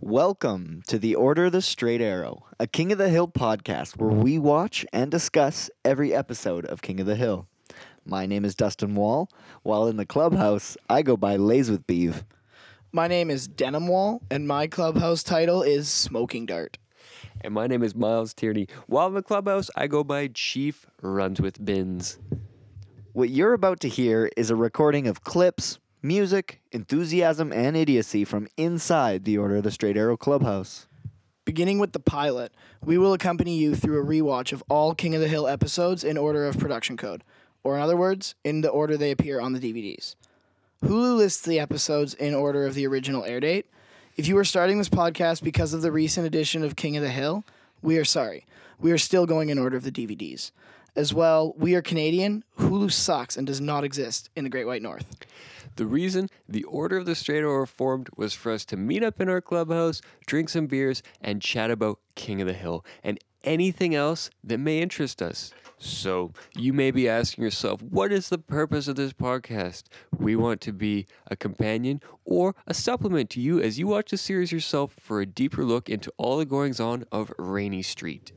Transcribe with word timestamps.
Welcome 0.00 0.84
to 0.86 0.96
the 0.96 1.16
Order 1.16 1.46
of 1.46 1.52
the 1.52 1.60
Straight 1.60 2.00
Arrow, 2.00 2.46
a 2.60 2.68
King 2.68 2.92
of 2.92 2.98
the 2.98 3.08
Hill 3.08 3.26
podcast 3.26 3.96
where 3.96 4.08
we 4.08 4.38
watch 4.38 4.86
and 4.92 5.10
discuss 5.10 5.70
every 5.84 6.14
episode 6.14 6.64
of 6.66 6.82
King 6.82 7.00
of 7.00 7.06
the 7.06 7.16
Hill. 7.16 7.48
My 8.04 8.24
name 8.24 8.44
is 8.44 8.54
Dustin 8.54 8.94
Wall. 8.94 9.28
While 9.64 9.88
in 9.88 9.96
the 9.96 10.06
clubhouse, 10.06 10.76
I 10.88 11.02
go 11.02 11.16
by 11.16 11.34
Lays 11.34 11.68
with 11.68 11.84
Beeve. 11.88 12.24
My 12.92 13.08
name 13.08 13.28
is 13.28 13.48
Denim 13.48 13.88
Wall, 13.88 14.22
and 14.30 14.46
my 14.46 14.68
clubhouse 14.68 15.24
title 15.24 15.62
is 15.62 15.88
Smoking 15.88 16.46
Dart. 16.46 16.78
And 17.40 17.52
my 17.52 17.66
name 17.66 17.82
is 17.82 17.96
Miles 17.96 18.32
Tierney. 18.32 18.68
While 18.86 19.08
in 19.08 19.14
the 19.14 19.22
clubhouse, 19.22 19.68
I 19.74 19.88
go 19.88 20.04
by 20.04 20.28
Chief 20.28 20.86
Runs 21.02 21.40
with 21.40 21.62
Bins. 21.64 22.20
What 23.14 23.30
you're 23.30 23.52
about 23.52 23.80
to 23.80 23.88
hear 23.88 24.30
is 24.36 24.48
a 24.48 24.56
recording 24.56 25.08
of 25.08 25.24
clips, 25.24 25.80
music, 26.02 26.60
enthusiasm, 26.72 27.52
and 27.52 27.76
idiocy 27.76 28.24
from 28.24 28.48
inside 28.56 29.24
the 29.24 29.38
Order 29.38 29.56
of 29.56 29.64
the 29.64 29.70
Straight 29.70 29.96
Arrow 29.96 30.16
clubhouse. 30.16 30.86
Beginning 31.44 31.78
with 31.78 31.92
the 31.92 32.00
pilot, 32.00 32.52
we 32.84 32.98
will 32.98 33.12
accompany 33.12 33.56
you 33.56 33.74
through 33.74 34.00
a 34.00 34.04
rewatch 34.04 34.52
of 34.52 34.62
all 34.68 34.94
King 34.94 35.14
of 35.14 35.20
the 35.20 35.28
Hill 35.28 35.48
episodes 35.48 36.04
in 36.04 36.16
order 36.16 36.46
of 36.46 36.58
production 36.58 36.96
code, 36.96 37.24
or 37.64 37.76
in 37.76 37.82
other 37.82 37.96
words, 37.96 38.34
in 38.44 38.60
the 38.60 38.68
order 38.68 38.96
they 38.96 39.10
appear 39.10 39.40
on 39.40 39.52
the 39.52 39.60
DVDs. 39.60 40.14
Hulu 40.84 41.16
lists 41.16 41.42
the 41.42 41.58
episodes 41.58 42.14
in 42.14 42.34
order 42.34 42.66
of 42.66 42.74
the 42.74 42.86
original 42.86 43.24
air 43.24 43.40
date. 43.40 43.66
If 44.16 44.28
you 44.28 44.36
are 44.38 44.44
starting 44.44 44.78
this 44.78 44.88
podcast 44.88 45.42
because 45.42 45.72
of 45.72 45.82
the 45.82 45.90
recent 45.90 46.26
edition 46.26 46.62
of 46.62 46.76
King 46.76 46.96
of 46.96 47.02
the 47.02 47.10
Hill, 47.10 47.44
we 47.82 47.98
are 47.98 48.04
sorry. 48.04 48.46
We 48.78 48.92
are 48.92 48.98
still 48.98 49.26
going 49.26 49.48
in 49.48 49.58
order 49.58 49.76
of 49.76 49.82
the 49.82 49.90
DVDs. 49.90 50.52
As 50.94 51.14
well, 51.14 51.54
we 51.56 51.74
are 51.74 51.82
Canadian. 51.82 52.44
Hulu 52.58 52.92
sucks 52.92 53.36
and 53.36 53.46
does 53.46 53.60
not 53.60 53.84
exist 53.84 54.30
in 54.36 54.44
the 54.44 54.50
Great 54.50 54.66
White 54.66 54.82
North. 54.82 55.16
The 55.78 55.86
reason 55.86 56.28
the 56.48 56.64
Order 56.64 56.96
of 56.96 57.06
the 57.06 57.14
Straight 57.14 57.44
Arrow 57.44 57.64
formed 57.64 58.08
was 58.16 58.34
for 58.34 58.50
us 58.50 58.64
to 58.64 58.76
meet 58.76 59.04
up 59.04 59.20
in 59.20 59.28
our 59.28 59.40
clubhouse, 59.40 60.02
drink 60.26 60.48
some 60.48 60.66
beers, 60.66 61.04
and 61.20 61.40
chat 61.40 61.70
about 61.70 62.00
King 62.16 62.40
of 62.40 62.48
the 62.48 62.52
Hill 62.52 62.84
and 63.04 63.16
anything 63.44 63.94
else 63.94 64.28
that 64.42 64.58
may 64.58 64.80
interest 64.80 65.22
us. 65.22 65.52
So, 65.78 66.32
you 66.56 66.72
may 66.72 66.90
be 66.90 67.08
asking 67.08 67.44
yourself, 67.44 67.80
what 67.80 68.10
is 68.10 68.28
the 68.28 68.38
purpose 68.38 68.88
of 68.88 68.96
this 68.96 69.12
podcast? 69.12 69.84
We 70.18 70.34
want 70.34 70.60
to 70.62 70.72
be 70.72 71.06
a 71.28 71.36
companion 71.36 72.02
or 72.24 72.56
a 72.66 72.74
supplement 72.74 73.30
to 73.30 73.40
you 73.40 73.60
as 73.60 73.78
you 73.78 73.86
watch 73.86 74.10
the 74.10 74.16
series 74.16 74.50
yourself 74.50 74.96
for 74.98 75.20
a 75.20 75.26
deeper 75.26 75.64
look 75.64 75.88
into 75.88 76.12
all 76.16 76.38
the 76.38 76.44
goings 76.44 76.80
on 76.80 77.04
of 77.12 77.32
Rainey 77.38 77.82
Street. 77.82 78.32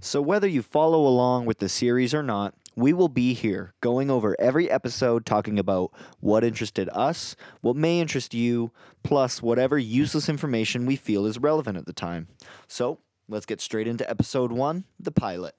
So, 0.00 0.22
whether 0.22 0.48
you 0.48 0.62
follow 0.62 1.06
along 1.06 1.44
with 1.44 1.58
the 1.58 1.68
series 1.68 2.14
or 2.14 2.22
not, 2.22 2.54
we 2.76 2.92
will 2.92 3.08
be 3.08 3.32
here 3.32 3.74
going 3.80 4.10
over 4.10 4.36
every 4.38 4.70
episode, 4.70 5.24
talking 5.24 5.58
about 5.58 5.90
what 6.20 6.44
interested 6.44 6.88
us, 6.92 7.34
what 7.62 7.74
may 7.74 8.00
interest 8.00 8.34
you, 8.34 8.70
plus 9.02 9.42
whatever 9.42 9.78
useless 9.78 10.28
information 10.28 10.86
we 10.86 10.94
feel 10.94 11.26
is 11.26 11.38
relevant 11.38 11.78
at 11.78 11.86
the 11.86 11.92
time. 11.92 12.28
So, 12.68 12.98
let's 13.28 13.46
get 13.46 13.60
straight 13.60 13.88
into 13.88 14.08
episode 14.08 14.52
one 14.52 14.84
the 15.00 15.10
pilot. 15.10 15.54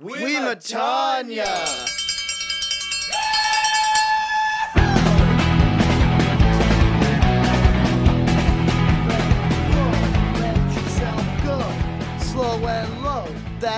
We 0.00 0.36
Matanya! 0.36 1.99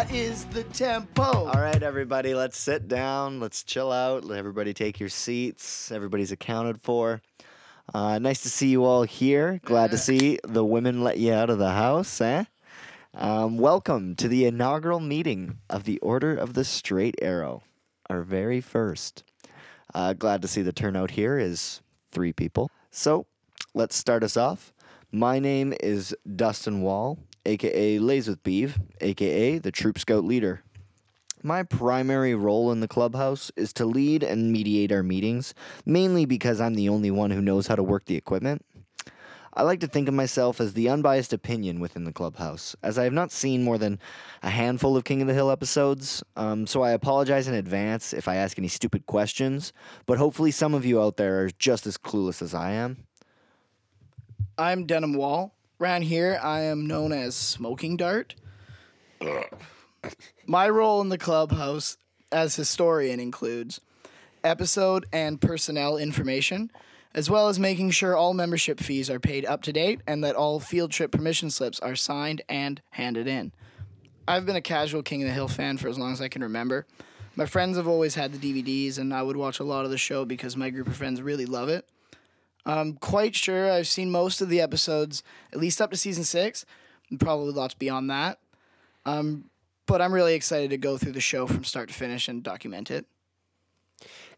That 0.02 0.12
is 0.12 0.46
the 0.46 0.64
tempo. 0.64 1.22
All 1.22 1.62
right, 1.62 1.80
everybody, 1.80 2.34
let's 2.34 2.58
sit 2.58 2.88
down. 2.88 3.38
Let's 3.38 3.62
chill 3.62 3.92
out. 3.92 4.24
Let 4.24 4.36
everybody 4.36 4.74
take 4.74 4.98
your 4.98 5.08
seats. 5.08 5.92
Everybody's 5.92 6.32
accounted 6.32 6.82
for. 6.82 7.22
Uh, 7.94 8.18
nice 8.18 8.42
to 8.42 8.48
see 8.48 8.66
you 8.66 8.84
all 8.84 9.04
here. 9.04 9.60
Glad 9.64 9.92
to 9.92 9.98
see 9.98 10.40
the 10.42 10.64
women 10.64 11.04
let 11.04 11.18
you 11.18 11.32
out 11.32 11.50
of 11.50 11.58
the 11.58 11.70
house, 11.70 12.20
eh? 12.20 12.44
Um, 13.14 13.58
welcome 13.58 14.16
to 14.16 14.26
the 14.26 14.44
inaugural 14.44 14.98
meeting 14.98 15.58
of 15.70 15.84
the 15.84 16.00
Order 16.00 16.34
of 16.34 16.54
the 16.54 16.64
Straight 16.64 17.14
Arrow, 17.22 17.62
our 18.10 18.22
very 18.22 18.60
first. 18.60 19.22
Uh, 19.94 20.14
glad 20.14 20.42
to 20.42 20.48
see 20.48 20.62
the 20.62 20.72
turnout 20.72 21.12
here 21.12 21.38
is 21.38 21.80
three 22.10 22.32
people. 22.32 22.68
So 22.90 23.26
let's 23.72 23.94
start 23.94 24.24
us 24.24 24.36
off. 24.36 24.72
My 25.12 25.38
name 25.38 25.72
is 25.78 26.12
Dustin 26.34 26.82
Wall, 26.82 27.20
aka 27.44 27.98
Lays 27.98 28.28
with 28.28 28.42
Beeve, 28.42 28.78
aka 29.00 29.58
the 29.58 29.72
Troop 29.72 29.98
Scout 29.98 30.24
Leader. 30.24 30.62
My 31.42 31.64
primary 31.64 32.34
role 32.34 32.70
in 32.70 32.80
the 32.80 32.88
clubhouse 32.88 33.50
is 33.56 33.72
to 33.74 33.84
lead 33.84 34.22
and 34.22 34.52
mediate 34.52 34.92
our 34.92 35.02
meetings, 35.02 35.54
mainly 35.84 36.24
because 36.24 36.60
I'm 36.60 36.74
the 36.74 36.88
only 36.88 37.10
one 37.10 37.32
who 37.32 37.40
knows 37.40 37.66
how 37.66 37.74
to 37.74 37.82
work 37.82 38.04
the 38.04 38.16
equipment. 38.16 38.64
I 39.54 39.62
like 39.62 39.80
to 39.80 39.86
think 39.86 40.08
of 40.08 40.14
myself 40.14 40.60
as 40.60 40.72
the 40.72 40.88
unbiased 40.88 41.32
opinion 41.32 41.78
within 41.78 42.04
the 42.04 42.12
clubhouse, 42.12 42.74
as 42.82 42.96
I 42.96 43.04
have 43.04 43.12
not 43.12 43.30
seen 43.30 43.64
more 43.64 43.76
than 43.76 43.98
a 44.42 44.48
handful 44.48 44.96
of 44.96 45.04
King 45.04 45.20
of 45.20 45.28
the 45.28 45.34
Hill 45.34 45.50
episodes, 45.50 46.22
um, 46.36 46.66
so 46.66 46.82
I 46.82 46.92
apologize 46.92 47.48
in 47.48 47.54
advance 47.54 48.14
if 48.14 48.28
I 48.28 48.36
ask 48.36 48.58
any 48.58 48.68
stupid 48.68 49.04
questions, 49.04 49.74
but 50.06 50.16
hopefully 50.16 50.52
some 50.52 50.72
of 50.72 50.86
you 50.86 51.02
out 51.02 51.18
there 51.18 51.40
are 51.40 51.50
just 51.50 51.86
as 51.86 51.98
clueless 51.98 52.40
as 52.40 52.54
I 52.54 52.70
am. 52.70 53.04
I'm 54.56 54.86
Denim 54.86 55.14
Wall. 55.14 55.54
Around 55.82 56.02
here, 56.02 56.38
I 56.40 56.60
am 56.60 56.86
known 56.86 57.10
as 57.10 57.34
Smoking 57.34 57.96
Dart. 57.96 58.36
My 60.46 60.68
role 60.68 61.00
in 61.00 61.08
the 61.08 61.18
clubhouse 61.18 61.96
as 62.30 62.54
historian 62.54 63.18
includes 63.18 63.80
episode 64.44 65.06
and 65.12 65.40
personnel 65.40 65.96
information, 65.96 66.70
as 67.16 67.28
well 67.28 67.48
as 67.48 67.58
making 67.58 67.90
sure 67.90 68.16
all 68.16 68.32
membership 68.32 68.78
fees 68.78 69.10
are 69.10 69.18
paid 69.18 69.44
up 69.44 69.62
to 69.62 69.72
date 69.72 70.02
and 70.06 70.22
that 70.22 70.36
all 70.36 70.60
field 70.60 70.92
trip 70.92 71.10
permission 71.10 71.50
slips 71.50 71.80
are 71.80 71.96
signed 71.96 72.42
and 72.48 72.80
handed 72.90 73.26
in. 73.26 73.50
I've 74.28 74.46
been 74.46 74.54
a 74.54 74.60
casual 74.60 75.02
King 75.02 75.24
of 75.24 75.28
the 75.30 75.34
Hill 75.34 75.48
fan 75.48 75.78
for 75.78 75.88
as 75.88 75.98
long 75.98 76.12
as 76.12 76.20
I 76.20 76.28
can 76.28 76.44
remember. 76.44 76.86
My 77.34 77.46
friends 77.46 77.76
have 77.76 77.88
always 77.88 78.14
had 78.14 78.32
the 78.32 78.38
DVDs, 78.38 78.98
and 78.98 79.12
I 79.12 79.24
would 79.24 79.36
watch 79.36 79.58
a 79.58 79.64
lot 79.64 79.84
of 79.84 79.90
the 79.90 79.98
show 79.98 80.24
because 80.24 80.56
my 80.56 80.70
group 80.70 80.86
of 80.86 80.94
friends 80.94 81.20
really 81.20 81.44
love 81.44 81.68
it. 81.68 81.88
I'm 82.64 82.94
quite 82.94 83.34
sure 83.34 83.70
I've 83.70 83.88
seen 83.88 84.10
most 84.10 84.40
of 84.40 84.48
the 84.48 84.60
episodes, 84.60 85.22
at 85.52 85.58
least 85.58 85.80
up 85.80 85.90
to 85.90 85.96
season 85.96 86.24
six, 86.24 86.64
and 87.10 87.18
probably 87.18 87.52
lots 87.52 87.74
beyond 87.74 88.10
that. 88.10 88.38
Um, 89.04 89.50
but 89.86 90.00
I'm 90.00 90.12
really 90.12 90.34
excited 90.34 90.70
to 90.70 90.78
go 90.78 90.96
through 90.96 91.12
the 91.12 91.20
show 91.20 91.46
from 91.46 91.64
start 91.64 91.88
to 91.88 91.94
finish 91.94 92.28
and 92.28 92.42
document 92.42 92.90
it. 92.90 93.06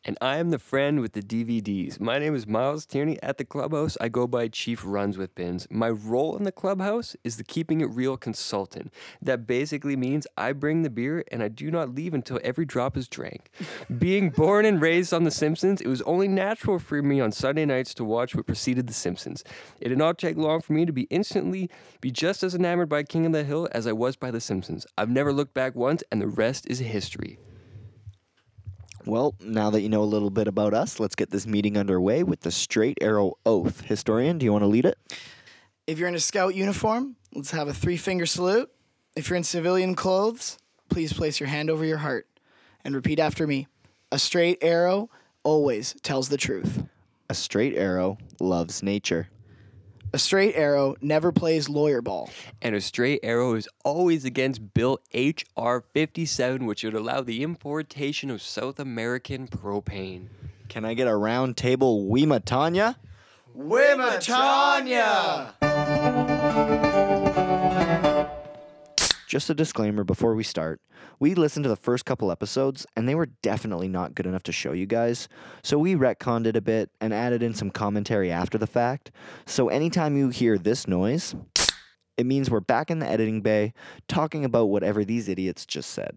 And 0.06 0.19
I 0.20 0.37
am 0.37 0.50
the 0.50 0.59
friend 0.59 1.00
with 1.00 1.15
the 1.15 1.22
DVDs. 1.22 1.98
My 1.98 2.19
name 2.19 2.34
is 2.34 2.47
Miles 2.47 2.84
Tierney. 2.84 3.19
At 3.22 3.38
the 3.38 3.44
clubhouse, 3.44 3.97
I 4.03 4.10
go 4.10 4.26
by 4.26 4.48
Chief 4.48 4.82
Runs 4.84 5.16
with 5.16 5.34
Bins. 5.34 5.66
My 5.70 5.88
role 5.88 6.37
in 6.37 6.44
the 6.44 6.53
clubhouse 6.53 7.16
is 7.25 7.38
the 7.38 7.42
Keeping 7.42 7.81
It 7.81 7.87
Real 7.87 8.19
consultant. 8.19 8.93
That 9.22 9.47
basically 9.47 9.97
means 9.97 10.26
I 10.37 10.53
bring 10.53 10.82
the 10.82 10.91
beer 10.91 11.25
and 11.32 11.43
I 11.43 11.48
do 11.48 11.70
not 11.70 11.94
leave 11.94 12.12
until 12.12 12.38
every 12.44 12.66
drop 12.66 12.98
is 12.98 13.09
drank. 13.09 13.50
Being 13.98 14.28
born 14.28 14.66
and 14.66 14.78
raised 14.78 15.14
on 15.14 15.25
The 15.25 15.31
Simpsons, 15.31 15.81
it 15.81 15.88
was 15.88 16.03
only 16.03 16.28
natural 16.28 16.78
for 16.78 17.00
me 17.00 17.19
on 17.19 17.32
Sunday 17.32 17.64
nights 17.64 17.94
to 17.94 18.04
watch 18.04 18.34
what 18.34 18.44
preceded 18.44 18.87
The 18.87 18.93
Simpsons. 18.93 19.43
It 19.81 19.88
did 19.88 19.97
not 19.97 20.19
take 20.19 20.37
long 20.37 20.60
for 20.60 20.75
me 20.75 20.84
to 20.84 20.93
be 20.93 21.04
instantly 21.04 21.70
be 22.03 22.10
just 22.10 22.43
as 22.43 22.54
enamored 22.54 22.91
by 22.91 23.04
King 23.04 23.25
of 23.25 23.32
the 23.32 23.43
Hill 23.43 23.69
as 23.72 23.87
I 23.87 23.93
was 23.93 24.16
by 24.16 24.31
The 24.31 24.41
Simpsons. 24.43 24.87
I've 24.98 25.09
never 25.09 25.32
looked 25.32 25.54
back 25.54 25.75
once, 25.75 26.03
and 26.12 26.20
the 26.20 26.28
rest 26.28 26.66
is 26.69 26.81
history. 26.81 27.38
Well, 29.06 29.34
now 29.38 29.69
that 29.69 29.82
you 29.82 29.91
know 29.91 30.03
a 30.03 30.04
little 30.04 30.31
bit 30.31 30.48
about 30.48 30.72
us, 30.72 30.98
let's 30.98 31.15
get 31.15 31.31
this 31.31 31.47
meeting 31.47 31.76
underway 31.76 32.22
with 32.22 32.41
the 32.41 32.50
Straight 32.50 32.97
Arrow 33.03 33.34
Oath. 33.44 33.82
Historian, 33.82 34.38
do 34.38 34.47
you 34.47 34.53
want 34.53 34.62
to 34.62 34.69
lead 34.69 34.87
it? 34.87 34.97
If 35.87 35.98
you're 35.98 36.09
in 36.09 36.15
a 36.15 36.20
scout 36.20 36.54
uniform, 36.54 37.16
let's 37.34 37.50
have 37.50 37.69
a 37.69 37.75
three 37.75 37.98
finger 37.98 38.25
salute. 38.25 38.70
If 39.14 39.28
you're 39.28 39.37
in 39.37 39.44
civilian 39.44 39.94
clothes, 39.94 40.59
please 40.88 41.12
place 41.12 41.38
your 41.38 41.50
hand 41.50 41.69
over 41.69 41.84
your 41.84 41.98
heart 41.98 42.26
and 42.82 42.94
repeat 42.94 43.19
after 43.19 43.47
me. 43.47 43.66
A 44.10 44.19
straight 44.19 44.59
arrow 44.62 45.10
always 45.43 45.94
tells 46.03 46.31
the 46.31 46.38
truth. 46.38 46.84
A 47.28 47.34
straight 47.34 47.76
arrow 47.76 48.16
loves 48.41 48.82
nature. 48.82 49.28
A 50.14 50.19
straight 50.19 50.54
arrow 50.54 50.94
never 51.00 51.32
plays 51.32 51.69
lawyer 51.69 52.00
ball. 52.00 52.31
And 52.62 52.76
a 52.76 52.81
straight 52.81 53.19
arrow 53.25 53.55
is 53.55 53.69
always 53.84 54.25
against 54.25 54.72
Bill 54.72 55.00
H.R. 55.12 55.81
57, 55.93 56.66
which 56.66 56.84
would 56.84 56.94
allow 56.94 57.22
the 57.22 57.43
importation 57.43 58.31
of 58.31 58.40
South 58.40 58.78
American 58.78 59.49
propane. 59.49 60.28
Can 60.69 60.84
I 60.84 60.94
get 60.94 61.08
a 61.08 61.16
round 61.16 61.56
table 61.56 62.06
Weema 62.06 62.44
Tanya? 62.44 62.96
Wimatanya! 63.58 65.55
Just 69.34 69.50
a 69.50 69.54
disclaimer 69.54 70.04
before 70.04 70.36
we 70.36 70.44
start. 70.44 70.81
We 71.19 71.34
listened 71.34 71.64
to 71.64 71.69
the 71.69 71.75
first 71.75 72.04
couple 72.04 72.31
episodes 72.31 72.86
and 72.94 73.08
they 73.08 73.16
were 73.16 73.26
definitely 73.42 73.88
not 73.88 74.14
good 74.14 74.26
enough 74.26 74.44
to 74.44 74.52
show 74.52 74.70
you 74.70 74.86
guys. 74.86 75.28
So 75.64 75.76
we 75.76 75.96
retconned 75.96 76.46
it 76.46 76.54
a 76.54 76.60
bit 76.60 76.92
and 77.00 77.12
added 77.12 77.42
in 77.42 77.52
some 77.52 77.72
commentary 77.72 78.31
after 78.31 78.58
the 78.58 78.69
fact. 78.69 79.10
So 79.44 79.70
anytime 79.70 80.16
you 80.16 80.28
hear 80.28 80.56
this 80.56 80.86
noise, 80.86 81.34
it 82.16 82.26
means 82.26 82.48
we're 82.48 82.60
back 82.60 82.92
in 82.92 83.00
the 83.00 83.08
editing 83.08 83.40
bay 83.40 83.75
talking 84.06 84.44
about 84.44 84.66
whatever 84.66 85.04
these 85.04 85.28
idiots 85.28 85.66
just 85.66 85.90
said. 85.90 86.16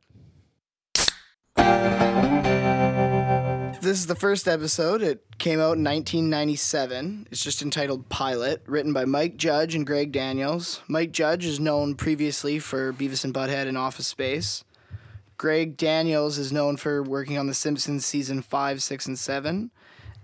This 3.87 3.99
is 3.99 4.07
the 4.07 4.15
first 4.15 4.49
episode. 4.49 5.01
It 5.01 5.23
came 5.37 5.59
out 5.61 5.77
in 5.77 5.83
1997. 5.85 7.29
It's 7.31 7.41
just 7.41 7.61
entitled 7.61 8.09
Pilot, 8.09 8.61
written 8.67 8.91
by 8.91 9.05
Mike 9.05 9.37
Judge 9.37 9.75
and 9.75 9.87
Greg 9.87 10.11
Daniels. 10.11 10.81
Mike 10.89 11.13
Judge 11.13 11.45
is 11.45 11.57
known 11.57 11.95
previously 11.95 12.59
for 12.59 12.91
Beavis 12.91 13.23
and 13.23 13.33
Butthead 13.33 13.65
and 13.65 13.77
Office 13.77 14.07
Space. 14.07 14.65
Greg 15.37 15.77
Daniels 15.77 16.37
is 16.37 16.51
known 16.51 16.75
for 16.75 17.01
working 17.01 17.37
on 17.37 17.47
The 17.47 17.53
Simpsons 17.53 18.05
season 18.05 18.41
5, 18.41 18.83
6, 18.83 19.05
and 19.05 19.17
7. 19.17 19.71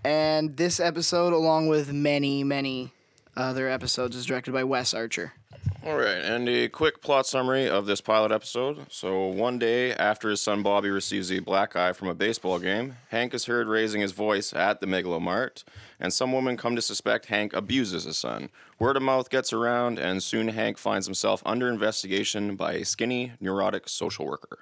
And 0.04 0.58
this 0.58 0.82
episode, 0.82 1.32
along 1.32 1.70
with 1.70 1.94
many, 1.94 2.44
many 2.44 2.92
other 3.38 3.70
episodes, 3.70 4.18
is 4.18 4.26
directed 4.26 4.52
by 4.52 4.66
Wes 4.66 4.94
Archer. 4.94 5.36
All 5.86 5.98
right, 5.98 6.16
and 6.16 6.48
a 6.48 6.70
quick 6.70 7.02
plot 7.02 7.28
summary 7.28 7.68
of 7.68 7.86
this 7.86 8.00
pilot 8.00 8.32
episode. 8.32 8.86
So, 8.90 9.26
one 9.26 9.60
day 9.60 9.94
after 9.94 10.30
his 10.30 10.40
son 10.40 10.64
Bobby 10.64 10.90
receives 10.90 11.30
a 11.30 11.40
black 11.40 11.76
eye 11.76 11.92
from 11.92 12.08
a 12.08 12.14
baseball 12.14 12.58
game, 12.58 12.96
Hank 13.10 13.34
is 13.34 13.46
heard 13.46 13.68
raising 13.68 14.00
his 14.00 14.14
voice 14.14 14.54
at 14.54 14.80
the 14.80 14.88
Megalomart, 14.88 15.66
and 16.00 16.14
some 16.14 16.32
women 16.32 16.56
come 16.56 16.78
to 16.78 16.82
suspect 16.82 17.26
Hank 17.26 17.52
abuses 17.52 18.06
his 18.06 18.18
son. 18.18 18.50
Word 18.80 18.96
of 18.96 19.04
mouth 19.04 19.30
gets 19.30 19.52
around, 19.52 20.00
and 20.00 20.24
soon 20.24 20.48
Hank 20.48 20.78
finds 20.78 21.06
himself 21.06 21.44
under 21.46 21.68
investigation 21.68 22.56
by 22.56 22.76
a 22.76 22.86
skinny, 22.86 23.34
neurotic 23.42 23.90
social 23.90 24.26
worker. 24.26 24.60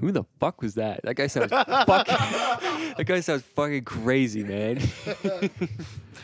Who 0.00 0.10
the 0.10 0.24
fuck 0.40 0.60
was 0.60 0.74
that? 0.74 1.02
That 1.04 1.14
guy 1.14 1.28
sounds 1.28 1.52
fucking. 1.52 2.16
that 2.96 3.04
guy 3.06 3.20
sounds 3.20 3.42
fucking 3.42 3.84
crazy, 3.84 4.42
man. 4.42 4.80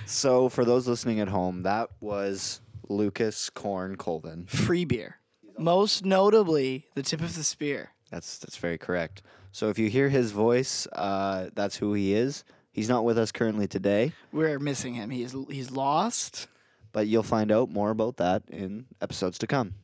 So, 0.07 0.49
for 0.49 0.65
those 0.65 0.89
listening 0.89 1.21
at 1.21 1.29
home, 1.29 1.65
that 1.65 1.91
was 2.01 2.63
Lucas 2.89 3.51
Corn 3.51 3.97
Colvin. 3.97 4.47
Free 4.49 4.85
beer. 4.85 5.17
Most 5.59 6.05
notably, 6.05 6.87
the 6.95 7.03
tip 7.03 7.21
of 7.21 7.35
the 7.35 7.43
spear. 7.45 7.91
That's 8.11 8.39
that's 8.39 8.57
very 8.57 8.79
correct. 8.79 9.23
So, 9.53 9.69
if 9.71 9.79
you 9.79 9.89
hear 9.91 10.09
his 10.09 10.31
voice, 10.31 10.87
uh, 10.93 11.51
that's 11.55 11.77
who 11.77 11.95
he 11.95 12.15
is. 12.15 12.45
He's 12.71 12.89
not 12.89 13.05
with 13.05 13.19
us 13.19 13.33
currently 13.33 13.67
today, 13.67 14.13
We're 14.33 14.59
missing 14.61 14.95
him. 14.95 15.11
He's 15.11 15.35
he's 15.51 15.71
lost. 15.71 16.47
but 16.93 17.07
you'll 17.09 17.23
find 17.25 17.51
out 17.51 17.71
more 17.71 17.91
about 17.91 18.17
that 18.19 18.43
in 18.49 18.87
episodes 19.03 19.37
to 19.39 19.47
come. 19.47 19.75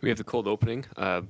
We 0.00 0.08
have 0.08 0.18
the 0.18 0.24
cold 0.24 0.48
opening. 0.48 0.84
Uh, 0.96 1.22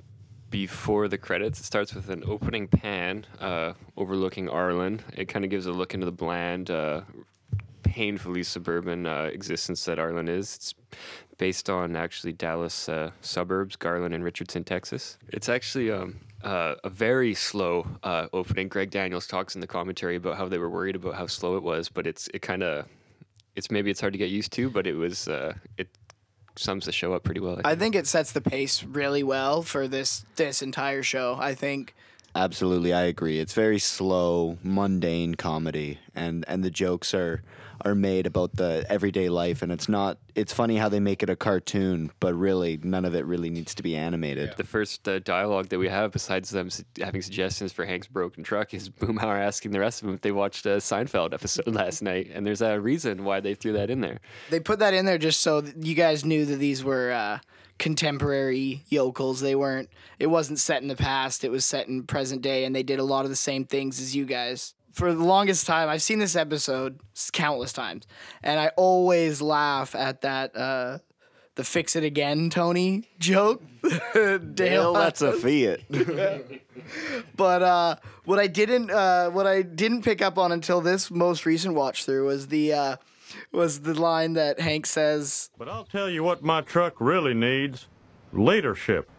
before 0.49 1.07
the 1.07 1.17
credits, 1.17 1.59
it 1.59 1.63
starts 1.65 1.93
with 1.93 2.09
an 2.09 2.23
opening 2.25 2.67
pan 2.67 3.25
uh, 3.39 3.73
overlooking 3.97 4.47
Arlen. 4.49 5.01
It 5.15 5.25
kind 5.27 5.43
of 5.45 5.51
gives 5.51 5.65
a 5.65 5.71
look 5.71 5.93
into 5.93 6.05
the 6.05 6.11
bland, 6.11 6.69
uh, 6.71 7.01
painfully 7.93 8.41
suburban 8.41 9.05
uh, 9.05 9.29
existence 9.31 9.85
that 9.85 9.99
Arlen 9.99 10.27
is. 10.27 10.55
It's 10.55 10.73
based 11.37 11.69
on 11.69 11.95
actually 11.95 12.33
Dallas 12.33 12.89
uh, 12.89 13.11
suburbs, 13.21 13.75
Garland 13.75 14.15
and 14.15 14.23
Richardson, 14.23 14.63
Texas. 14.63 15.19
It's 15.27 15.47
actually 15.47 15.91
um, 15.91 16.19
uh, 16.43 16.73
a 16.83 16.89
very 16.89 17.35
slow 17.35 17.85
uh, 18.01 18.25
opening. 18.33 18.67
Greg 18.67 18.89
Daniels 18.89 19.27
talks 19.27 19.53
in 19.53 19.61
the 19.61 19.67
commentary 19.67 20.15
about 20.15 20.37
how 20.37 20.47
they 20.47 20.57
were 20.57 20.71
worried 20.71 20.95
about 20.95 21.13
how 21.13 21.27
slow 21.27 21.55
it 21.55 21.61
was, 21.61 21.87
but 21.87 22.07
it's 22.07 22.27
it 22.33 22.41
kind 22.41 22.63
of 22.63 22.87
it's 23.55 23.69
maybe 23.69 23.91
it's 23.91 24.01
hard 24.01 24.13
to 24.13 24.19
get 24.19 24.31
used 24.31 24.51
to, 24.53 24.71
but 24.71 24.87
it 24.87 24.95
was 24.95 25.27
uh, 25.27 25.53
it 25.77 25.87
sums 26.55 26.85
the 26.85 26.91
show 26.91 27.13
up 27.13 27.23
pretty 27.23 27.41
well. 27.41 27.61
I 27.63 27.75
think 27.75 27.93
it 27.93 28.07
sets 28.07 28.31
the 28.31 28.41
pace 28.41 28.83
really 28.83 29.21
well 29.21 29.61
for 29.61 29.87
this 29.87 30.25
this 30.35 30.63
entire 30.63 31.03
show. 31.03 31.37
I 31.39 31.53
think 31.53 31.93
Absolutely, 32.35 32.93
I 32.93 33.03
agree. 33.03 33.39
It's 33.39 33.53
very 33.53 33.79
slow, 33.79 34.57
mundane 34.63 35.35
comedy, 35.35 35.99
and 36.15 36.43
and 36.47 36.63
the 36.63 36.71
jokes 36.71 37.13
are 37.13 37.43
are 37.85 37.95
made 37.95 38.25
about 38.25 38.55
the 38.55 38.85
everyday 38.89 39.29
life, 39.29 39.61
and 39.61 39.71
it's 39.71 39.87
not. 39.89 40.17
It's 40.33 40.51
funny 40.53 40.77
how 40.77 40.89
they 40.89 40.99
make 40.99 41.21
it 41.21 41.29
a 41.29 41.35
cartoon, 41.35 42.11
but 42.19 42.33
really 42.33 42.79
none 42.81 43.05
of 43.05 43.13
it 43.13 43.25
really 43.25 43.49
needs 43.51 43.75
to 43.75 43.83
be 43.83 43.95
animated. 43.95 44.55
the 44.57 44.63
first 44.63 45.07
uh, 45.07 45.19
dialogue 45.19 45.67
that 45.69 45.77
we 45.77 45.89
have, 45.89 46.11
besides 46.11 46.49
them 46.49 46.69
su- 46.71 46.83
having 46.99 47.21
suggestions 47.21 47.71
for 47.71 47.85
Hank's 47.85 48.07
broken 48.07 48.43
truck, 48.43 48.73
is 48.73 48.89
Boomhauer 49.01 49.39
asking 49.39 49.71
the 49.71 49.79
rest 49.79 50.01
of 50.01 50.07
them 50.07 50.15
if 50.15 50.21
they 50.21 50.31
watched 50.31 50.65
a 50.65 50.77
Seinfeld 50.77 51.33
episode 51.33 51.67
last 51.75 52.01
night, 52.01 52.31
and 52.33 52.47
there's 52.47 52.61
a 52.61 52.79
reason 52.79 53.25
why 53.25 53.41
they 53.41 53.53
threw 53.53 53.73
that 53.73 53.89
in 53.91 54.01
there. 54.01 54.19
they 54.49 54.59
put 54.59 54.79
that 54.79 54.93
in 54.95 55.05
there 55.05 55.17
just 55.19 55.41
so 55.41 55.61
that 55.61 55.85
you 55.85 55.93
guys 55.93 56.25
knew 56.25 56.45
that 56.45 56.55
these 56.57 56.83
were 56.83 57.11
uh, 57.11 57.39
contemporary 57.79 58.83
yokels. 58.87 59.41
They 59.41 59.55
weren't. 59.55 59.89
It 60.19 60.27
wasn't 60.27 60.59
set 60.59 60.81
in 60.81 60.87
the 60.87 60.95
past. 60.95 61.43
It 61.43 61.51
was 61.51 61.65
set 61.65 61.87
in 61.87 62.03
present 62.03 62.41
day, 62.41 62.65
and 62.65 62.75
they 62.75 62.83
did 62.83 62.99
a 62.99 63.03
lot 63.03 63.25
of 63.25 63.29
the 63.29 63.35
same 63.35 63.65
things 63.65 63.99
as 63.99 64.15
you 64.15 64.25
guys. 64.25 64.73
For 64.93 65.13
the 65.13 65.23
longest 65.23 65.65
time, 65.65 65.89
I've 65.89 66.03
seen 66.03 66.19
this 66.19 66.35
episode 66.35 66.99
countless 67.31 67.73
times, 67.73 68.05
and 68.43 68.59
I 68.59 68.67
always 68.77 69.41
laugh 69.41 69.95
at 69.95 70.21
that. 70.21 70.55
Uh, 70.55 70.99
the 71.55 71.63
fix 71.63 71.95
it 71.95 72.03
again, 72.03 72.49
Tony 72.49 73.07
joke. 73.19 73.61
Dale, 74.13 74.39
Dale, 74.39 74.93
that's 74.93 75.21
a 75.21 75.33
Fiat. 75.33 75.81
But 77.35 77.61
uh, 77.61 77.95
what 78.25 78.39
I 78.39 78.47
didn't 78.47 78.91
uh, 78.91 79.29
what 79.29 79.47
I 79.47 79.61
didn't 79.61 80.01
pick 80.03 80.21
up 80.21 80.37
on 80.37 80.51
until 80.51 80.81
this 80.81 81.09
most 81.09 81.45
recent 81.45 81.75
watch 81.75 82.05
through 82.05 82.25
was 82.27 82.47
the 82.47 82.73
uh, 82.73 82.95
was 83.51 83.81
the 83.81 83.99
line 83.99 84.33
that 84.33 84.59
Hank 84.59 84.85
says. 84.85 85.49
But 85.57 85.69
I'll 85.69 85.85
tell 85.85 86.09
you 86.09 86.23
what 86.23 86.43
my 86.43 86.61
truck 86.61 86.95
really 86.99 87.33
needs 87.33 87.87
leadership. 88.31 89.09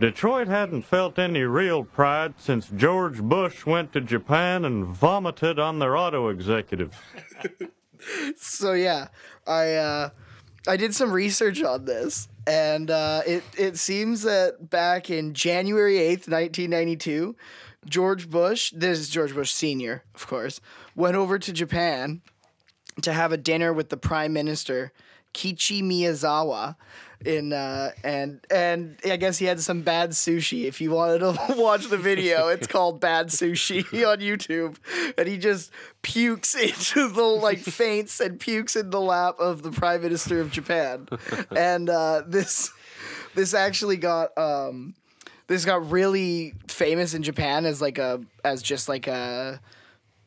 Detroit 0.00 0.48
hadn't 0.48 0.82
felt 0.82 1.18
any 1.18 1.42
real 1.42 1.84
pride 1.84 2.34
since 2.38 2.68
George 2.68 3.20
Bush 3.20 3.66
went 3.66 3.92
to 3.92 4.00
Japan 4.00 4.64
and 4.64 4.86
vomited 4.86 5.58
on 5.58 5.78
their 5.78 5.96
auto 5.96 6.28
executive. 6.28 6.98
So 8.36 8.72
yeah, 8.72 9.08
I 9.46 9.74
uh, 9.74 10.10
I 10.66 10.76
did 10.76 10.94
some 10.94 11.12
research 11.12 11.62
on 11.62 11.84
this, 11.84 12.28
and 12.46 12.90
uh, 12.90 13.22
it 13.26 13.44
it 13.56 13.78
seems 13.78 14.22
that 14.22 14.70
back 14.70 15.10
in 15.10 15.34
January 15.34 15.98
eighth, 15.98 16.28
nineteen 16.28 16.70
ninety 16.70 16.96
two, 16.96 17.36
George 17.86 18.28
Bush, 18.30 18.72
this 18.74 18.98
is 18.98 19.08
George 19.08 19.34
Bush 19.34 19.50
Senior, 19.50 20.04
of 20.14 20.26
course, 20.26 20.60
went 20.94 21.16
over 21.16 21.38
to 21.38 21.52
Japan 21.52 22.22
to 23.02 23.12
have 23.12 23.32
a 23.32 23.36
dinner 23.36 23.72
with 23.72 23.88
the 23.88 23.96
Prime 23.96 24.32
Minister 24.32 24.92
Kiichi 25.34 25.82
Miyazawa. 25.82 26.76
In 27.22 27.52
uh, 27.52 27.90
and 28.02 28.40
and 28.50 28.96
I 29.04 29.18
guess 29.18 29.36
he 29.36 29.44
had 29.44 29.60
some 29.60 29.82
bad 29.82 30.12
sushi. 30.12 30.64
If 30.64 30.80
you 30.80 30.92
wanted 30.92 31.18
to 31.18 31.36
watch 31.50 31.88
the 31.88 31.98
video, 31.98 32.48
it's 32.48 32.66
called 32.66 32.98
Bad 32.98 33.26
Sushi 33.26 33.84
on 34.10 34.20
YouTube, 34.20 34.76
and 35.18 35.28
he 35.28 35.36
just 35.36 35.70
pukes 36.00 36.54
into 36.54 37.08
the 37.08 37.22
like 37.22 37.58
faints 37.58 38.20
and 38.20 38.40
pukes 38.40 38.74
in 38.74 38.88
the 38.88 39.02
lap 39.02 39.34
of 39.38 39.62
the 39.62 39.70
Prime 39.70 40.00
Minister 40.00 40.40
of 40.40 40.50
Japan, 40.50 41.08
and 41.54 41.90
uh, 41.90 42.22
this 42.26 42.72
this 43.34 43.52
actually 43.52 43.98
got 43.98 44.36
um, 44.38 44.94
this 45.46 45.66
got 45.66 45.90
really 45.90 46.54
famous 46.68 47.12
in 47.12 47.22
Japan 47.22 47.66
as 47.66 47.82
like 47.82 47.98
a 47.98 48.22
as 48.44 48.62
just 48.62 48.88
like 48.88 49.06
a 49.06 49.60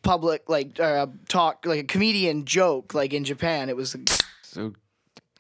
public 0.03 0.47
like 0.49 0.79
uh, 0.79 1.07
talk 1.29 1.65
like 1.65 1.79
a 1.79 1.83
comedian 1.83 2.45
joke 2.45 2.93
like 2.93 3.13
in 3.13 3.23
Japan 3.23 3.69
it 3.69 3.75
was 3.75 3.95
So, 4.43 4.73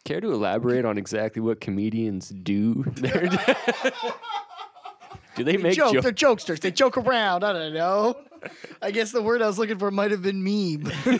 care 0.05 0.19
to 0.21 0.31
elaborate 0.33 0.85
on 0.85 0.97
exactly 0.97 1.41
what 1.41 1.61
comedians 1.61 2.29
do? 2.29 2.83
do 5.35 5.43
they 5.43 5.57
make 5.57 5.75
joke 5.75 5.93
jokes? 5.93 6.03
they're 6.03 6.11
jokesters 6.13 6.59
they 6.61 6.71
joke 6.71 6.97
around 6.97 7.43
I 7.43 7.53
don't 7.53 7.73
know 7.73 8.15
I 8.81 8.91
guess 8.91 9.11
the 9.11 9.21
word 9.21 9.41
I 9.41 9.47
was 9.47 9.57
looking 9.59 9.79
for 9.79 9.91
might 9.91 10.11
have 10.11 10.21
been 10.21 10.43
meme 10.43 10.91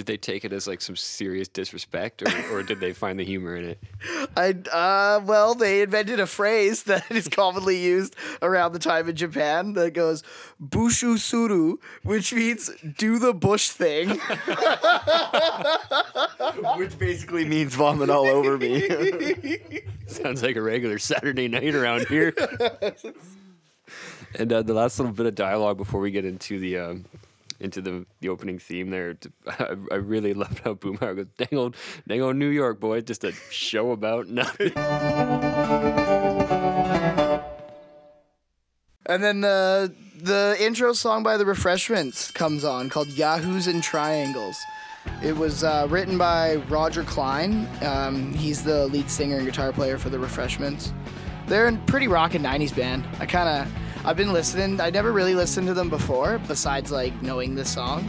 Did 0.00 0.06
they 0.06 0.16
take 0.16 0.46
it 0.46 0.52
as 0.54 0.66
like 0.66 0.80
some 0.80 0.96
serious 0.96 1.46
disrespect, 1.46 2.22
or, 2.22 2.30
or 2.50 2.62
did 2.62 2.80
they 2.80 2.94
find 2.94 3.18
the 3.18 3.24
humor 3.24 3.54
in 3.54 3.66
it? 3.66 3.78
I 4.34 4.54
uh 4.72 5.20
well 5.22 5.54
they 5.54 5.82
invented 5.82 6.20
a 6.20 6.26
phrase 6.26 6.82
that 6.84 7.04
is 7.10 7.28
commonly 7.28 7.76
used 7.76 8.16
around 8.40 8.72
the 8.72 8.78
time 8.78 9.10
in 9.10 9.16
Japan 9.16 9.74
that 9.74 9.92
goes 9.92 10.22
bushu 10.58 11.18
suru 11.18 11.76
which 12.02 12.32
means 12.32 12.70
do 12.96 13.18
the 13.18 13.34
bush 13.34 13.68
thing 13.68 14.08
Which 16.78 16.98
basically 16.98 17.44
means 17.44 17.74
vomit 17.74 18.08
all 18.08 18.26
over 18.26 18.56
me. 18.56 18.88
Sounds 20.06 20.42
like 20.42 20.56
a 20.56 20.62
regular 20.62 20.98
Saturday 20.98 21.46
night 21.46 21.74
around 21.74 22.06
here. 22.06 22.32
and 24.38 24.50
uh, 24.50 24.62
the 24.62 24.72
last 24.72 24.98
little 24.98 25.12
bit 25.12 25.26
of 25.26 25.34
dialogue 25.34 25.76
before 25.76 26.00
we 26.00 26.10
get 26.10 26.24
into 26.24 26.58
the 26.58 26.78
um, 26.78 27.04
into 27.60 27.80
the, 27.80 28.06
the 28.20 28.28
opening 28.28 28.58
theme 28.58 28.90
there, 28.90 29.16
I 29.90 29.96
really 29.96 30.34
loved 30.34 30.60
how 30.60 30.74
Boomhauer 30.74 31.16
goes, 31.16 31.26
"Dang 31.36 31.58
old, 31.58 31.76
dang 32.08 32.22
old 32.22 32.36
New 32.36 32.48
York 32.48 32.80
boy, 32.80 33.00
just 33.00 33.24
a 33.24 33.32
show 33.50 33.92
about 33.92 34.28
nothing." 34.28 34.72
And 39.10 39.24
then 39.24 39.40
the 39.40 39.92
the 40.22 40.56
intro 40.60 40.92
song 40.92 41.24
by 41.24 41.36
the 41.36 41.44
Refreshments 41.44 42.30
comes 42.30 42.64
on 42.64 42.88
called 42.88 43.08
Yahoos 43.08 43.66
and 43.66 43.82
Triangles. 43.82 44.56
It 45.20 45.36
was 45.36 45.64
uh, 45.64 45.88
written 45.90 46.16
by 46.16 46.56
Roger 46.68 47.02
Clyne. 47.02 47.66
Um, 47.82 48.32
he's 48.34 48.62
the 48.62 48.86
lead 48.86 49.10
singer 49.10 49.38
and 49.38 49.46
guitar 49.46 49.72
player 49.72 49.98
for 49.98 50.10
the 50.10 50.18
Refreshments. 50.20 50.92
They're 51.48 51.66
a 51.66 51.76
pretty 51.86 52.06
rockin' 52.06 52.42
'90s 52.42 52.76
band. 52.76 53.04
I 53.18 53.26
kind 53.26 53.48
of 53.48 53.72
I've 54.04 54.16
been 54.16 54.32
listening. 54.32 54.80
I 54.80 54.90
never 54.90 55.12
really 55.12 55.34
listened 55.34 55.66
to 55.66 55.74
them 55.74 55.90
before, 55.90 56.38
besides 56.48 56.90
like 56.90 57.20
knowing 57.22 57.54
this 57.54 57.72
song, 57.72 58.08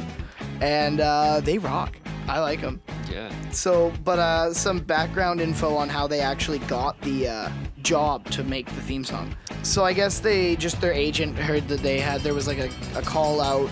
and 0.61 1.01
uh, 1.01 1.41
they 1.41 1.57
rock. 1.57 1.97
I 2.27 2.39
like 2.39 2.61
them. 2.61 2.81
Yeah. 3.11 3.29
So, 3.51 3.91
but 4.05 4.17
uh, 4.19 4.53
some 4.53 4.79
background 4.79 5.41
info 5.41 5.75
on 5.75 5.89
how 5.89 6.07
they 6.07 6.21
actually 6.21 6.59
got 6.59 6.99
the 7.01 7.27
uh, 7.27 7.49
job 7.81 8.29
to 8.31 8.43
make 8.43 8.67
the 8.67 8.81
theme 8.81 9.03
song. 9.03 9.35
So 9.63 9.83
I 9.83 9.91
guess 9.91 10.19
they 10.19 10.55
just 10.55 10.79
their 10.79 10.93
agent 10.93 11.37
heard 11.37 11.67
that 11.67 11.81
they 11.81 11.99
had 11.99 12.21
there 12.21 12.33
was 12.33 12.47
like 12.47 12.59
a, 12.59 12.69
a 12.97 13.01
call 13.01 13.41
out 13.41 13.69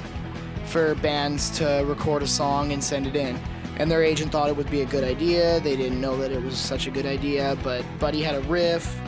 for 0.65 0.95
bands 0.95 1.49
to 1.57 1.83
record 1.87 2.21
a 2.21 2.27
song 2.27 2.73
and 2.73 2.83
send 2.83 3.07
it 3.07 3.15
in. 3.15 3.39
And 3.77 3.89
their 3.89 4.03
agent 4.03 4.33
thought 4.33 4.49
it 4.49 4.57
would 4.57 4.69
be 4.69 4.81
a 4.81 4.85
good 4.85 5.05
idea. 5.05 5.61
They 5.61 5.77
didn't 5.77 6.01
know 6.01 6.17
that 6.17 6.31
it 6.31 6.43
was 6.43 6.57
such 6.57 6.85
a 6.85 6.91
good 6.91 7.05
idea, 7.05 7.57
but 7.63 7.85
Buddy 7.97 8.21
had 8.21 8.35
a 8.35 8.41
riff, 8.41 8.99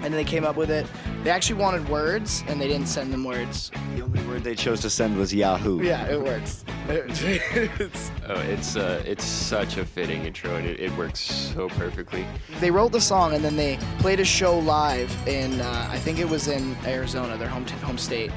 and 0.00 0.14
they 0.14 0.24
came 0.24 0.44
up 0.44 0.56
with 0.56 0.70
it. 0.70 0.86
They 1.22 1.30
actually 1.30 1.60
wanted 1.60 1.88
words, 1.88 2.42
and 2.48 2.60
they 2.60 2.66
didn't 2.66 2.88
send 2.88 3.12
them 3.12 3.22
words. 3.22 3.70
The 3.94 4.02
only 4.02 4.22
word 4.26 4.42
they 4.42 4.56
chose 4.56 4.80
to 4.80 4.90
send 4.90 5.16
was 5.16 5.32
Yahoo. 5.32 5.80
Yeah, 5.82 6.04
it 6.08 6.20
works. 6.20 6.64
It's- 6.88 8.10
Oh, 8.28 8.38
it's 8.40 8.76
uh, 8.76 9.02
it's 9.04 9.24
such 9.24 9.76
a 9.76 9.84
fitting 9.84 10.24
intro, 10.24 10.54
and 10.56 10.66
it, 10.66 10.80
it 10.80 10.96
works 10.96 11.20
so 11.20 11.68
perfectly. 11.68 12.24
they 12.60 12.70
wrote 12.70 12.92
the 12.92 13.00
song 13.00 13.34
and 13.34 13.44
then 13.44 13.56
they 13.56 13.76
played 13.98 14.20
a 14.20 14.24
show 14.24 14.58
live 14.58 15.10
in 15.28 15.60
uh, 15.60 15.88
I 15.90 15.98
think 15.98 16.18
it 16.18 16.28
was 16.28 16.46
in 16.48 16.76
Arizona, 16.86 17.36
their 17.36 17.48
home 17.48 17.66
home 17.82 17.98
state, 17.98 18.30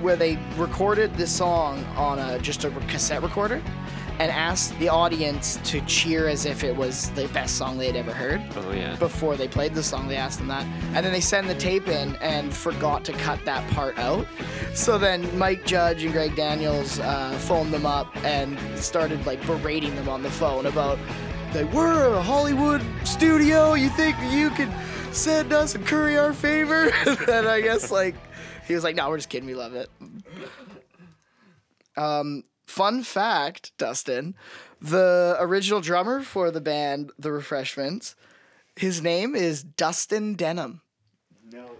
where 0.00 0.16
they 0.16 0.38
recorded 0.56 1.14
this 1.14 1.30
song 1.30 1.84
on 1.96 2.18
a 2.18 2.38
just 2.40 2.64
a 2.64 2.70
cassette 2.88 3.22
recorder 3.22 3.62
and 4.18 4.32
asked 4.32 4.76
the 4.78 4.88
audience 4.88 5.58
to 5.64 5.80
cheer 5.82 6.28
as 6.28 6.44
if 6.44 6.64
it 6.64 6.76
was 6.76 7.10
the 7.10 7.28
best 7.28 7.56
song 7.56 7.78
they 7.78 7.86
had 7.86 7.96
ever 7.96 8.12
heard. 8.12 8.42
Oh 8.56 8.72
yeah. 8.72 8.96
Before 8.96 9.36
they 9.36 9.46
played 9.46 9.74
the 9.74 9.82
song, 9.82 10.08
they 10.08 10.16
asked 10.16 10.38
them 10.38 10.48
that, 10.48 10.66
and 10.94 11.04
then 11.04 11.12
they 11.12 11.20
sent 11.20 11.46
the 11.46 11.54
tape 11.54 11.88
in 11.88 12.16
and 12.16 12.52
forgot 12.52 13.04
to 13.04 13.12
cut 13.12 13.44
that 13.44 13.68
part 13.72 13.98
out. 13.98 14.26
So 14.74 14.98
then 14.98 15.36
Mike 15.38 15.64
Judge 15.64 16.02
and 16.02 16.12
Greg 16.12 16.34
Daniels 16.34 16.98
uh, 16.98 17.30
phoned 17.40 17.72
them 17.72 17.86
up 17.86 18.14
and 18.24 18.58
started 18.78 19.24
like 19.26 19.44
berating 19.46 19.94
them 19.94 20.08
on 20.08 20.22
the 20.22 20.30
phone 20.30 20.66
about 20.66 20.98
like 21.54 21.72
we're 21.72 22.14
a 22.14 22.22
Hollywood 22.22 22.82
studio. 23.04 23.74
You 23.74 23.88
think 23.90 24.16
you 24.30 24.50
could 24.50 24.72
send 25.12 25.52
us 25.52 25.74
and 25.74 25.86
curry 25.86 26.18
our 26.18 26.32
favor? 26.32 26.90
and 27.06 27.48
I 27.48 27.60
guess 27.60 27.90
like 27.90 28.16
he 28.66 28.74
was 28.74 28.84
like, 28.84 28.96
no, 28.96 29.08
we're 29.08 29.16
just 29.16 29.28
kidding. 29.28 29.48
We 29.48 29.54
love 29.54 29.74
it. 29.74 29.88
Um, 31.96 32.44
fun 32.68 33.02
fact, 33.02 33.76
Dustin, 33.78 34.34
the 34.80 35.36
original 35.40 35.80
drummer 35.80 36.22
for 36.22 36.50
the 36.50 36.60
band 36.60 37.10
The 37.18 37.32
Refreshments, 37.32 38.14
his 38.76 39.02
name 39.02 39.34
is 39.34 39.62
Dustin 39.62 40.34
Denham. 40.34 40.82
No. 41.50 41.70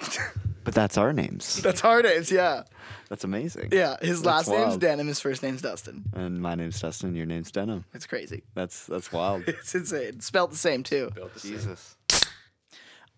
but 0.64 0.74
that's 0.74 0.96
our 0.96 1.12
names. 1.12 1.62
That's 1.62 1.84
our 1.84 2.02
names, 2.02 2.30
yeah. 2.32 2.64
That's 3.08 3.24
amazing. 3.24 3.68
Yeah, 3.72 3.96
his 4.00 4.24
last 4.24 4.48
name's 4.48 4.68
wild. 4.68 4.80
Denham, 4.80 5.08
his 5.08 5.20
first 5.20 5.42
name's 5.42 5.62
Dustin. 5.62 6.04
And 6.14 6.40
my 6.40 6.54
name's 6.54 6.80
Dustin. 6.80 7.14
Your 7.16 7.26
name's 7.26 7.50
Denham. 7.50 7.84
It's 7.92 8.06
crazy. 8.06 8.44
That's 8.54 8.86
that's 8.86 9.12
wild. 9.12 9.44
It's 9.48 9.74
insane. 9.74 10.20
Spelled 10.20 10.52
the 10.52 10.56
same, 10.56 10.84
too. 10.84 11.10
Jesus. 11.40 11.96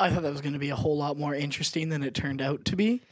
I 0.01 0.11
thought 0.11 0.23
that 0.23 0.33
was 0.33 0.41
going 0.41 0.55
to 0.55 0.59
be 0.59 0.71
a 0.71 0.77
whole 0.77 0.97
lot 0.97 1.19
more 1.19 1.35
interesting 1.35 1.91
than 1.91 2.03
it 2.03 2.15
turned 2.15 2.41
out 2.43 2.65
to 2.67 2.77
be. 2.77 3.03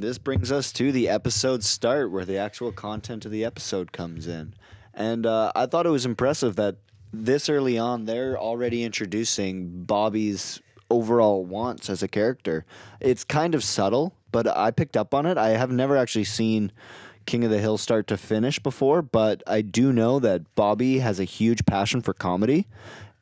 This 0.00 0.18
brings 0.18 0.52
us 0.52 0.72
to 0.72 0.92
the 0.92 1.08
episode 1.08 1.64
start, 1.64 2.10
where 2.10 2.26
the 2.26 2.36
actual 2.36 2.70
content 2.70 3.24
of 3.24 3.30
the 3.30 3.44
episode 3.44 3.92
comes 3.92 4.26
in. 4.26 4.52
And 4.92 5.24
uh, 5.24 5.52
I 5.54 5.66
thought 5.66 5.86
it 5.86 5.90
was 5.90 6.04
impressive 6.04 6.56
that 6.56 6.76
this 7.12 7.48
early 7.48 7.78
on, 7.78 8.04
they're 8.04 8.38
already 8.38 8.84
introducing 8.84 9.84
Bobby's 9.84 10.60
overall 10.90 11.44
wants 11.44 11.88
as 11.88 12.02
a 12.02 12.08
character. 12.08 12.66
It's 13.00 13.24
kind 13.24 13.54
of 13.54 13.64
subtle, 13.64 14.14
but 14.32 14.46
I 14.46 14.70
picked 14.70 14.96
up 14.96 15.14
on 15.14 15.24
it. 15.24 15.38
I 15.38 15.50
have 15.50 15.70
never 15.70 15.96
actually 15.96 16.24
seen 16.24 16.72
King 17.24 17.44
of 17.44 17.50
the 17.50 17.58
Hill 17.58 17.78
start 17.78 18.06
to 18.08 18.16
finish 18.16 18.58
before, 18.58 19.02
but 19.02 19.42
I 19.46 19.62
do 19.62 19.92
know 19.92 20.18
that 20.20 20.54
Bobby 20.54 20.98
has 20.98 21.18
a 21.18 21.24
huge 21.24 21.64
passion 21.64 22.02
for 22.02 22.12
comedy. 22.12 22.66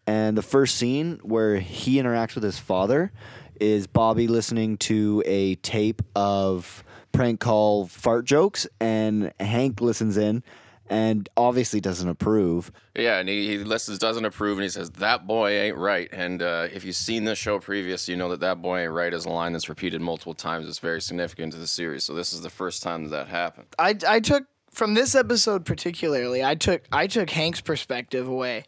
And 0.07 0.37
the 0.37 0.43
first 0.43 0.77
scene 0.77 1.21
where 1.23 1.57
he 1.57 1.97
interacts 1.97 2.35
with 2.35 2.45
his 2.45 2.59
father 2.59 3.13
is 3.61 3.87
Bobby 3.87 4.29
listening 4.29 4.77
to 4.79 5.23
a 5.25 5.55
tape 5.57 6.03
of 6.15 6.85
prank 7.13 7.41
call 7.41 7.87
fart 7.87 8.25
jokes, 8.25 8.67
and 8.81 9.33
Hank 9.41 9.81
listens 9.81 10.17
in 10.17 10.43
and 10.91 11.29
obviously 11.37 11.81
doesn't 11.81 12.09
approve. 12.09 12.71
Yeah, 12.95 13.19
and 13.19 13.29
he, 13.29 13.49
he 13.49 13.59
listens, 13.59 13.99
doesn't 13.99 14.25
approve, 14.25 14.59
and 14.59 14.65
he 14.65 14.69
says, 14.69 14.91
That 14.91 15.27
boy 15.27 15.53
ain't 15.53 15.77
right. 15.77 16.09
And 16.13 16.43
uh, 16.43 16.69
if 16.73 16.85
you've 16.85 16.97
seen 16.97 17.25
this 17.25 17.39
show 17.39 17.59
previous, 17.59 18.09
you 18.09 18.17
know 18.17 18.29
that 18.31 18.41
that 18.41 18.61
boy 18.61 18.81
ain't 18.81 18.93
right 18.93 19.13
is 19.15 19.25
a 19.25 19.31
line 19.31 19.53
that's 19.53 19.69
repeated 19.69 20.03
multiple 20.03 20.35
times. 20.35 20.69
It's 20.69 20.81
very 20.81 21.01
significant 21.01 21.53
to 21.55 21.59
the 21.59 21.67
series. 21.67 22.05
So 22.05 22.15
this 22.15 22.33
is 22.33 22.43
the 22.43 22.51
first 22.51 22.83
time 22.83 23.05
that 23.05 23.11
that 23.11 23.29
happened. 23.29 23.69
I, 23.79 23.97
I 24.07 24.21
took 24.21 24.45
from 24.71 24.95
this 24.95 25.15
episode 25.15 25.65
particularly 25.65 26.43
I 26.43 26.57
took 26.57 26.83
I 26.91 27.07
took 27.07 27.31
Hank's 27.31 27.61
perspective 27.61 28.27
away 28.27 28.65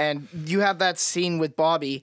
and 0.00 0.28
you 0.46 0.60
have 0.60 0.78
that 0.78 0.98
scene 0.98 1.38
with 1.38 1.56
Bobby 1.56 2.02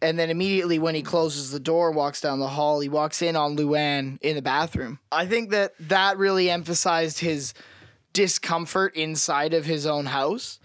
and 0.00 0.18
then 0.18 0.30
immediately 0.30 0.78
when 0.78 0.94
he 0.94 1.02
closes 1.02 1.50
the 1.50 1.60
door 1.60 1.90
walks 1.90 2.20
down 2.20 2.40
the 2.40 2.48
hall 2.48 2.80
he 2.80 2.88
walks 2.88 3.22
in 3.22 3.36
on 3.36 3.56
Luann 3.56 4.18
in 4.22 4.36
the 4.36 4.42
bathroom 4.42 4.98
I 5.12 5.26
think 5.26 5.50
that 5.50 5.74
that 5.80 6.16
really 6.18 6.50
emphasized 6.50 7.20
his 7.20 7.54
discomfort 8.12 8.96
inside 8.96 9.52
of 9.52 9.66
his 9.66 9.86
own 9.86 10.06
house 10.06 10.58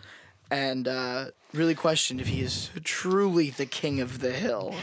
and 0.49 0.87
uh, 0.87 1.25
really 1.53 1.75
questioned 1.75 2.21
if 2.21 2.27
he 2.27 2.41
is 2.41 2.69
truly 2.83 3.49
the 3.49 3.65
king 3.65 3.99
of 3.99 4.19
the 4.19 4.31
hill 4.31 4.73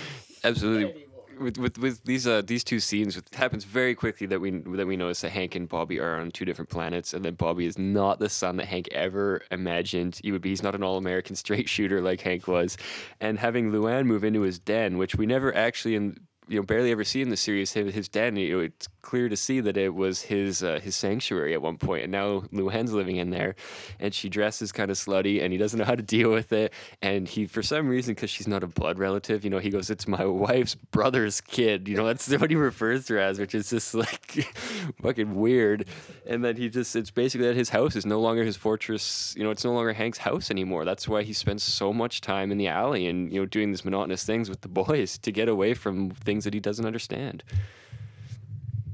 Absolutely. 0.44 1.07
With, 1.40 1.58
with 1.58 1.78
with 1.78 2.04
these 2.04 2.26
uh 2.26 2.42
these 2.42 2.64
two 2.64 2.80
scenes, 2.80 3.16
it 3.16 3.32
happens 3.34 3.64
very 3.64 3.94
quickly 3.94 4.26
that 4.26 4.40
we 4.40 4.50
that 4.50 4.86
we 4.86 4.96
notice 4.96 5.20
that 5.20 5.30
Hank 5.30 5.54
and 5.54 5.68
Bobby 5.68 6.00
are 6.00 6.20
on 6.20 6.30
two 6.30 6.44
different 6.44 6.70
planets, 6.70 7.14
and 7.14 7.24
that 7.24 7.38
Bobby 7.38 7.66
is 7.66 7.78
not 7.78 8.18
the 8.18 8.28
son 8.28 8.56
that 8.56 8.66
Hank 8.66 8.88
ever 8.92 9.42
imagined 9.50 10.20
he 10.22 10.32
would 10.32 10.42
be. 10.42 10.50
He's 10.50 10.62
not 10.62 10.74
an 10.74 10.82
all-American 10.82 11.36
straight 11.44 11.68
shooter 11.68 12.00
like 12.00 12.20
Hank 12.20 12.48
was, 12.48 12.76
and 13.20 13.38
having 13.38 13.70
Luann 13.70 14.06
move 14.06 14.24
into 14.24 14.40
his 14.42 14.58
den, 14.58 14.98
which 14.98 15.14
we 15.14 15.26
never 15.26 15.54
actually 15.54 15.94
in 15.94 16.18
you 16.48 16.58
know 16.58 16.64
barely 16.64 16.90
ever 16.90 17.04
see 17.04 17.22
in 17.22 17.28
the 17.28 17.36
series 17.36 17.72
his, 17.72 18.08
den. 18.08 18.34
Know, 18.34 18.60
it's 18.60 18.88
clear 19.08 19.30
to 19.30 19.36
see 19.38 19.60
that 19.60 19.78
it 19.78 19.94
was 19.94 20.20
his 20.20 20.62
uh, 20.62 20.78
his 20.82 20.94
sanctuary 20.94 21.54
at 21.54 21.62
one 21.62 21.78
point, 21.78 22.02
and 22.02 22.12
now 22.12 22.40
Luann's 22.52 22.92
living 22.92 23.16
in 23.16 23.30
there, 23.30 23.54
and 23.98 24.12
she 24.12 24.28
dresses 24.28 24.70
kind 24.70 24.90
of 24.90 24.98
slutty, 24.98 25.42
and 25.42 25.50
he 25.50 25.58
doesn't 25.58 25.78
know 25.78 25.86
how 25.86 25.94
to 25.94 26.02
deal 26.02 26.30
with 26.30 26.52
it, 26.52 26.74
and 27.00 27.26
he 27.26 27.46
for 27.46 27.62
some 27.62 27.88
reason 27.88 28.14
because 28.14 28.28
she's 28.28 28.46
not 28.46 28.62
a 28.62 28.66
blood 28.66 28.98
relative, 28.98 29.44
you 29.44 29.50
know, 29.50 29.60
he 29.60 29.70
goes, 29.70 29.88
"It's 29.88 30.06
my 30.06 30.26
wife's 30.26 30.74
brother's 30.74 31.40
kid," 31.40 31.88
you 31.88 31.96
know, 31.96 32.04
that's 32.04 32.28
what 32.40 32.50
he 32.50 32.56
refers 32.56 33.06
to 33.06 33.14
her 33.14 33.18
as, 33.18 33.38
which 33.38 33.54
is 33.54 33.70
just 33.70 33.94
like 33.94 34.46
fucking 35.02 35.34
weird, 35.34 35.88
and 36.26 36.44
then 36.44 36.58
he 36.58 36.68
just 36.68 36.94
it's 36.94 37.10
basically 37.10 37.46
that 37.46 37.56
his 37.56 37.70
house 37.70 37.96
is 37.96 38.04
no 38.04 38.20
longer 38.20 38.44
his 38.44 38.58
fortress, 38.58 39.34
you 39.38 39.42
know, 39.42 39.50
it's 39.50 39.64
no 39.64 39.72
longer 39.72 39.94
Hank's 39.94 40.18
house 40.18 40.50
anymore. 40.50 40.84
That's 40.84 41.08
why 41.08 41.22
he 41.22 41.32
spends 41.32 41.62
so 41.62 41.94
much 41.94 42.20
time 42.20 42.52
in 42.52 42.58
the 42.58 42.68
alley 42.68 43.06
and 43.06 43.32
you 43.32 43.40
know 43.40 43.46
doing 43.46 43.70
these 43.70 43.86
monotonous 43.86 44.24
things 44.24 44.50
with 44.50 44.60
the 44.60 44.68
boys 44.68 45.16
to 45.16 45.32
get 45.32 45.48
away 45.48 45.72
from 45.72 46.10
things 46.10 46.44
that 46.44 46.52
he 46.52 46.60
doesn't 46.60 46.84
understand. 46.84 47.42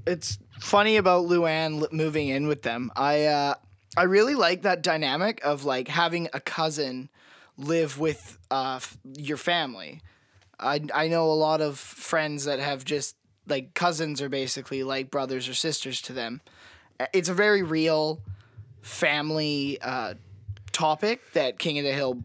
It's 0.07 0.39
funny 0.61 0.97
about 0.97 1.27
Luann 1.27 1.91
moving 1.93 2.29
in 2.29 2.47
with 2.47 2.63
them. 2.63 2.91
I 2.97 3.25
uh, 3.25 3.55
I 3.97 4.03
really 4.05 4.35
like 4.35 4.63
that 4.63 4.83
dynamic 4.83 5.41
of 5.45 5.65
like 5.65 5.89
having 5.89 6.29
a 6.33 6.41
cousin 6.41 7.09
live 7.57 7.99
with 7.99 8.39
uh, 8.51 8.77
f- 8.77 8.99
your 9.17 9.37
family. 9.37 10.01
I 10.59 10.81
I 10.95 11.09
know 11.09 11.31
a 11.31 11.35
lot 11.35 11.61
of 11.61 11.79
friends 11.79 12.45
that 12.45 12.59
have 12.59 12.85
just 12.85 13.17
like 13.47 13.75
cousins 13.75 14.21
are 14.23 14.29
basically 14.29 14.83
like 14.83 15.11
brothers 15.11 15.49
or 15.49 15.55
sisters 15.55 16.01
to 16.03 16.13
them. 16.13 16.41
It's 17.13 17.29
a 17.29 17.35
very 17.35 17.63
real 17.63 18.21
family 18.83 19.79
uh, 19.81 20.15
topic 20.73 21.21
that 21.33 21.59
King 21.59 21.79
of 21.79 21.85
the 21.85 21.93
Hill 21.93 22.23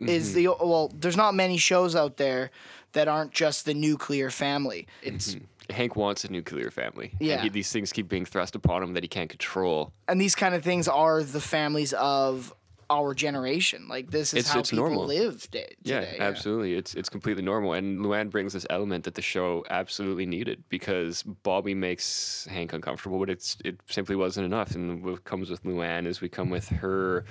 is 0.00 0.34
the 0.34 0.48
well. 0.48 0.90
There's 0.94 1.16
not 1.16 1.34
many 1.34 1.56
shows 1.56 1.94
out 1.94 2.16
there 2.16 2.50
that 2.92 3.08
aren't 3.08 3.32
just 3.32 3.64
the 3.64 3.74
nuclear 3.74 4.30
family. 4.30 4.86
It's 5.02 5.36
Hank 5.70 5.96
wants 5.96 6.24
a 6.24 6.32
nuclear 6.32 6.70
family. 6.70 7.10
and 7.18 7.28
Yeah. 7.28 7.42
he- 7.42 7.48
these 7.48 7.70
things 7.72 7.92
keep 7.92 8.08
being 8.08 8.24
thrust 8.24 8.54
upon 8.54 8.82
him 8.82 8.94
that 8.94 9.02
he 9.04 9.08
can't 9.08 9.30
control. 9.30 9.92
and 10.08 10.20
these 10.20 10.34
kind 10.34 10.54
of 10.54 10.62
things 10.62 10.88
are 10.88 11.22
the 11.22 11.40
families 11.40 11.92
of 11.94 12.54
our 12.90 13.14
generation. 13.14 13.88
Like 13.88 14.10
this 14.10 14.34
is 14.34 14.40
It's- 14.40 14.52
how 14.52 14.60
it's 14.60 14.70
people 14.70 14.84
normal. 14.84 15.06
live 15.06 15.50
day, 15.50 15.74
Yeah, 15.82 16.00
today. 16.00 16.18
absolutely. 16.20 16.74
It's 16.74 16.94
it's 16.94 17.08
completely 17.08 17.42
normal, 17.42 17.72
and 17.72 18.00
Luann 18.00 18.28
brings 18.28 18.52
this 18.52 18.66
element 18.68 19.04
that 19.04 19.14
the 19.14 19.22
show 19.22 19.64
absolutely 19.70 20.26
needed 20.26 20.64
because 20.68 21.22
Bobby 21.22 21.72
makes 21.74 22.46
Hank 22.50 22.74
uncomfortable, 22.74 23.18
but 23.18 23.30
it's 23.30 23.56
it 23.64 23.76
simply 23.88 24.14
wasn't 24.14 24.44
enough. 24.44 24.74
And 24.74 25.02
what 25.02 25.24
comes 25.24 25.48
with 25.48 25.62
Luann 25.64 26.06
is 26.06 26.20
we 26.20 26.28
come 26.28 26.50
with 26.50 26.68
her, 26.68 27.24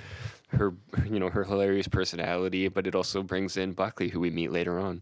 her 0.48 0.74
you 1.08 1.20
know 1.20 1.28
her 1.30 1.44
hilarious 1.44 1.86
personality, 1.86 2.66
but 2.66 2.86
it 2.88 2.96
also 2.96 3.22
brings 3.22 3.56
in 3.56 3.70
Buckley, 3.72 4.08
who 4.08 4.18
we 4.18 4.30
meet 4.30 4.50
later 4.50 4.80
on. 4.80 5.00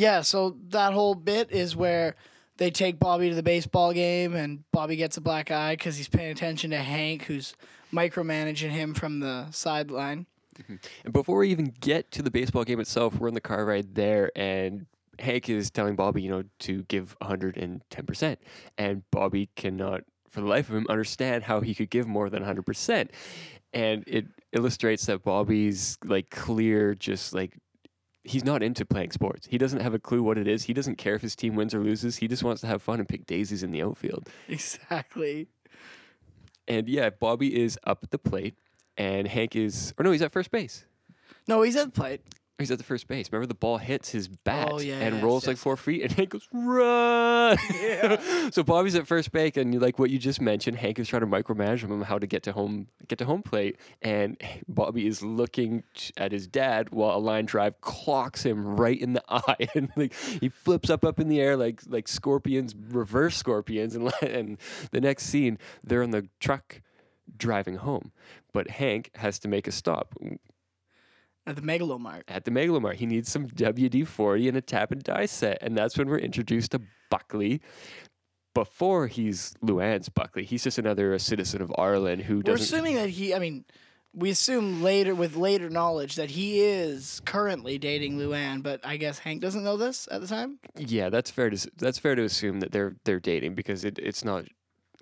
Yeah, 0.00 0.22
so 0.22 0.56
that 0.70 0.94
whole 0.94 1.14
bit 1.14 1.50
is 1.50 1.76
where 1.76 2.16
they 2.56 2.70
take 2.70 2.98
Bobby 2.98 3.28
to 3.28 3.34
the 3.34 3.42
baseball 3.42 3.92
game, 3.92 4.34
and 4.34 4.64
Bobby 4.72 4.96
gets 4.96 5.18
a 5.18 5.20
black 5.20 5.50
eye 5.50 5.74
because 5.74 5.98
he's 5.98 6.08
paying 6.08 6.30
attention 6.30 6.70
to 6.70 6.78
Hank, 6.78 7.24
who's 7.24 7.52
micromanaging 7.92 8.70
him 8.70 8.94
from 8.94 9.20
the 9.20 9.50
sideline. 9.50 10.24
Mm-hmm. 10.58 10.76
And 11.04 11.12
before 11.12 11.36
we 11.36 11.50
even 11.50 11.74
get 11.80 12.10
to 12.12 12.22
the 12.22 12.30
baseball 12.30 12.64
game 12.64 12.80
itself, 12.80 13.18
we're 13.18 13.28
in 13.28 13.34
the 13.34 13.42
car 13.42 13.66
ride 13.66 13.94
there, 13.94 14.32
and 14.34 14.86
Hank 15.18 15.50
is 15.50 15.70
telling 15.70 15.96
Bobby, 15.96 16.22
you 16.22 16.30
know, 16.30 16.44
to 16.60 16.82
give 16.84 17.14
110%. 17.20 18.36
And 18.78 19.02
Bobby 19.10 19.50
cannot, 19.54 20.04
for 20.30 20.40
the 20.40 20.46
life 20.46 20.70
of 20.70 20.76
him, 20.76 20.86
understand 20.88 21.44
how 21.44 21.60
he 21.60 21.74
could 21.74 21.90
give 21.90 22.06
more 22.06 22.30
than 22.30 22.42
100%. 22.42 23.10
and 23.72 24.04
it 24.06 24.26
illustrates 24.52 25.06
that 25.06 25.22
Bobby's 25.22 25.98
like 26.04 26.30
clear, 26.30 26.94
just 26.94 27.32
like 27.32 27.56
he's 28.24 28.44
not 28.44 28.62
into 28.62 28.84
playing 28.84 29.12
sports. 29.12 29.46
He 29.50 29.58
doesn't 29.58 29.80
have 29.80 29.94
a 29.94 29.98
clue 29.98 30.22
what 30.22 30.38
it 30.38 30.46
is. 30.46 30.64
He 30.64 30.72
doesn't 30.72 30.96
care 30.96 31.14
if 31.14 31.22
his 31.22 31.34
team 31.36 31.54
wins 31.54 31.74
or 31.74 31.80
loses. 31.80 32.16
He 32.16 32.28
just 32.28 32.42
wants 32.42 32.60
to 32.60 32.66
have 32.66 32.82
fun 32.82 32.98
and 32.98 33.08
pick 33.08 33.26
daisies 33.26 33.62
in 33.62 33.70
the 33.70 33.82
outfield. 33.82 34.28
Exactly. 34.48 35.48
And 36.68 36.88
yeah, 36.88 37.10
Bobby 37.10 37.60
is 37.60 37.78
up 37.84 38.00
at 38.02 38.10
the 38.10 38.18
plate, 38.18 38.54
and 38.96 39.26
Hank 39.26 39.56
is, 39.56 39.92
or 39.98 40.04
no, 40.04 40.12
he's 40.12 40.22
at 40.22 40.32
first 40.32 40.50
base. 40.50 40.84
No, 41.48 41.62
he's 41.62 41.76
at 41.76 41.86
the 41.86 42.00
plate. 42.00 42.20
He's 42.60 42.70
at 42.70 42.78
the 42.78 42.84
first 42.84 43.08
base. 43.08 43.30
Remember, 43.32 43.46
the 43.46 43.54
ball 43.54 43.78
hits 43.78 44.10
his 44.10 44.28
bat 44.28 44.68
Oh, 44.70 44.80
yeah, 44.80 44.98
and 45.00 45.16
yes, 45.16 45.24
rolls 45.24 45.46
like 45.46 45.56
four 45.56 45.76
feet, 45.76 46.02
and 46.02 46.12
Hank 46.16 46.30
goes 46.30 46.46
run. 46.52 47.56
so 48.52 48.62
Bobby's 48.62 48.94
at 48.94 49.06
first 49.06 49.32
base, 49.32 49.56
and 49.56 49.72
you 49.72 49.80
like 49.80 49.98
what 49.98 50.10
you 50.10 50.18
just 50.18 50.40
mentioned. 50.40 50.76
Hank 50.76 50.98
is 50.98 51.08
trying 51.08 51.20
to 51.20 51.26
micromanage 51.26 51.80
him 51.80 52.02
how 52.02 52.18
to 52.18 52.26
get 52.26 52.42
to 52.44 52.52
home, 52.52 52.88
get 53.08 53.18
to 53.18 53.24
home 53.24 53.42
plate, 53.42 53.78
and 54.02 54.40
Bobby 54.68 55.06
is 55.06 55.22
looking 55.22 55.82
at 56.16 56.32
his 56.32 56.46
dad 56.46 56.90
while 56.90 57.16
a 57.16 57.18
line 57.18 57.46
drive 57.46 57.80
clocks 57.80 58.42
him 58.42 58.76
right 58.76 59.00
in 59.00 59.14
the 59.14 59.24
eye, 59.28 59.68
and 59.74 59.90
like 59.96 60.14
he 60.14 60.48
flips 60.50 60.90
up 60.90 61.04
up 61.04 61.18
in 61.18 61.28
the 61.28 61.40
air 61.40 61.56
like 61.56 61.80
like 61.88 62.06
scorpions, 62.08 62.74
reverse 62.90 63.36
scorpions, 63.36 63.94
and 63.94 64.12
and 64.22 64.58
the 64.90 65.00
next 65.00 65.24
scene 65.24 65.58
they're 65.82 66.02
in 66.02 66.10
the 66.10 66.28
truck 66.40 66.82
driving 67.36 67.76
home, 67.76 68.12
but 68.52 68.68
Hank 68.68 69.10
has 69.14 69.38
to 69.40 69.48
make 69.48 69.66
a 69.66 69.72
stop 69.72 70.14
At 71.46 71.56
the 71.56 71.62
Megalomart. 71.62 72.22
at 72.28 72.44
the 72.44 72.50
Megalomart. 72.50 72.94
He 72.96 73.06
needs 73.06 73.30
some 73.30 73.46
WD 73.48 74.06
40 74.06 74.48
and 74.48 74.56
a 74.56 74.60
tap 74.60 74.92
and 74.92 75.02
die 75.02 75.26
set. 75.26 75.58
And 75.62 75.76
that's 75.76 75.96
when 75.98 76.08
we're 76.08 76.18
introduced 76.18 76.72
to 76.72 76.80
Buckley. 77.10 77.60
Before 78.54 79.06
he's 79.06 79.54
Luann's 79.64 80.08
Buckley, 80.08 80.44
he's 80.44 80.64
just 80.64 80.76
another 80.78 81.16
citizen 81.20 81.62
of 81.62 81.72
Arlen 81.76 82.18
who 82.18 82.42
doesn't. 82.42 82.60
We're 82.60 82.78
assuming 82.78 82.96
that 82.96 83.08
he. 83.08 83.32
I 83.32 83.38
mean, 83.38 83.64
we 84.12 84.28
assume 84.30 84.82
later 84.82 85.14
with 85.14 85.36
later 85.36 85.70
knowledge 85.70 86.16
that 86.16 86.30
he 86.30 86.60
is 86.60 87.22
currently 87.24 87.78
dating 87.78 88.18
Luann, 88.18 88.60
but 88.62 88.80
I 88.84 88.96
guess 88.96 89.20
Hank 89.20 89.40
doesn't 89.40 89.62
know 89.62 89.76
this 89.76 90.08
at 90.10 90.20
the 90.20 90.26
time. 90.26 90.58
yeah, 90.76 91.10
that's 91.10 91.30
fair 91.30 91.48
to 91.48 91.70
that's 91.78 91.98
fair 92.00 92.16
to 92.16 92.24
assume 92.24 92.58
that 92.60 92.72
they're 92.72 92.96
they're 93.04 93.20
dating 93.20 93.54
because 93.54 93.84
it, 93.84 94.00
it's 94.00 94.24
not 94.24 94.46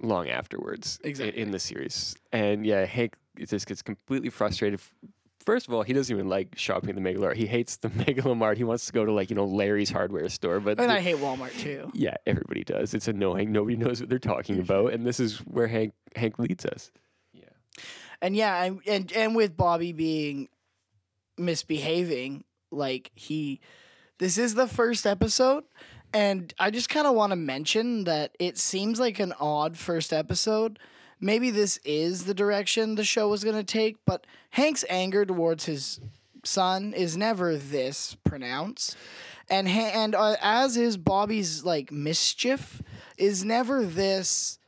long 0.00 0.28
afterwards 0.28 1.00
Exactly. 1.02 1.40
in 1.40 1.50
the 1.50 1.58
series. 1.58 2.14
And 2.32 2.66
yeah, 2.66 2.84
Hank 2.84 3.16
just 3.48 3.66
gets 3.66 3.80
completely 3.80 4.28
frustrated. 4.28 4.80
First 5.48 5.66
of 5.66 5.72
all, 5.72 5.82
he 5.82 5.94
doesn't 5.94 6.14
even 6.14 6.28
like 6.28 6.58
shopping 6.58 6.90
at 6.90 6.94
the 6.94 7.00
Megalomart. 7.00 7.36
He 7.36 7.46
hates 7.46 7.78
the 7.78 7.88
Megalomart. 8.04 8.58
He 8.58 8.64
wants 8.64 8.84
to 8.84 8.92
go 8.92 9.06
to 9.06 9.12
like 9.12 9.30
you 9.30 9.36
know 9.36 9.46
Larry's 9.46 9.88
hardware 9.88 10.28
store. 10.28 10.60
But 10.60 10.78
And 10.78 10.90
the- 10.90 10.96
I 10.96 11.00
hate 11.00 11.16
Walmart 11.16 11.58
too. 11.58 11.90
Yeah, 11.94 12.16
everybody 12.26 12.64
does. 12.64 12.92
It's 12.92 13.08
annoying. 13.08 13.50
Nobody 13.50 13.74
knows 13.74 13.98
what 13.98 14.10
they're 14.10 14.18
talking 14.18 14.56
mm-hmm. 14.56 14.70
about, 14.70 14.92
and 14.92 15.06
this 15.06 15.18
is 15.18 15.38
where 15.38 15.66
Hank 15.66 15.94
Hank 16.14 16.38
leads 16.38 16.66
us. 16.66 16.90
Yeah. 17.32 17.44
And 18.20 18.36
yeah, 18.36 18.62
and 18.62 18.80
and, 18.86 19.10
and 19.12 19.34
with 19.34 19.56
Bobby 19.56 19.92
being 19.92 20.50
misbehaving, 21.38 22.44
like 22.70 23.10
he, 23.14 23.62
this 24.18 24.36
is 24.36 24.54
the 24.54 24.66
first 24.66 25.06
episode, 25.06 25.64
and 26.12 26.52
I 26.58 26.70
just 26.70 26.90
kind 26.90 27.06
of 27.06 27.14
want 27.14 27.30
to 27.30 27.36
mention 27.36 28.04
that 28.04 28.36
it 28.38 28.58
seems 28.58 29.00
like 29.00 29.18
an 29.18 29.32
odd 29.40 29.78
first 29.78 30.12
episode. 30.12 30.78
Maybe 31.20 31.50
this 31.50 31.78
is 31.84 32.24
the 32.24 32.34
direction 32.34 32.94
the 32.94 33.04
show 33.04 33.28
was 33.28 33.44
going 33.44 33.56
to 33.56 33.64
take, 33.64 33.96
but 34.04 34.26
Hank's 34.50 34.84
anger 34.88 35.24
towards 35.24 35.64
his 35.64 36.00
son 36.44 36.92
is 36.92 37.16
never 37.16 37.56
this 37.56 38.16
pronounced. 38.24 38.96
And 39.50 39.68
ha- 39.68 39.92
and 39.94 40.14
uh, 40.14 40.36
as 40.40 40.76
is 40.76 40.96
Bobby's 40.96 41.64
like 41.64 41.90
mischief 41.90 42.82
is 43.16 43.44
never 43.44 43.84
this 43.84 44.58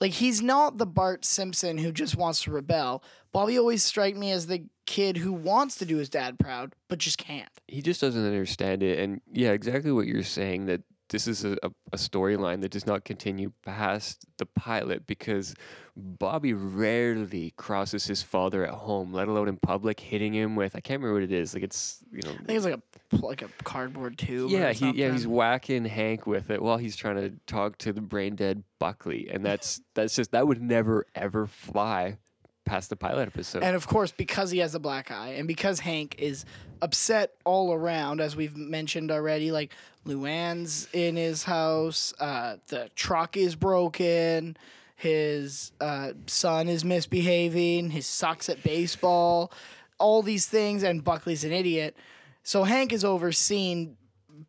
like 0.00 0.12
he's 0.12 0.42
not 0.42 0.78
the 0.78 0.86
Bart 0.86 1.24
Simpson 1.24 1.78
who 1.78 1.92
just 1.92 2.16
wants 2.16 2.42
to 2.42 2.50
rebel. 2.50 3.02
Bobby 3.32 3.58
always 3.58 3.82
strike 3.82 4.16
me 4.16 4.30
as 4.30 4.46
the 4.46 4.64
kid 4.86 5.16
who 5.16 5.32
wants 5.32 5.76
to 5.76 5.84
do 5.84 5.96
his 5.96 6.08
dad 6.08 6.38
proud 6.38 6.74
but 6.88 6.98
just 6.98 7.18
can't. 7.18 7.48
He 7.68 7.82
just 7.82 8.00
doesn't 8.00 8.24
understand 8.24 8.82
it, 8.82 8.98
and 8.98 9.20
yeah, 9.32 9.50
exactly 9.52 9.92
what 9.92 10.06
you're 10.06 10.22
saying. 10.22 10.66
That 10.66 10.82
this 11.08 11.26
is 11.26 11.44
a, 11.44 11.56
a, 11.92 11.96
storyline 11.96 12.60
that 12.62 12.70
does 12.70 12.86
not 12.86 13.04
continue 13.04 13.52
past 13.62 14.24
the 14.38 14.46
pilot 14.46 15.06
because 15.06 15.54
Bobby 15.96 16.52
rarely 16.54 17.52
crosses 17.56 18.06
his 18.06 18.22
father 18.22 18.64
at 18.64 18.74
home, 18.74 19.12
let 19.12 19.28
alone 19.28 19.48
in 19.48 19.56
public, 19.56 20.00
hitting 20.00 20.32
him 20.32 20.56
with 20.56 20.74
I 20.74 20.80
can't 20.80 21.00
remember 21.00 21.20
what 21.20 21.22
it 21.22 21.32
is. 21.32 21.54
Like 21.54 21.62
it's 21.62 22.02
you 22.10 22.22
know. 22.22 22.30
I 22.30 22.44
think 22.44 22.50
it's 22.50 22.64
like 22.64 22.74
a 22.74 23.16
like 23.16 23.42
a 23.42 23.48
cardboard 23.64 24.18
tube. 24.18 24.50
Yeah, 24.50 24.72
he 24.72 24.90
yeah 24.92 25.12
he's 25.12 25.26
whacking 25.26 25.84
Hank 25.84 26.26
with 26.26 26.50
it 26.50 26.60
while 26.60 26.78
he's 26.78 26.96
trying 26.96 27.16
to 27.16 27.32
talk 27.46 27.78
to 27.78 27.92
the 27.92 28.00
brain 28.00 28.34
dead 28.34 28.64
Buckley, 28.78 29.28
and 29.30 29.44
that's 29.44 29.80
that's 29.94 30.16
just 30.16 30.32
that 30.32 30.46
would 30.48 30.62
never 30.62 31.06
ever 31.14 31.46
fly 31.46 32.18
past 32.64 32.90
the 32.90 32.96
pilot 32.96 33.28
episode. 33.28 33.62
And 33.62 33.76
of 33.76 33.86
course, 33.86 34.12
because 34.12 34.50
he 34.50 34.58
has 34.58 34.74
a 34.74 34.78
black 34.78 35.10
eye, 35.10 35.34
and 35.36 35.46
because 35.46 35.80
Hank 35.80 36.16
is 36.18 36.44
upset 36.82 37.34
all 37.44 37.72
around, 37.72 38.20
as 38.20 38.36
we've 38.36 38.56
mentioned 38.56 39.10
already, 39.10 39.52
like 39.52 39.72
Luann's 40.06 40.88
in 40.92 41.16
his 41.16 41.44
house, 41.44 42.14
uh, 42.18 42.56
the 42.68 42.90
truck 42.94 43.36
is 43.36 43.54
broken, 43.54 44.56
his 44.96 45.72
uh, 45.80 46.12
son 46.26 46.68
is 46.68 46.84
misbehaving, 46.84 47.90
he 47.90 48.00
sucks 48.00 48.48
at 48.48 48.62
baseball, 48.62 49.52
all 49.98 50.22
these 50.22 50.46
things, 50.46 50.82
and 50.82 51.04
Buckley's 51.04 51.44
an 51.44 51.52
idiot. 51.52 51.96
So 52.42 52.64
Hank 52.64 52.92
is 52.92 53.04
overseen 53.04 53.96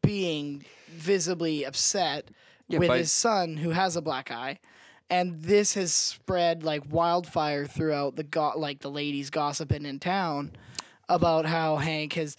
being 0.01 0.65
visibly 0.89 1.65
upset 1.65 2.29
Yeah, 2.67 2.79
with 2.79 2.91
his 2.91 3.11
son 3.11 3.57
who 3.57 3.71
has 3.71 3.95
a 3.95 4.01
black 4.01 4.31
eye 4.31 4.59
and 5.09 5.41
this 5.41 5.73
has 5.75 5.93
spread 5.93 6.63
like 6.63 6.83
wildfire 6.91 7.65
throughout 7.65 8.15
the 8.15 8.23
go- 8.23 8.53
like 8.55 8.79
the 8.79 8.89
ladies 8.91 9.29
gossiping 9.29 9.85
in 9.85 9.99
town 9.99 10.51
about 11.07 11.45
how 11.45 11.75
Hank 11.77 12.13
has 12.13 12.35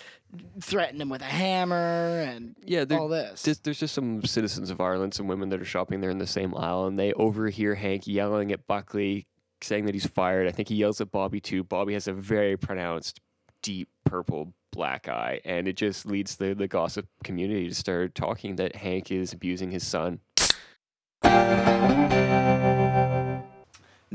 threatened 0.60 1.00
him 1.00 1.08
with 1.08 1.22
a 1.22 1.26
hammer 1.26 2.24
and 2.26 2.56
yeah, 2.64 2.84
there- 2.84 2.98
all 2.98 3.08
this. 3.08 3.42
Just, 3.44 3.62
there's 3.64 3.78
just 3.78 3.94
some 3.94 4.24
citizens 4.24 4.70
of 4.70 4.80
Arlen, 4.80 5.12
some 5.12 5.28
women 5.28 5.48
that 5.50 5.60
are 5.60 5.64
shopping 5.64 6.00
there 6.00 6.10
in 6.10 6.18
the 6.18 6.26
same 6.26 6.54
aisle, 6.56 6.86
and 6.86 6.98
they 6.98 7.12
overhear 7.12 7.74
Hank 7.76 8.06
yelling 8.06 8.50
at 8.52 8.66
Buckley, 8.66 9.26
saying 9.62 9.86
that 9.86 9.94
he's 9.94 10.06
fired. 10.06 10.48
I 10.48 10.50
think 10.50 10.68
he 10.68 10.74
yells 10.74 11.00
at 11.00 11.12
Bobby 11.12 11.40
too. 11.40 11.62
Bobby 11.62 11.92
has 11.94 12.08
a 12.08 12.12
very 12.12 12.56
pronounced, 12.56 13.20
deep 13.62 13.88
purple 14.04 14.52
black 14.72 15.08
eye, 15.08 15.40
and 15.44 15.68
it 15.68 15.76
just 15.76 16.04
leads 16.04 16.36
the, 16.36 16.54
the 16.54 16.68
gossip 16.68 17.06
community 17.22 17.68
to 17.68 17.74
start 17.74 18.14
talking 18.16 18.56
that 18.56 18.74
Hank 18.76 19.10
is 19.12 19.32
abusing 19.32 19.70
his 19.70 19.86
son. 19.86 20.20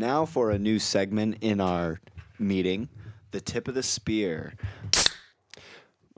Now 0.02 0.26
for 0.26 0.50
a 0.50 0.58
new 0.58 0.80
segment 0.80 1.38
in 1.42 1.62
our 1.62 2.02
meeting, 2.40 2.90
the 3.30 3.40
tip 3.40 3.68
of 3.68 3.76
the 3.76 3.84
spear. 3.84 4.56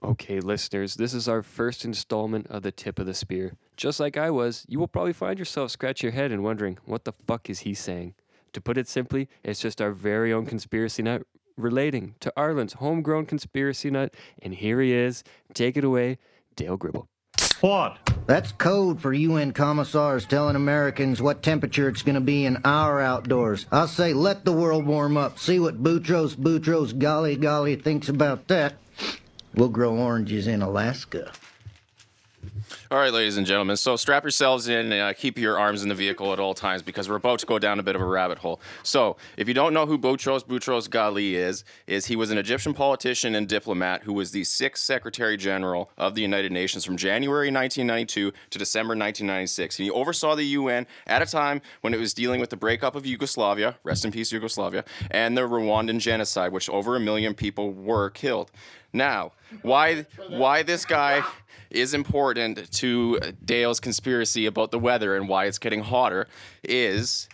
Okay, 0.02 0.40
listeners, 0.40 0.96
this 0.96 1.14
is 1.14 1.28
our 1.28 1.44
first 1.44 1.84
installment 1.84 2.48
of 2.48 2.64
the 2.64 2.72
tip 2.72 2.98
of 2.98 3.08
the 3.08 3.14
spear. 3.14 3.58
Just 3.76 4.00
like 4.00 4.16
I 4.16 4.30
was, 4.30 4.66
you 4.70 4.80
will 4.80 4.88
probably 4.88 5.12
find 5.12 5.38
yourself 5.38 5.72
scratching 5.72 6.08
your 6.08 6.16
head 6.16 6.32
and 6.32 6.46
wondering, 6.46 6.78
what 6.86 7.04
the 7.04 7.12
fuck 7.28 7.50
is 7.50 7.60
he 7.60 7.74
saying? 7.74 8.14
To 8.54 8.62
put 8.62 8.78
it 8.78 8.88
simply, 8.88 9.28
it's 9.44 9.60
just 9.60 9.82
our 9.82 9.92
very 9.92 10.32
own 10.32 10.46
conspiracy 10.46 11.04
nut 11.04 11.24
relating 11.58 12.16
to 12.22 12.32
Arlen's 12.38 12.74
homegrown 12.76 13.26
conspiracy 13.26 13.92
nut. 13.92 14.14
And 14.42 14.56
here 14.56 14.80
he 14.80 14.94
is. 14.94 15.26
Take 15.54 15.76
it 15.76 15.84
away, 15.84 16.20
Dale 16.56 16.78
Gribble. 16.78 17.10
What? 17.60 18.03
That's 18.26 18.54
code 18.54 19.02
for 19.02 19.14
UN 19.14 19.52
commissars 19.52 20.26
telling 20.26 20.56
Americans 20.56 21.22
what 21.22 21.44
temperature 21.44 21.90
it's 21.90 22.04
going 22.04 22.16
to 22.16 22.22
be 22.22 22.46
in 22.46 22.58
our 22.64 23.02
outdoors. 23.02 23.66
I 23.72 23.86
say 23.86 24.14
let 24.14 24.46
the 24.46 24.54
world 24.54 24.86
warm 24.86 25.18
up. 25.18 25.38
See 25.38 25.60
what 25.60 25.84
Boutros 25.84 26.36
Boutros 26.36 26.94
Ghali 26.94 27.38
Ghali 27.38 27.82
thinks 27.82 28.08
about 28.08 28.48
that. 28.48 28.76
We'll 29.54 29.70
grow 29.70 29.98
oranges 29.98 30.48
in 30.48 30.62
Alaska. 30.62 31.32
All 32.92 32.98
right, 32.98 33.12
ladies 33.12 33.38
and 33.38 33.48
gentlemen. 33.48 33.78
So 33.78 33.96
strap 33.96 34.24
yourselves 34.24 34.68
in 34.68 34.92
and 34.92 34.94
uh, 34.94 35.14
keep 35.14 35.38
your 35.38 35.58
arms 35.58 35.84
in 35.84 35.90
the 35.90 35.96
vehicle 35.96 36.34
at 36.34 36.40
all 36.40 36.54
times 36.54 36.82
because 36.82 37.10
we're 37.10 37.16
about 37.16 37.40
to 37.40 37.46
go 37.46 37.60
down 37.60 37.80
a 37.80 37.84
bit 37.84 37.96
of 37.96 38.02
a 38.02 38.06
rabbit 38.06 38.38
hole. 38.38 38.62
So, 38.84 39.18
if 39.38 39.48
you 39.48 39.54
don't 39.54 39.74
know 39.74 39.86
who 39.86 39.98
Boutros 39.98 40.44
Boutros 40.44 40.90
Ghali 40.90 41.34
is, 41.34 41.64
is 41.88 42.06
he 42.06 42.16
was 42.16 42.32
an 42.32 42.38
Egyptian 42.38 42.74
politician 42.74 43.36
and 43.36 43.48
diplomat 43.48 44.04
who 44.04 44.14
was 44.14 44.32
the 44.32 44.44
sixth 44.44 44.84
Secretary 44.84 45.38
General 45.38 45.90
of 45.98 46.16
the 46.16 46.22
United 46.22 46.52
Nations 46.52 46.86
from 46.86 46.98
January 46.98 47.48
1992 47.48 48.32
to 48.50 48.60
December 48.60 48.92
1996. 48.92 49.80
And 49.80 49.86
he 49.86 49.92
oversaw 49.92 50.36
the 50.36 50.44
UN 50.44 50.86
at 51.08 51.22
a 51.22 51.26
time 51.26 51.62
when 51.82 51.94
it 51.94 52.00
was 52.00 52.14
dealing 52.14 52.40
with 52.40 52.50
the 52.50 52.58
breakup 52.58 52.96
of 52.96 53.06
Yugoslavia, 53.06 53.78
rest 53.84 54.06
in 54.06 54.12
peace 54.12 54.32
Yugoslavia, 54.32 54.84
and 55.12 55.38
the 55.38 55.42
Rwandan 55.42 56.00
genocide, 56.00 56.52
which 56.52 56.70
over 56.70 56.96
a 56.96 57.00
million 57.00 57.34
people 57.34 57.72
were 57.72 58.10
killed. 58.10 58.52
Now, 58.94 59.32
why 59.64 60.06
why 60.30 60.64
this 60.64 60.86
guy 60.86 61.24
is 61.72 61.94
important 61.96 62.72
to 62.72 63.20
Dale's 63.44 63.80
conspiracy 63.80 64.46
about 64.46 64.72
the 64.72 64.80
weather 64.80 65.16
and 65.16 65.28
why 65.28 65.46
it's 65.46 65.58
getting 65.58 65.82
hotter 65.82 66.28
is 66.64 67.28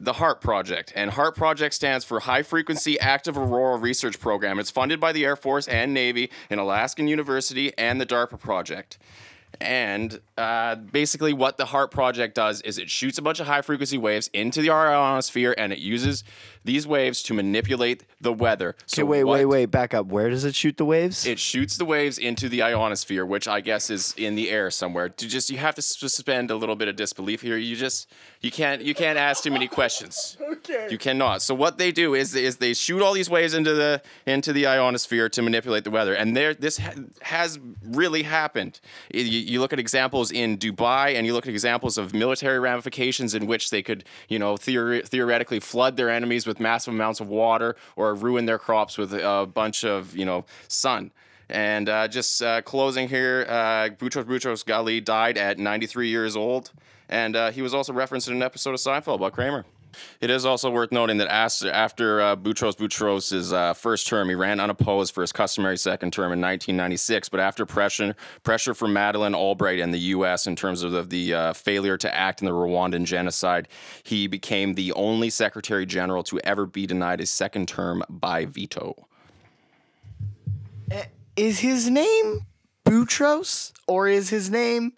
the 0.00 0.12
HAARP 0.12 0.40
project. 0.40 0.92
And 0.94 1.10
HAARP 1.10 1.34
project 1.34 1.74
stands 1.74 2.04
for 2.04 2.20
High 2.20 2.42
Frequency 2.42 3.00
Active 3.00 3.36
Aurora 3.36 3.78
Research 3.78 4.20
Program. 4.20 4.58
It's 4.58 4.70
funded 4.70 5.00
by 5.00 5.12
the 5.12 5.24
Air 5.24 5.34
Force 5.34 5.66
and 5.66 5.92
Navy 5.92 6.30
and 6.50 6.60
Alaskan 6.60 7.08
University 7.08 7.72
and 7.76 8.00
the 8.00 8.06
DARPA 8.06 8.38
project. 8.38 8.98
And 9.60 10.20
uh, 10.36 10.76
basically, 10.76 11.32
what 11.32 11.56
the 11.56 11.64
HAARP 11.64 11.90
project 11.90 12.34
does 12.34 12.60
is 12.60 12.78
it 12.78 12.90
shoots 12.90 13.18
a 13.18 13.22
bunch 13.22 13.40
of 13.40 13.46
high 13.46 13.62
frequency 13.62 13.98
waves 13.98 14.30
into 14.32 14.60
the 14.60 14.70
ionosphere 14.70 15.54
and 15.56 15.72
it 15.72 15.78
uses 15.78 16.22
these 16.64 16.86
waves 16.86 17.22
to 17.24 17.34
manipulate 17.34 18.04
the 18.20 18.32
weather. 18.32 18.74
Okay, 18.92 19.02
wait, 19.02 19.24
what- 19.24 19.38
wait, 19.38 19.44
wait. 19.46 19.66
Back 19.66 19.94
up. 19.94 20.06
Where 20.06 20.30
does 20.30 20.44
it 20.44 20.54
shoot 20.54 20.76
the 20.76 20.84
waves? 20.84 21.26
It 21.26 21.38
shoots 21.38 21.76
the 21.76 21.84
waves 21.84 22.18
into 22.18 22.48
the 22.48 22.62
ionosphere, 22.62 23.24
which 23.26 23.46
I 23.48 23.60
guess 23.60 23.90
is 23.90 24.14
in 24.16 24.34
the 24.34 24.50
air 24.50 24.70
somewhere. 24.70 25.08
To 25.08 25.28
just 25.28 25.50
you 25.50 25.58
have 25.58 25.74
to 25.76 25.82
suspend 25.82 26.50
a 26.50 26.56
little 26.56 26.76
bit 26.76 26.88
of 26.88 26.96
disbelief 26.96 27.42
here. 27.42 27.56
You 27.56 27.76
just 27.76 28.10
you 28.40 28.50
can't 28.50 28.82
you 28.82 28.94
can't 28.94 29.18
ask 29.18 29.42
too 29.42 29.50
many 29.50 29.68
questions. 29.68 30.36
Okay. 30.58 30.88
You 30.90 30.98
cannot. 30.98 31.40
So 31.40 31.54
what 31.54 31.78
they 31.78 31.92
do 31.92 32.14
is 32.14 32.34
is 32.34 32.56
they 32.56 32.74
shoot 32.74 33.00
all 33.00 33.12
these 33.14 33.30
waves 33.30 33.54
into 33.54 33.74
the 33.74 34.02
into 34.26 34.52
the 34.52 34.66
ionosphere 34.66 35.28
to 35.30 35.40
manipulate 35.42 35.84
the 35.84 35.90
weather, 35.90 36.14
and 36.14 36.36
there 36.36 36.52
this 36.52 36.78
ha- 36.78 36.92
has 37.22 37.58
really 37.84 38.22
happened. 38.24 38.80
You, 39.14 39.22
you 39.22 39.60
look 39.60 39.72
at 39.72 39.78
examples 39.78 40.30
in 40.30 40.58
Dubai, 40.58 41.14
and 41.14 41.26
you 41.26 41.32
look 41.32 41.46
at 41.46 41.50
examples 41.52 41.96
of 41.96 42.12
military 42.12 42.58
ramifications 42.58 43.34
in 43.34 43.46
which 43.46 43.70
they 43.70 43.82
could 43.82 44.04
you 44.28 44.38
know 44.38 44.54
theori- 44.54 45.06
theoretically 45.06 45.60
flood 45.60 45.96
their 45.96 46.10
enemies 46.10 46.46
with 46.46 46.57
massive 46.60 46.94
amounts 46.94 47.20
of 47.20 47.28
water 47.28 47.76
or 47.96 48.14
ruin 48.14 48.46
their 48.46 48.58
crops 48.58 48.98
with 48.98 49.12
a 49.12 49.48
bunch 49.52 49.84
of 49.84 50.16
you 50.16 50.24
know 50.24 50.44
sun. 50.68 51.10
And 51.50 51.88
uh, 51.88 52.08
just 52.08 52.42
uh, 52.42 52.60
closing 52.60 53.08
here, 53.08 53.46
uh, 53.48 53.88
Boutros 53.98 54.24
Boutros 54.24 54.64
Ghali 54.64 55.02
died 55.02 55.38
at 55.38 55.58
93 55.58 56.08
years 56.08 56.36
old, 56.36 56.72
and 57.08 57.34
uh, 57.34 57.50
he 57.50 57.62
was 57.62 57.72
also 57.72 57.92
referenced 57.92 58.28
in 58.28 58.34
an 58.34 58.42
episode 58.42 58.70
of 58.70 58.80
Seinfeld 58.80 59.14
about 59.16 59.32
Kramer. 59.32 59.64
It 60.20 60.30
is 60.30 60.44
also 60.44 60.70
worth 60.70 60.92
noting 60.92 61.18
that 61.18 61.28
after 61.28 62.20
uh, 62.20 62.36
Boutros 62.36 62.74
Boutros' 62.74 63.52
uh, 63.52 63.74
first 63.74 64.06
term, 64.06 64.28
he 64.28 64.34
ran 64.34 64.60
unopposed 64.60 65.14
for 65.14 65.20
his 65.20 65.32
customary 65.32 65.76
second 65.76 66.12
term 66.12 66.32
in 66.32 66.40
1996. 66.40 67.28
But 67.28 67.40
after 67.40 67.66
pressure, 67.66 68.16
pressure 68.42 68.74
from 68.74 68.92
Madeleine 68.92 69.34
Albright 69.34 69.80
and 69.80 69.92
the 69.92 69.98
U.S. 69.98 70.46
in 70.46 70.56
terms 70.56 70.82
of 70.82 70.92
the, 70.92 71.02
the 71.02 71.34
uh, 71.34 71.52
failure 71.52 71.96
to 71.96 72.14
act 72.14 72.40
in 72.40 72.46
the 72.46 72.52
Rwandan 72.52 73.04
genocide, 73.04 73.68
he 74.02 74.26
became 74.26 74.74
the 74.74 74.92
only 74.92 75.30
Secretary 75.30 75.86
General 75.86 76.22
to 76.24 76.40
ever 76.40 76.66
be 76.66 76.86
denied 76.86 77.20
a 77.20 77.26
second 77.26 77.68
term 77.68 78.02
by 78.08 78.44
veto. 78.44 78.94
Is 81.36 81.60
his 81.60 81.88
name 81.88 82.46
Boutros 82.84 83.72
or 83.86 84.08
is 84.08 84.30
his 84.30 84.50
name 84.50 84.94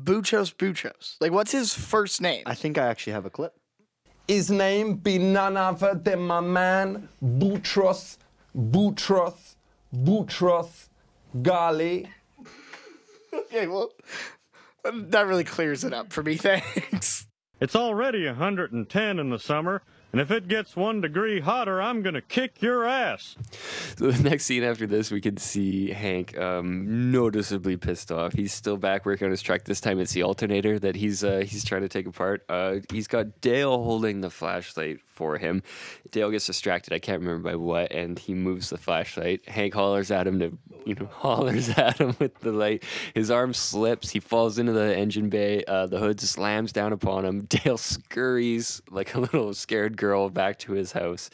Boutros 0.00 0.54
Boutros? 0.54 1.16
Like, 1.20 1.32
what's 1.32 1.52
his 1.52 1.74
first 1.74 2.20
name? 2.20 2.44
I 2.46 2.54
think 2.54 2.78
I 2.78 2.86
actually 2.86 3.12
have 3.12 3.26
a 3.26 3.30
clip. 3.30 3.54
His 4.28 4.50
name 4.50 4.94
be 4.96 5.18
none 5.18 5.56
other 5.56 5.94
than 5.94 6.20
my 6.20 6.40
man 6.40 7.08
Boutros, 7.22 8.18
Boutros, 8.56 9.56
Boutros 9.94 10.88
Ghali. 11.36 12.08
Okay, 13.32 13.66
well, 13.66 13.90
that 14.84 15.26
really 15.26 15.44
clears 15.44 15.84
it 15.84 15.92
up 15.92 16.12
for 16.12 16.22
me. 16.22 16.36
Thanks. 16.38 17.26
It's 17.60 17.76
already 17.76 18.26
110 18.26 19.18
in 19.18 19.30
the 19.30 19.38
summer, 19.38 19.82
and 20.12 20.20
if 20.20 20.30
it 20.30 20.46
gets 20.46 20.76
one 20.76 21.00
degree 21.00 21.40
hotter, 21.40 21.80
I'm 21.80 22.02
gonna 22.02 22.20
kick 22.20 22.60
your 22.60 22.84
ass. 22.84 23.36
So 23.96 24.10
the 24.10 24.22
next 24.28 24.44
scene 24.44 24.62
after 24.62 24.86
this, 24.86 25.10
we 25.10 25.20
can 25.20 25.38
see 25.38 25.90
Hank 25.90 26.36
um, 26.38 27.10
noticeably 27.10 27.76
pissed 27.76 28.12
off. 28.12 28.34
He's 28.34 28.52
still 28.52 28.76
back 28.76 29.06
working 29.06 29.24
on 29.26 29.30
his 29.30 29.42
truck. 29.42 29.64
This 29.64 29.80
time, 29.80 29.98
it's 29.98 30.12
the 30.12 30.22
alternator 30.22 30.78
that 30.78 30.96
he's 30.96 31.24
uh, 31.24 31.44
he's 31.46 31.64
trying 31.64 31.82
to 31.82 31.88
take 31.88 32.06
apart. 32.06 32.44
Uh, 32.48 32.76
he's 32.90 33.06
got 33.06 33.40
Dale 33.40 33.82
holding 33.82 34.20
the 34.20 34.30
flashlight 34.30 35.00
for 35.12 35.38
him. 35.38 35.62
Dale 36.10 36.30
gets 36.30 36.46
distracted. 36.46 36.92
I 36.92 36.98
can't 36.98 37.20
remember 37.20 37.50
by 37.50 37.56
what, 37.56 37.92
and 37.92 38.18
he 38.18 38.34
moves 38.34 38.70
the 38.70 38.78
flashlight. 38.78 39.48
Hank 39.48 39.74
hollers 39.74 40.10
at 40.10 40.26
him 40.26 40.38
to 40.40 40.58
you 40.84 40.94
know 40.94 41.06
hollers 41.12 41.68
at 41.70 41.98
him 41.98 42.16
with 42.18 42.38
the 42.40 42.52
light. 42.52 42.84
His 43.14 43.30
arm 43.30 43.54
slips. 43.54 44.10
He 44.10 44.20
falls 44.20 44.58
into 44.58 44.72
the 44.72 44.96
engine 44.96 45.28
bay. 45.28 45.64
Uh, 45.66 45.86
the 45.86 45.98
hood 45.98 46.20
slams 46.20 46.72
down 46.72 46.92
upon 46.92 47.24
him. 47.24 47.40
Dale 47.48 47.78
scurries 47.78 48.82
like 48.90 49.14
a 49.14 49.20
little 49.20 49.54
scared 49.54 49.96
girl 49.96 50.28
back 50.30 50.58
to 50.60 50.72
his 50.72 50.92
house, 50.92 51.30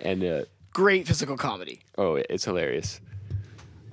and. 0.00 0.24
Uh, 0.24 0.44
Great 0.74 1.08
physical 1.08 1.36
comedy. 1.36 1.80
Oh, 1.96 2.14
it's 2.14 2.44
hilarious. 2.44 3.00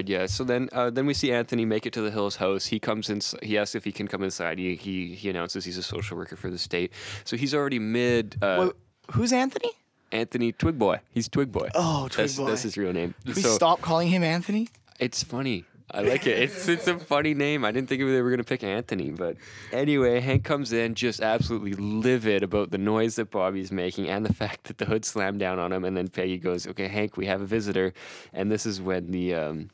Yeah, 0.04 0.26
so 0.26 0.44
then 0.44 0.70
uh, 0.74 0.90
then 0.90 1.06
we 1.06 1.14
see 1.14 1.32
Anthony 1.32 1.66
make 1.66 1.86
it 1.86 1.94
to 1.94 2.02
the 2.02 2.12
Hills 2.12 2.36
house. 2.36 2.66
He 2.66 2.80
comes 2.80 3.10
in. 3.10 3.22
He 3.42 3.58
asks 3.58 3.76
if 3.76 3.84
he 3.84 3.92
can 3.92 4.08
come 4.08 4.24
inside. 4.24 4.60
He 4.60 4.76
he, 4.76 5.16
he 5.16 5.30
announces 5.30 5.64
he's 5.64 5.78
a 5.78 5.84
social 5.84 6.18
worker 6.18 6.36
for 6.36 6.50
the 6.50 6.58
state. 6.58 6.92
So 7.24 7.38
he's 7.38 7.54
already 7.54 7.80
mid. 7.80 8.36
Uh, 8.42 8.58
Wait, 8.68 8.74
who's 9.12 9.32
Anthony? 9.34 9.72
Anthony 10.12 10.54
Twigboy. 10.54 11.00
He's 11.12 11.28
Twigboy. 11.28 11.72
Oh, 11.76 12.08
Twig 12.10 12.28
that's, 12.28 12.38
That's 12.38 12.62
his 12.62 12.78
real 12.78 12.94
name. 12.94 13.16
Did 13.26 13.36
we 13.36 13.42
so 13.42 13.50
stop 13.50 13.82
calling 13.82 14.08
him 14.08 14.24
Anthony? 14.24 14.70
it's 15.00 15.24
funny. 15.24 15.66
I 15.92 16.02
like 16.02 16.26
it. 16.26 16.40
It's 16.40 16.68
it's 16.68 16.88
a 16.88 16.98
funny 16.98 17.36
name. 17.36 17.64
I 17.64 17.72
didn't 17.72 17.90
think 17.90 18.02
they 18.02 18.22
were 18.22 18.32
gonna 18.32 18.44
pick 18.44 18.64
Anthony, 18.64 19.12
but 19.12 19.38
anyway, 19.72 20.20
Hank 20.20 20.44
comes 20.44 20.74
in 20.74 20.96
just 20.96 21.22
absolutely 21.22 21.74
livid 21.74 22.42
about 22.42 22.72
the 22.72 22.80
noise 22.80 23.16
that 23.18 23.30
Bobby's 23.30 23.72
making 23.72 24.10
and 24.10 24.26
the 24.26 24.34
fact 24.34 24.64
that 24.64 24.80
the 24.80 24.86
hood 24.86 25.06
slammed 25.06 25.40
down 25.40 25.60
on 25.60 25.72
him. 25.72 25.86
And 25.86 25.96
then 25.96 26.08
Peggy 26.08 26.40
goes, 26.40 26.66
"Okay, 26.66 26.88
Hank, 26.88 27.18
we 27.18 27.28
have 27.28 27.40
a 27.42 27.46
visitor," 27.46 27.94
and 28.34 28.52
this 28.52 28.66
is 28.66 28.82
when 28.82 29.12
the 29.12 29.36
um, 29.36 29.70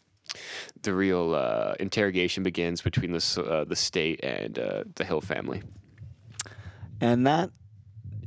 the 0.81 0.93
real 0.93 1.33
uh, 1.33 1.75
interrogation 1.79 2.43
begins 2.43 2.81
between 2.81 3.13
the 3.13 3.43
uh, 3.49 3.63
the 3.63 3.75
state 3.77 4.19
and 4.21 4.59
uh, 4.59 4.83
the 4.95 5.05
Hill 5.05 5.21
family. 5.21 5.63
And 6.99 7.25
that 7.25 7.51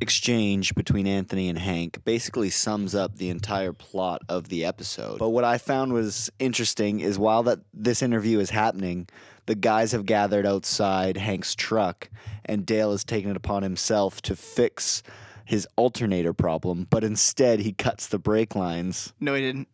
exchange 0.00 0.74
between 0.74 1.06
Anthony 1.06 1.48
and 1.48 1.58
Hank 1.58 2.04
basically 2.04 2.50
sums 2.50 2.94
up 2.94 3.16
the 3.16 3.30
entire 3.30 3.72
plot 3.72 4.22
of 4.28 4.48
the 4.48 4.64
episode. 4.64 5.18
But 5.18 5.30
what 5.30 5.44
I 5.44 5.58
found 5.58 5.92
was 5.92 6.30
interesting 6.38 7.00
is 7.00 7.18
while 7.18 7.42
that 7.44 7.60
this 7.72 8.02
interview 8.02 8.38
is 8.38 8.50
happening, 8.50 9.08
the 9.46 9.54
guys 9.54 9.92
have 9.92 10.06
gathered 10.06 10.46
outside 10.46 11.16
Hank's 11.16 11.54
truck 11.54 12.08
and 12.44 12.66
Dale 12.66 12.90
has 12.92 13.04
taken 13.04 13.30
it 13.30 13.36
upon 13.36 13.62
himself 13.62 14.22
to 14.22 14.36
fix 14.36 15.02
his 15.44 15.68
alternator 15.76 16.32
problem, 16.32 16.86
but 16.88 17.04
instead 17.04 17.60
he 17.60 17.72
cuts 17.72 18.06
the 18.06 18.18
brake 18.18 18.54
lines. 18.54 19.12
No, 19.20 19.34
he 19.34 19.42
didn't. 19.42 19.68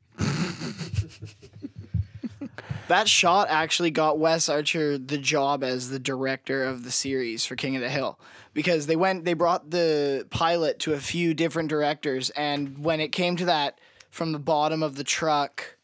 That 2.90 3.09
shot 3.09 3.48
actually 3.50 3.90
got 3.90 4.18
Wes 4.18 4.48
Archer 4.48 4.98
the 4.98 5.18
job 5.18 5.64
as 5.64 5.90
the 5.90 5.98
director 5.98 6.64
of 6.64 6.85
the 6.85 6.90
series 6.90 7.44
for 7.46 7.57
King 7.57 7.76
of 7.76 7.83
the 7.83 7.88
Hill 7.88 8.18
because 8.53 8.87
they 8.87 8.96
went 8.96 9.24
they 9.24 9.35
brought 9.35 9.70
the 9.70 10.26
pilot 10.31 10.79
to 10.81 10.92
a 10.92 11.00
few 11.00 11.35
different 11.35 11.68
directors 11.68 12.31
and 12.31 12.79
when 12.79 13.00
it 13.00 13.12
came 13.12 13.37
to 13.37 13.44
that 13.46 13.79
from 14.11 14.33
the 14.33 14.38
bottom 14.38 14.83
of 14.83 14.96
the 14.96 15.05
truck 15.05 15.76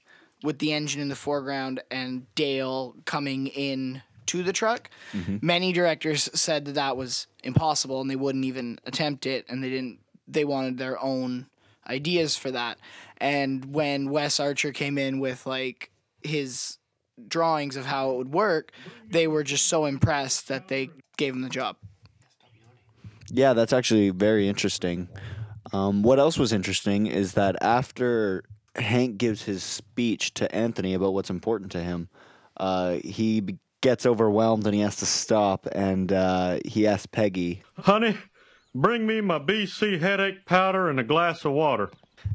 with 0.42 0.58
the 0.58 0.72
engine 0.72 1.00
in 1.00 1.08
the 1.08 1.16
foreground 1.16 1.82
and 1.90 2.32
Dale 2.34 2.94
coming 3.04 3.46
in 3.48 4.02
to 4.26 4.42
the 4.42 4.52
truck 4.52 4.90
mm-hmm. 5.12 5.38
many 5.40 5.72
directors 5.72 6.28
said 6.34 6.64
that 6.64 6.74
that 6.74 6.96
was 6.96 7.26
impossible 7.42 8.00
and 8.00 8.10
they 8.10 8.16
wouldn't 8.16 8.44
even 8.44 8.78
attempt 8.84 9.26
it 9.26 9.46
and 9.48 9.62
they 9.62 9.70
didn't 9.70 10.00
they 10.28 10.44
wanted 10.44 10.78
their 10.78 11.00
own 11.02 11.46
ideas 11.88 12.36
for 12.36 12.50
that. 12.50 12.78
And 13.18 13.72
when 13.72 14.10
Wes 14.10 14.40
Archer 14.40 14.72
came 14.72 14.98
in 14.98 15.20
with 15.20 15.46
like 15.46 15.90
his 16.22 16.78
drawings 17.29 17.76
of 17.76 17.87
how 17.87 18.11
it 18.12 18.16
would 18.16 18.33
work, 18.33 18.72
they 19.09 19.26
were 19.26 19.42
just 19.42 19.66
so 19.66 19.85
impressed 19.87 20.48
that 20.48 20.68
they 20.68 20.90
gave 21.16 21.35
him 21.35 21.42
the 21.42 21.48
job. 21.48 21.76
Yeah, 23.31 23.55
that's 23.55 23.72
actually 23.72 24.11
very 24.11 24.48
interesting. 24.48 25.09
Um, 25.72 26.02
what 26.02 26.18
else 26.18 26.38
was 26.38 26.52
interesting 26.52 27.07
is 27.07 27.33
that 27.33 27.57
after 27.61 28.44
Hank 28.76 29.18
gives 29.18 29.42
his 29.42 29.64
speech 29.64 30.35
to 30.35 30.55
Anthony 30.55 30.94
about 30.94 31.12
what's 31.12 31.31
important 31.31 31.72
to 31.72 31.83
him, 31.83 32.09
uh, 32.59 32.98
he 33.05 33.40
be- 33.40 33.59
gets 33.81 34.07
overwhelmed 34.07 34.64
and 34.66 34.74
he 34.74 34.81
has 34.81 34.96
to 34.96 35.07
stop 35.07 35.66
and 35.72 36.12
uh, 36.12 36.59
he 36.64 36.87
asks 36.87 37.07
Peggy, 37.07 37.62
Honey, 37.79 38.16
bring 38.74 39.07
me 39.07 39.20
my 39.20 39.38
BC 39.40 40.00
headache 40.00 40.44
powder 40.46 40.88
and 40.88 41.00
a 41.00 41.05
glass 41.05 41.44
of 41.44 41.52
water. 41.52 41.90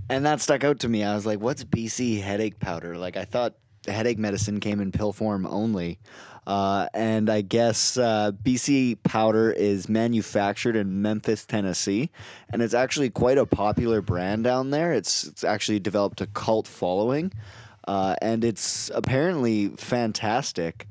and 0.09 0.25
that 0.25 0.41
stuck 0.41 0.63
out 0.65 0.79
to 0.79 0.89
me. 0.89 1.03
I 1.03 1.15
was 1.15 1.25
like, 1.25 1.39
"What's 1.39 1.63
BC 1.63 2.21
headache 2.21 2.59
powder?" 2.59 2.97
Like 2.97 3.15
I 3.17 3.25
thought 3.25 3.55
headache 3.87 4.17
medicine 4.19 4.59
came 4.59 4.79
in 4.79 4.91
pill 4.91 5.13
form 5.13 5.45
only. 5.45 5.99
Uh, 6.47 6.87
and 6.93 7.29
I 7.29 7.41
guess 7.41 7.97
uh, 7.97 8.31
BC 8.43 8.97
powder 9.03 9.51
is 9.51 9.87
manufactured 9.87 10.75
in 10.75 11.01
Memphis, 11.01 11.45
Tennessee, 11.45 12.09
and 12.51 12.63
it's 12.63 12.73
actually 12.73 13.11
quite 13.11 13.37
a 13.37 13.45
popular 13.45 14.01
brand 14.01 14.43
down 14.43 14.71
there. 14.71 14.91
It's 14.91 15.23
it's 15.25 15.43
actually 15.43 15.79
developed 15.79 16.19
a 16.19 16.27
cult 16.27 16.67
following, 16.67 17.31
uh, 17.87 18.15
and 18.23 18.43
it's 18.43 18.89
apparently 18.95 19.69
fantastic. 19.69 20.87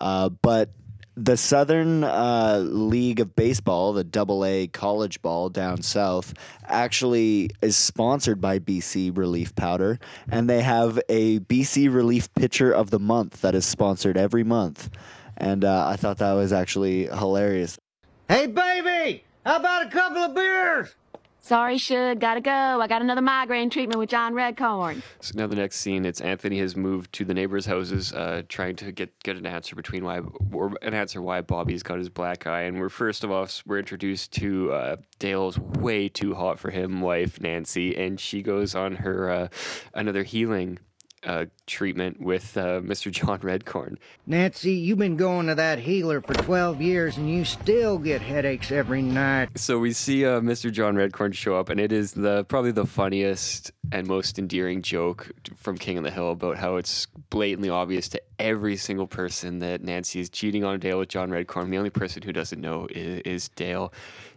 Uh, 0.00 0.28
but 0.28 0.70
the 1.16 1.36
Southern 1.36 2.02
uh, 2.02 2.58
League 2.64 3.20
of 3.20 3.36
Baseball, 3.36 3.92
the 3.92 4.04
Double 4.04 4.44
A 4.44 4.66
college 4.66 5.22
ball 5.22 5.48
down 5.48 5.82
south, 5.82 6.34
actually 6.66 7.50
is 7.62 7.76
sponsored 7.76 8.40
by 8.40 8.58
BC 8.58 9.16
Relief 9.16 9.54
Powder, 9.54 9.98
and 10.30 10.50
they 10.50 10.62
have 10.62 10.98
a 11.08 11.38
BC 11.40 11.92
Relief 11.92 12.32
Pitcher 12.34 12.72
of 12.72 12.90
the 12.90 12.98
Month 12.98 13.42
that 13.42 13.54
is 13.54 13.64
sponsored 13.64 14.16
every 14.16 14.44
month. 14.44 14.90
And 15.36 15.64
uh, 15.64 15.86
I 15.88 15.96
thought 15.96 16.18
that 16.18 16.32
was 16.32 16.52
actually 16.52 17.06
hilarious. 17.06 17.78
Hey, 18.28 18.46
baby! 18.46 19.24
How 19.44 19.56
about 19.56 19.86
a 19.86 19.90
couple 19.90 20.18
of 20.18 20.34
beers? 20.34 20.94
Sorry, 21.44 21.76
Shug, 21.76 22.20
gotta 22.20 22.40
go. 22.40 22.50
I 22.50 22.86
got 22.86 23.02
another 23.02 23.20
migraine 23.20 23.68
treatment 23.68 23.98
with 23.98 24.08
John 24.08 24.32
Redcorn. 24.32 25.02
So 25.20 25.32
now 25.34 25.46
the 25.46 25.56
next 25.56 25.76
scene, 25.76 26.06
it's 26.06 26.22
Anthony 26.22 26.58
has 26.60 26.74
moved 26.74 27.12
to 27.12 27.24
the 27.26 27.34
neighbors' 27.34 27.66
houses, 27.66 28.14
uh, 28.14 28.44
trying 28.48 28.76
to 28.76 28.90
get 28.92 29.22
get 29.22 29.36
an 29.36 29.44
answer 29.44 29.76
between 29.76 30.04
why 30.04 30.22
or 30.52 30.72
an 30.80 30.94
answer 30.94 31.20
why 31.20 31.42
Bobby's 31.42 31.82
got 31.82 31.98
his 31.98 32.08
black 32.08 32.46
eye. 32.46 32.62
And 32.62 32.80
we're 32.80 32.88
first 32.88 33.24
of 33.24 33.30
all 33.30 33.46
we're 33.66 33.78
introduced 33.78 34.32
to 34.36 34.72
uh, 34.72 34.96
Dale's 35.18 35.58
way 35.58 36.08
too 36.08 36.32
hot 36.32 36.58
for 36.58 36.70
him 36.70 37.02
wife 37.02 37.38
Nancy, 37.38 37.94
and 37.94 38.18
she 38.18 38.40
goes 38.40 38.74
on 38.74 38.96
her 38.96 39.28
uh, 39.28 39.48
another 39.92 40.22
healing. 40.22 40.78
Uh, 41.26 41.46
treatment 41.66 42.20
with 42.20 42.54
uh, 42.58 42.80
Mr. 42.80 43.10
John 43.10 43.38
Redcorn. 43.38 43.96
Nancy, 44.26 44.72
you've 44.72 44.98
been 44.98 45.16
going 45.16 45.46
to 45.46 45.54
that 45.54 45.78
healer 45.78 46.20
for 46.20 46.34
12 46.34 46.82
years 46.82 47.16
and 47.16 47.30
you 47.30 47.46
still 47.46 47.96
get 47.96 48.20
headaches 48.20 48.70
every 48.70 49.00
night. 49.00 49.48
So 49.56 49.78
we 49.78 49.94
see 49.94 50.26
uh, 50.26 50.40
Mr. 50.40 50.70
John 50.70 50.96
Redcorn 50.96 51.32
show 51.32 51.56
up, 51.56 51.70
and 51.70 51.80
it 51.80 51.92
is 51.92 52.12
the 52.12 52.44
probably 52.44 52.72
the 52.72 52.84
funniest 52.84 53.72
and 53.90 54.06
most 54.06 54.38
endearing 54.38 54.82
joke 54.82 55.30
from 55.56 55.78
King 55.78 55.96
of 55.98 56.04
the 56.04 56.10
Hill 56.10 56.30
about 56.30 56.58
how 56.58 56.76
it's 56.76 57.06
blatantly 57.30 57.70
obvious 57.70 58.08
to 58.10 58.20
every 58.38 58.76
single 58.76 59.06
person 59.06 59.60
that 59.60 59.82
Nancy 59.82 60.20
is 60.20 60.28
cheating 60.28 60.64
on 60.64 60.78
Dale 60.78 60.98
with 60.98 61.08
John 61.08 61.30
Redcorn. 61.30 61.70
The 61.70 61.78
only 61.78 61.90
person 61.90 62.22
who 62.22 62.32
doesn't 62.32 62.60
know 62.60 62.86
is, 62.90 63.20
is 63.20 63.48
Dale, 63.50 63.92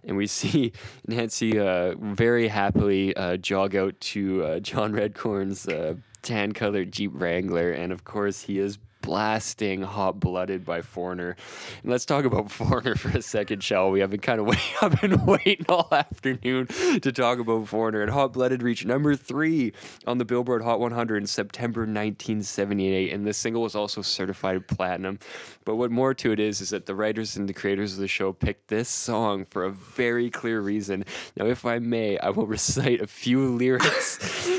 and 0.06 0.15
we 0.15 0.28
see 0.38 0.71
Nancy 1.08 1.60
uh, 1.60 1.95
very 2.00 2.47
happily 2.47 3.15
uh, 3.15 3.38
jog 3.38 3.76
out 3.76 4.00
to 4.00 4.43
uh, 4.43 4.60
John 4.60 4.93
Redcorn's 4.93 5.67
uh, 5.67 5.95
tan 6.28 6.52
colored 6.52 6.92
Jeep 6.92 7.12
Wrangler, 7.13 7.72
and 7.72 7.94
of 7.94 8.04
course 8.04 8.42
he 8.42 8.60
is 8.60 8.78
blasting 9.08 9.82
hot 9.84 10.20
blooded 10.20 10.65
by 10.65 10.82
Foreigner. 10.82 11.38
And 11.82 11.89
let's 11.89 12.04
talk 12.04 12.26
about 12.26 12.52
Foreigner 12.58 12.93
for 12.96 13.17
a 13.17 13.22
second, 13.22 13.63
shall 13.63 13.89
we? 13.89 14.04
I've 14.04 14.10
been 14.10 14.20
kind 14.20 14.41
of 14.41 14.48
wait- 14.48 14.60
I've 14.82 15.00
been 15.00 15.26
waiting 15.26 15.65
all 15.70 15.88
afternoon 15.93 16.67
to 16.67 17.12
talk 17.13 17.39
about 17.39 17.70
Foreigner. 17.70 18.02
And 18.02 18.12
Hot 18.12 18.34
Blooded 18.34 18.62
reached 18.62 18.86
number 18.86 19.15
three 19.15 19.72
on 20.06 20.17
the 20.17 20.26
Billboard 20.26 20.62
Hot 20.62 20.82
100 20.82 21.24
in 21.24 21.26
September 21.26 21.82
1978, 21.82 23.13
and 23.13 23.26
this 23.26 23.38
single 23.38 23.62
was 23.62 23.76
also 23.76 24.02
certified 24.02 24.67
platinum. 24.67 25.20
But 25.63 25.78
what 25.78 25.89
more 25.89 26.13
to 26.15 26.34
it 26.34 26.39
is, 26.41 26.60
is 26.60 26.72
that 26.72 26.86
the 26.86 26.93
writers 26.93 27.38
and 27.38 27.48
the 27.48 27.54
creators 27.54 27.93
of 27.93 28.00
the 28.00 28.10
show 28.10 28.34
picked 28.34 28.67
this 28.67 28.89
song 28.89 29.46
for 29.46 29.63
a 29.63 29.72
very 29.72 30.30
clear 30.30 30.60
reason. 30.60 31.06
Now, 31.38 31.46
if 31.46 31.65
I 31.65 31.80
may, 31.80 32.17
I 32.17 32.32
will 32.32 32.46
recite 32.58 33.00
a 33.00 33.08
few 33.08 33.48
lyrics 33.48 34.17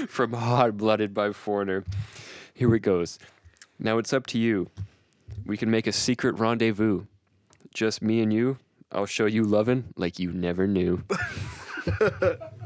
from 0.08 0.32
Hot 0.32 0.78
Blooded 0.78 1.12
by 1.12 1.32
Foreigner. 1.32 1.84
Here 2.54 2.74
it 2.74 2.80
goes. 2.80 3.18
Now 3.78 3.98
it's 3.98 4.12
up 4.12 4.26
to 4.28 4.38
you. 4.38 4.68
We 5.46 5.56
can 5.56 5.70
make 5.70 5.86
a 5.86 5.92
secret 5.92 6.38
rendezvous. 6.38 7.04
Just 7.72 8.02
me 8.02 8.20
and 8.20 8.32
you. 8.32 8.58
I'll 8.90 9.06
show 9.06 9.26
you 9.26 9.44
lovin' 9.44 9.92
like 9.96 10.18
you 10.18 10.32
never 10.32 10.66
knew. 10.66 11.02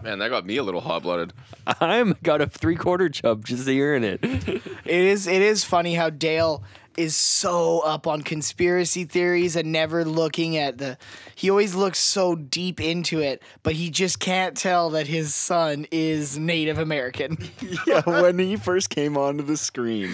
Man, 0.03 0.19
that 0.19 0.31
got 0.31 0.47
me 0.47 0.57
a 0.57 0.63
little 0.63 0.81
hot 0.81 1.03
blooded. 1.03 1.33
I'm 1.81 2.17
got 2.23 2.41
a 2.41 2.47
three 2.47 2.77
quarter 2.77 3.09
chub 3.09 3.45
just 3.45 3.69
hearing 3.69 4.05
it. 4.05 4.21
It 4.23 4.63
is 4.87 5.27
it 5.27 5.43
is 5.43 5.65
funny 5.65 5.95
how 5.95 6.11
Dale 6.11 6.65
is 6.97 7.17
so 7.17 7.81
up 7.81 8.07
on 8.07 8.23
conspiracy 8.23 9.05
theories 9.05 9.57
and 9.57 9.73
never 9.73 10.05
looking 10.05 10.57
at 10.57 10.79
the 10.79 10.99
he 11.35 11.51
always 11.51 11.75
looks 11.75 11.99
so 11.99 12.35
deep 12.35 12.81
into 12.81 13.21
it, 13.21 13.43
but 13.63 13.75
he 13.75 13.91
just 13.91 14.21
can't 14.21 14.57
tell 14.57 14.91
that 14.91 15.07
his 15.07 15.35
son 15.35 15.87
is 15.91 16.39
Native 16.39 16.79
American. 16.79 17.37
yeah, 17.87 18.03
when 18.03 18.39
he 18.39 18.57
first 18.57 18.91
came 18.91 19.17
onto 19.17 19.43
the 19.43 19.57
screen, 19.57 20.11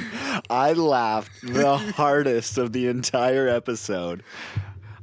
I 0.48 0.72
laughed 0.72 1.30
the 1.42 1.76
hardest 1.96 2.58
of 2.58 2.72
the 2.72 2.88
entire 2.88 3.48
episode. 3.48 4.22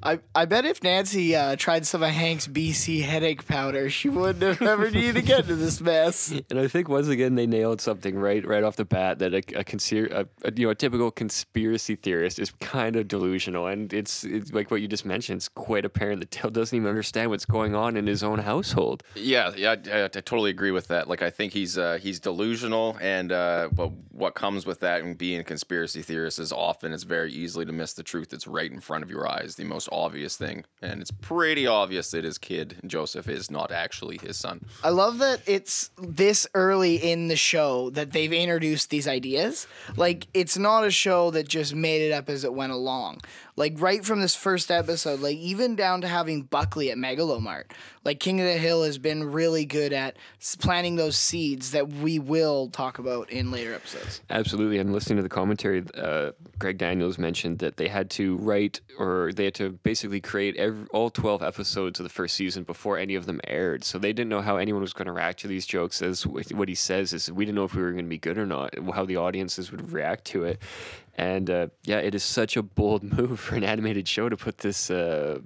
I, 0.06 0.20
I 0.36 0.46
bet 0.46 0.65
if 0.65 0.84
Nancy 0.84 1.36
uh, 1.36 1.56
tried 1.56 1.88
some 1.88 2.04
of 2.04 2.10
Hank's 2.10 2.48
BC 2.48 3.02
headache 3.02 3.48
powder, 3.48 3.89
she 3.89 4.08
wouldn't 4.08 4.44
have 4.44 4.62
ever 4.62 4.91
needed 4.91 5.15
to 5.15 5.22
get 5.24 5.39
into 5.41 5.56
this 5.56 5.82
mess. 5.82 6.34
And 6.52 6.60
I 6.60 6.68
think 6.68 6.89
once 6.89 7.08
again 7.08 7.34
they 7.36 7.48
nailed 7.48 7.82
something 7.82 8.15
right 8.15 8.46
right 8.46 8.63
off 8.63 8.76
the 8.76 8.86
bat 8.86 9.20
that 9.20 9.34
a, 9.34 9.38
a, 9.38 9.63
conspir- 9.63 10.12
a, 10.12 10.28
a 10.44 10.54
you 10.56 10.68
know 10.68 10.70
a 10.70 10.76
typical 10.76 11.10
conspiracy 11.10 11.96
theorist 11.96 12.38
is 12.38 12.52
kind 12.60 12.96
of 12.96 13.08
delusional, 13.08 13.65
and 13.65 13.91
it's, 13.91 14.24
it's 14.24 14.54
like 14.54 14.70
what 14.70 14.82
you 14.82 14.88
just 14.88 15.06
mentioned. 15.06 15.38
It's 15.38 15.48
quite 15.48 15.86
apparent 15.86 16.20
that 16.20 16.30
Dale 16.30 16.52
doesn't 16.52 16.76
even 16.76 16.88
understand 16.88 17.32
what's 17.32 17.46
going 17.46 17.74
on 17.74 17.98
in 17.98 18.06
his 18.06 18.22
own 18.22 18.39
household. 18.39 19.04
Yeah, 19.15 19.54
yeah, 19.56 19.76
I, 19.91 20.04
I 20.04 20.08
totally 20.08 20.52
agree 20.52 20.72
with 20.72 20.88
that. 20.89 21.10
Like, 21.10 21.24
I 21.24 21.32
think 21.32 21.52
he's 21.52 21.78
uh, 21.78 21.98
he's 22.00 22.20
delusional, 22.20 22.98
and 23.02 23.32
uh, 23.32 23.70
but 23.74 23.91
what 24.12 24.36
comes 24.36 24.65
with 24.65 24.80
that 24.82 25.02
and 25.02 25.18
being 25.18 25.39
a 25.39 25.44
conspiracy 25.44 26.02
theorist 26.02 26.38
is 26.39 26.52
often 26.52 26.94
it's 26.94 27.04
very 27.04 27.34
easily 27.34 27.65
to 27.65 27.72
miss 27.72 27.94
the 27.94 28.04
truth 28.04 28.30
that's 28.30 28.48
right 28.48 28.72
in 28.72 28.80
front 28.80 29.04
of 29.04 29.10
your 29.10 29.28
eyes, 29.30 29.56
the 29.56 29.63
most 29.63 29.89
obvious 29.95 30.36
thing, 30.36 30.65
and 30.81 31.01
it's 31.01 31.12
pretty 31.12 31.65
obvious 31.65 32.12
that 32.12 32.23
his 32.23 32.38
kid 32.38 32.75
Joseph 32.86 33.27
is 33.29 33.49
not 33.49 33.71
actually 33.71 34.17
his 34.17 34.38
son. 34.38 34.65
I 34.84 34.89
love 34.89 35.19
that 35.19 35.41
it's 35.47 35.89
this 35.97 36.45
early 36.53 36.95
in 36.97 37.27
the 37.29 37.36
show 37.36 37.89
that 37.91 38.12
they've 38.12 38.34
introduced 38.34 38.89
these 38.89 39.08
ideas. 39.08 39.67
Like, 39.95 40.27
it's 40.34 40.58
not 40.58 40.84
a 40.86 40.91
show 40.91 41.31
that 41.31 41.47
just 41.47 41.73
made 41.73 42.01
it 42.01 42.12
up 42.12 42.29
as 42.29 42.43
it 42.43 42.53
went 42.53 42.73
along. 42.73 43.21
Like, 43.58 43.76
right 43.78 44.04
from 44.04 44.20
this 44.20 44.36
first 44.36 44.70
episode, 44.70 45.22
like, 45.22 45.38
even 45.38 45.76
down 45.76 46.02
to 46.02 46.08
having 46.08 46.41
Buckley 46.41 46.91
at 46.91 46.98
Megalomart. 46.98 47.72
Like, 48.04 48.20
King 48.20 48.41
of 48.41 48.48
the 48.48 48.58
Hill 48.58 48.84
has 48.84 48.98
been 48.98 49.24
really 49.24 49.65
good 49.65 49.94
at 49.94 50.18
planting 50.60 50.98
those 50.98 51.18
seeds 51.18 51.72
that 51.72 51.88
we 51.88 52.20
will 52.20 52.70
talk 52.70 53.00
about 53.00 53.30
in 53.30 53.52
later 53.52 53.74
episodes. 53.74 54.22
Absolutely, 54.30 54.78
and 54.78 54.91
listening 54.91 55.18
to 55.18 55.24
the 55.24 55.30
commentary, 55.30 55.86
uh, 55.96 56.32
Greg 56.60 56.78
Daniels 56.78 57.18
mentioned 57.18 57.60
that 57.60 57.78
they 57.78 57.88
had 57.88 58.10
to 58.12 58.36
write 58.38 58.82
or 59.00 59.32
they 59.34 59.46
had 59.46 59.56
to 59.56 59.72
basically 59.72 60.20
create 60.20 60.56
every, 60.58 60.86
all 60.91 61.10
twelve 61.10 61.41
episodes 61.41 62.00
of 62.00 62.04
the 62.04 62.10
first 62.10 62.36
season 62.36 62.63
before 62.63 62.98
any 62.98 63.15
of 63.15 63.26
them 63.26 63.39
aired. 63.48 63.84
So 63.84 63.98
they 63.98 64.12
didn't 64.13 64.30
know 64.30 64.41
how 64.41 64.58
anyone 64.58 64.82
was 64.82 64.94
going 64.94 65.08
to 65.08 65.13
react 65.13 65.39
to 65.39 65.48
these 65.48 65.65
jokes. 65.65 66.02
As 66.02 66.28
what 66.28 66.68
he 66.68 66.76
says 66.76 67.13
is, 67.13 67.32
we 67.32 67.46
didn't 67.46 67.56
know 67.56 67.63
if 67.63 67.74
we 67.74 67.82
were 67.82 67.91
going 67.91 68.06
to 68.06 68.10
be 68.10 68.18
good 68.18 68.38
or 68.38 68.46
not, 68.46 68.74
how 68.94 69.06
the 69.06 69.18
audiences 69.18 69.72
would 69.72 69.91
react 69.91 70.26
to 70.26 70.44
it. 70.44 70.62
And 71.15 71.49
uh, 71.49 71.67
yeah, 71.84 71.99
it 71.99 72.13
is 72.13 72.23
such 72.23 72.58
a 72.58 72.63
bold 72.63 73.04
move 73.17 73.39
for 73.39 73.56
an 73.56 73.63
animated 73.63 74.08
show 74.08 74.30
to 74.30 74.38
put 74.38 74.60
this. 74.60 74.89
Uh, 74.89 75.39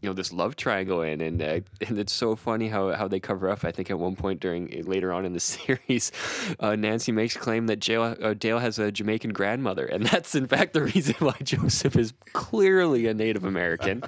you 0.00 0.08
know 0.08 0.14
this 0.14 0.32
love 0.32 0.56
triangle 0.56 1.00
in, 1.02 1.20
and 1.20 1.40
uh, 1.40 1.60
and 1.86 1.96
it's 1.98 2.12
so 2.12 2.34
funny 2.34 2.68
how, 2.68 2.90
how 2.92 3.06
they 3.06 3.20
cover 3.20 3.48
up. 3.48 3.64
I 3.64 3.70
think 3.70 3.88
at 3.88 3.98
one 3.98 4.16
point 4.16 4.40
during 4.40 4.82
later 4.84 5.12
on 5.12 5.24
in 5.24 5.32
the 5.32 5.40
series, 5.54 6.10
uh, 6.58 6.74
Nancy 6.74 7.12
makes 7.12 7.36
claim 7.36 7.68
that 7.68 7.78
Dale, 7.78 8.16
uh, 8.20 8.34
Dale 8.34 8.58
has 8.58 8.80
a 8.80 8.90
Jamaican 8.90 9.32
grandmother, 9.32 9.86
and 9.86 10.04
that's 10.04 10.34
in 10.34 10.48
fact 10.48 10.72
the 10.72 10.82
reason 10.82 11.14
why 11.20 11.36
Joseph 11.42 11.96
is 11.96 12.12
clearly 12.32 13.06
a 13.06 13.14
Native 13.14 13.44
American. 13.44 14.02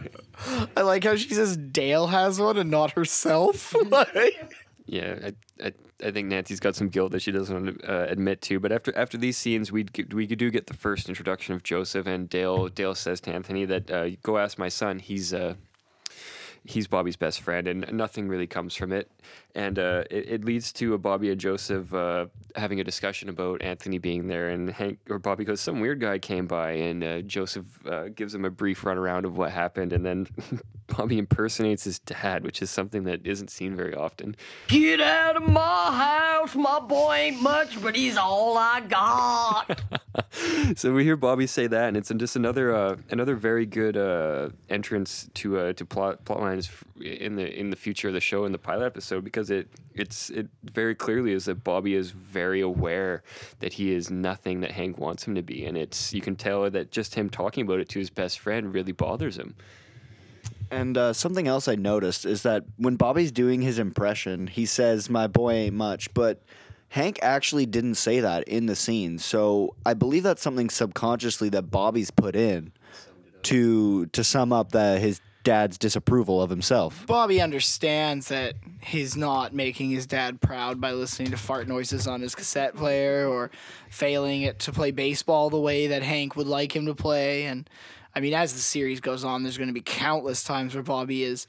I 0.77 0.83
like 0.83 1.05
how 1.05 1.14
she 1.14 1.33
says 1.33 1.57
Dale 1.57 2.09
has 2.09 2.40
one 2.40 2.59
and 2.59 2.70
not 2.70 2.90
herself. 2.92 3.72
Like- 3.88 4.53
yeah, 4.87 5.31
I, 5.61 5.66
I, 5.66 5.73
I 6.05 6.11
think 6.11 6.29
Nancy's 6.29 6.61
got 6.61 6.77
some 6.77 6.88
guilt 6.88 7.12
that 7.12 7.20
she 7.20 7.33
doesn't 7.33 7.55
want 7.55 7.81
to 7.81 7.90
uh, 7.90 8.07
admit 8.09 8.42
to. 8.42 8.61
But 8.61 8.73
after 8.73 8.97
after 8.97 9.16
these 9.16 9.37
scenes, 9.37 9.73
we 9.73 9.87
we 10.12 10.27
do 10.27 10.51
get 10.51 10.66
the 10.66 10.75
first 10.75 11.09
introduction 11.09 11.55
of 11.55 11.62
Joseph, 11.62 12.07
and 12.07 12.29
Dale 12.29 12.68
Dale 12.68 12.94
says 12.94 13.20
to 13.23 13.33
Anthony 13.33 13.64
that 13.64 13.90
uh, 13.90 14.11
go 14.23 14.38
ask 14.38 14.59
my 14.59 14.68
son. 14.68 14.99
He's 14.99 15.33
uh 15.33 15.55
he's 16.64 16.87
Bobby's 16.87 17.16
best 17.16 17.40
friend, 17.40 17.68
and 17.68 17.92
nothing 17.92 18.27
really 18.29 18.47
comes 18.47 18.75
from 18.75 18.92
it. 18.92 19.11
And 19.55 19.79
uh, 19.79 20.05
it, 20.11 20.29
it 20.29 20.44
leads 20.44 20.73
to 20.75 20.97
Bobby 20.99 21.31
and 21.31 21.40
Joseph 21.40 21.92
uh, 21.94 22.27
having 22.57 22.81
a 22.81 22.85
discussion 22.85 23.29
about 23.29 23.62
Anthony 23.62 23.99
being 23.99 24.27
there, 24.27 24.49
and 24.49 24.70
Hank 24.70 24.99
or 25.09 25.18
Bobby 25.18 25.44
goes, 25.44 25.61
"Some 25.61 25.81
weird 25.81 26.01
guy 26.01 26.18
came 26.18 26.47
by," 26.47 26.73
and 26.73 27.05
uh, 27.05 27.20
Joseph 27.20 27.66
uh, 27.87 28.09
gives 28.09 28.35
him 28.35 28.44
a 28.44 28.51
brief 28.51 28.83
runaround 28.83 29.25
of 29.25 29.37
what 29.37 29.53
happened, 29.53 29.92
and 29.92 30.05
then 30.05 30.27
Bobby 30.87 31.18
impersonates 31.18 31.85
his 31.85 31.99
dad, 31.99 32.44
which 32.44 32.61
is 32.61 32.70
something 32.70 33.05
that 33.05 33.27
isn't 33.27 33.51
seen 33.51 33.75
very 33.75 33.94
often. 33.94 34.37
Get 34.68 35.01
out 35.01 35.37
of 35.37 35.49
my 35.49 35.61
house. 35.61 36.55
My 36.55 36.79
boy 36.81 37.14
ain't 37.14 37.42
much, 37.42 37.81
but 37.83 37.97
he's 37.97 38.16
all 38.16 38.57
I 38.59 38.81
got. 38.81 39.83
so 40.77 40.92
we 40.92 41.05
hear 41.05 41.16
Bobby 41.16 41.47
say 41.47 41.66
that, 41.66 41.88
and 41.88 41.97
it's 41.97 42.12
just 42.16 42.37
another 42.37 42.75
uh, 42.75 42.97
another 43.11 43.35
very 43.35 43.66
good 43.66 43.97
uh, 43.97 44.51
entrance 44.68 45.29
to 45.35 45.59
uh, 45.59 45.73
to 45.75 45.85
plot 45.87 46.25
plot 46.25 46.40
lines 46.40 46.70
in 47.01 47.37
the 47.37 47.59
in 47.59 47.70
the 47.70 47.77
future 47.77 48.09
of 48.09 48.14
the 48.14 48.20
show 48.20 48.44
in 48.44 48.53
the 48.53 48.59
pilot 48.59 48.87
episode 48.87 49.25
because 49.25 49.51
it 49.51 49.68
it's 49.94 50.31
it 50.31 50.49
very 50.64 50.94
clearly 50.94 51.33
is 51.33 51.47
that 51.47 51.64
Bobby 51.64 51.94
is 51.94 52.11
very 52.11 52.61
aware 52.61 53.23
that 53.61 53.73
he 53.73 53.92
is 53.92 54.11
nothing 54.11 54.61
that 54.61 54.70
Hank 54.70 54.99
wants 54.99 55.27
him 55.27 55.35
to 55.35 55.42
be, 55.42 55.64
and 55.64 55.77
it's 55.77 56.12
you 56.12 56.20
can 56.20 56.37
tell 56.37 56.70
that 56.70 56.90
just 56.90 57.14
him 57.14 57.31
talking 57.31 57.64
about 57.64 57.81
it 57.81 57.88
to 57.90 57.99
his 57.99 58.11
best 58.11 58.38
friend 58.38 58.75
really 58.75 58.92
bothers 58.92 59.38
him. 59.38 59.55
And 60.75 60.99
uh, 60.99 61.13
something 61.13 61.47
else 61.47 61.69
I 61.69 61.77
noticed 61.77 62.27
is 62.27 62.43
that 62.43 62.65
when 62.77 62.97
Bobby's 62.97 63.33
doing 63.33 63.63
his 63.63 63.79
impression, 63.79 64.47
he 64.47 64.67
says, 64.67 65.09
My 65.09 65.27
boy 65.27 65.53
ain't 65.53 65.75
much. 65.75 66.13
But 66.15 66.43
Hank 66.89 67.19
actually 67.23 67.67
didn't 67.67 67.97
say 67.97 68.21
that 68.21 68.45
in 68.49 68.67
the 68.67 68.77
scene. 68.77 69.19
So 69.19 69.75
I 69.85 69.95
believe 69.95 70.23
that's 70.23 70.43
something 70.43 70.71
subconsciously 70.71 71.49
that 71.51 71.71
Bobby's 71.71 72.11
put 72.11 72.37
in 72.37 72.73
to 73.45 74.07
to 74.07 74.25
sum 74.25 74.53
up 74.53 74.73
that 74.73 75.01
his 75.01 75.21
dad's 75.45 75.77
disapproval 75.79 76.43
of 76.43 76.51
himself. 76.51 77.07
Bobby 77.07 77.41
understands 77.41 78.29
that 78.29 78.55
he's 78.81 79.17
not 79.17 79.53
making 79.53 79.91
his 79.91 80.07
dad 80.07 80.41
proud 80.41 80.81
by 80.81 80.93
listening 80.93 81.31
to 81.31 81.37
fart 81.37 81.69
noises 81.69 82.07
on 82.07 82.21
his 82.23 82.35
cassette 82.35 82.75
player 82.75 83.29
or 83.29 83.51
failing 83.91 84.43
it 84.43 84.59
to 84.61 84.73
play 84.73 84.91
baseball 84.91 85.51
the 85.51 85.61
way 85.61 85.89
that 85.89 86.03
Hank 86.03 86.35
would 86.35 86.47
like 86.47 86.75
him 86.75 86.87
to 86.87 86.95
play. 86.95 87.45
And 87.45 87.69
I 88.16 88.20
mean, 88.20 88.35
as 88.35 88.53
the 88.53 88.61
series 88.61 89.00
goes 89.00 89.24
on, 89.24 89.42
there's 89.42 89.59
going 89.59 89.68
to 89.68 89.74
be 89.74 89.81
countless 89.81 90.44
times 90.44 90.74
where 90.74 90.83
Bobby 90.83 91.24
is 91.24 91.46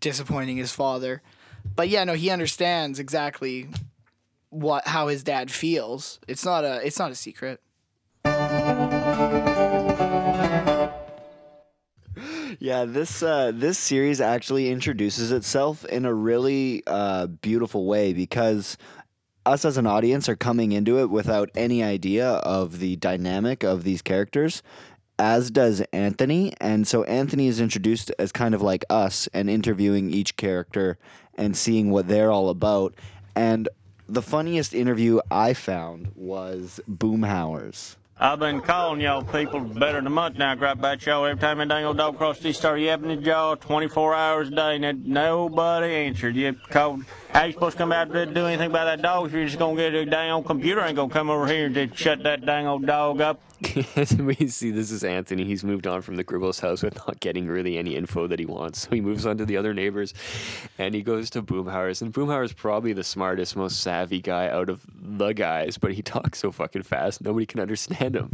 disappointing 0.00 0.56
his 0.56 0.72
father. 0.72 1.22
but 1.76 1.88
yeah, 1.88 2.04
no, 2.04 2.14
he 2.14 2.30
understands 2.30 2.98
exactly 2.98 3.68
what 4.50 4.86
how 4.86 5.08
his 5.08 5.22
dad 5.22 5.50
feels. 5.50 6.18
It's 6.26 6.44
not 6.44 6.64
a 6.64 6.84
it's 6.86 6.98
not 6.98 7.10
a 7.10 7.14
secret. 7.14 7.60
Yeah, 12.60 12.86
this 12.86 13.22
uh, 13.22 13.52
this 13.54 13.78
series 13.78 14.20
actually 14.20 14.70
introduces 14.70 15.30
itself 15.30 15.84
in 15.84 16.04
a 16.04 16.12
really 16.12 16.82
uh, 16.86 17.26
beautiful 17.28 17.86
way 17.86 18.12
because 18.12 18.76
us 19.46 19.64
as 19.64 19.76
an 19.76 19.86
audience 19.86 20.28
are 20.28 20.36
coming 20.36 20.72
into 20.72 20.98
it 20.98 21.08
without 21.08 21.50
any 21.54 21.82
idea 21.82 22.28
of 22.28 22.80
the 22.80 22.96
dynamic 22.96 23.62
of 23.62 23.84
these 23.84 24.02
characters, 24.02 24.62
as 25.18 25.50
does 25.50 25.80
Anthony. 25.92 26.52
And 26.60 26.86
so 26.86 27.04
Anthony 27.04 27.48
is 27.48 27.60
introduced 27.60 28.12
as 28.18 28.32
kind 28.32 28.54
of 28.54 28.62
like 28.62 28.84
us 28.88 29.28
and 29.34 29.50
interviewing 29.50 30.10
each 30.10 30.36
character 30.36 30.98
and 31.36 31.56
seeing 31.56 31.90
what 31.90 32.08
they're 32.08 32.30
all 32.30 32.48
about. 32.48 32.94
And 33.34 33.68
the 34.08 34.22
funniest 34.22 34.74
interview 34.74 35.20
I 35.30 35.54
found 35.54 36.12
was 36.14 36.80
Boomhauer's. 36.90 37.96
I've 38.20 38.40
been 38.40 38.60
calling 38.60 39.00
y'all 39.00 39.22
people 39.22 39.60
better 39.60 39.98
than 39.98 40.08
a 40.08 40.10
month 40.10 40.38
now, 40.38 40.56
crap 40.56 40.78
about 40.78 41.06
y'all. 41.06 41.24
Every 41.24 41.40
time 41.40 41.60
a 41.60 41.66
dang 41.66 41.84
old 41.84 41.98
dog 41.98 42.18
crossed 42.18 42.42
these 42.42 42.56
started 42.56 42.82
yapping 42.82 43.12
at 43.12 43.20
y'all 43.22 43.54
24 43.54 44.12
hours 44.12 44.48
a 44.48 44.50
day, 44.50 44.82
and 44.82 45.06
nobody 45.06 45.94
answered. 45.94 46.34
You 46.34 46.54
called. 46.68 47.04
How 47.30 47.44
you 47.44 47.52
supposed 47.52 47.76
to 47.76 47.78
come 47.78 47.92
out 47.92 48.10
to 48.12 48.26
do 48.26 48.46
anything 48.46 48.70
about 48.70 48.86
that 48.86 49.02
dog 49.02 49.26
if 49.26 49.32
you're 49.32 49.44
just 49.44 49.58
gonna 49.58 49.76
get 49.76 49.94
a 49.94 50.04
dang 50.04 50.30
old 50.30 50.46
computer 50.46 50.80
ain't 50.80 50.96
gonna 50.96 51.12
come 51.12 51.30
over 51.30 51.46
here 51.46 51.66
and 51.66 51.74
just 51.74 51.96
shut 51.96 52.22
that 52.22 52.44
dang 52.44 52.66
old 52.66 52.86
dog 52.86 53.20
up? 53.20 53.40
we 54.18 54.34
see 54.48 54.70
this 54.70 54.90
is 54.90 55.04
Anthony. 55.04 55.44
He's 55.44 55.64
moved 55.64 55.86
on 55.86 56.00
from 56.00 56.16
the 56.16 56.24
Gribbles 56.24 56.60
house 56.60 56.82
with 56.82 56.96
not 56.96 57.20
getting 57.20 57.46
really 57.46 57.76
any 57.76 57.96
info 57.96 58.26
that 58.28 58.38
he 58.38 58.46
wants. 58.46 58.80
So 58.80 58.90
he 58.90 59.00
moves 59.00 59.26
on 59.26 59.36
to 59.38 59.44
the 59.44 59.56
other 59.56 59.74
neighbors 59.74 60.14
and 60.78 60.94
he 60.94 61.02
goes 61.02 61.28
to 61.30 61.42
Boomhauer's. 61.42 62.00
And 62.00 62.12
Boomhauer's 62.12 62.52
probably 62.52 62.92
the 62.92 63.04
smartest, 63.04 63.56
most 63.56 63.80
savvy 63.80 64.20
guy 64.20 64.48
out 64.48 64.68
of 64.68 64.86
the 65.00 65.32
guys, 65.32 65.76
but 65.76 65.92
he 65.92 66.02
talks 66.02 66.38
so 66.38 66.50
fucking 66.52 66.84
fast, 66.84 67.20
nobody 67.20 67.46
can 67.46 67.60
understand 67.60 68.16
him. 68.16 68.30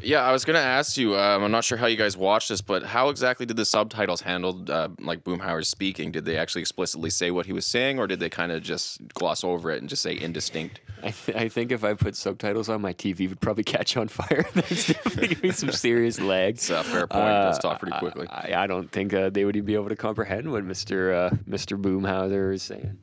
Yeah, 0.00 0.22
I 0.22 0.30
was 0.30 0.44
gonna 0.44 0.60
ask 0.60 0.96
you. 0.96 1.16
Um, 1.16 1.42
I'm 1.42 1.50
not 1.50 1.64
sure 1.64 1.76
how 1.76 1.86
you 1.86 1.96
guys 1.96 2.16
watched 2.16 2.50
this, 2.50 2.60
but 2.60 2.84
how 2.84 3.08
exactly 3.08 3.46
did 3.46 3.56
the 3.56 3.64
subtitles 3.64 4.20
handle 4.20 4.64
uh, 4.68 4.88
like 5.00 5.24
Boomhauer 5.24 5.66
speaking? 5.66 6.12
Did 6.12 6.24
they 6.24 6.36
actually 6.36 6.60
explicitly 6.60 7.10
say 7.10 7.32
what 7.32 7.46
he 7.46 7.52
was 7.52 7.66
saying, 7.66 7.98
or 7.98 8.06
did 8.06 8.17
they 8.18 8.28
kind 8.30 8.52
of 8.52 8.62
just 8.62 9.06
gloss 9.14 9.44
over 9.44 9.70
it 9.70 9.80
and 9.80 9.88
just 9.88 10.02
say 10.02 10.18
indistinct? 10.18 10.80
I, 11.02 11.10
th- 11.12 11.36
I 11.38 11.48
think 11.48 11.70
if 11.70 11.84
I 11.84 11.94
put 11.94 12.16
subtitles 12.16 12.68
on 12.68 12.80
my 12.80 12.92
TV, 12.92 13.20
it 13.20 13.28
would 13.28 13.40
probably 13.40 13.64
catch 13.64 13.96
on 13.96 14.08
fire. 14.08 14.44
That's 14.54 14.88
definitely 14.88 15.28
give 15.28 15.42
me 15.42 15.50
some 15.52 15.70
serious 15.70 16.20
lag. 16.20 16.54
It's 16.54 16.70
a 16.70 16.82
fair 16.82 17.06
point. 17.06 17.24
Uh, 17.24 17.44
Let's 17.46 17.58
talk 17.58 17.78
pretty 17.80 17.96
quickly. 17.98 18.26
I, 18.28 18.64
I 18.64 18.66
don't 18.66 18.90
think 18.90 19.14
uh, 19.14 19.30
they 19.30 19.44
would 19.44 19.56
even 19.56 19.66
be 19.66 19.74
able 19.74 19.88
to 19.90 19.96
comprehend 19.96 20.50
what 20.50 20.64
Mr. 20.64 21.14
Uh, 21.14 21.36
Mr. 21.48 21.80
Boomhauer 21.80 22.52
is 22.54 22.62
saying. 22.62 22.98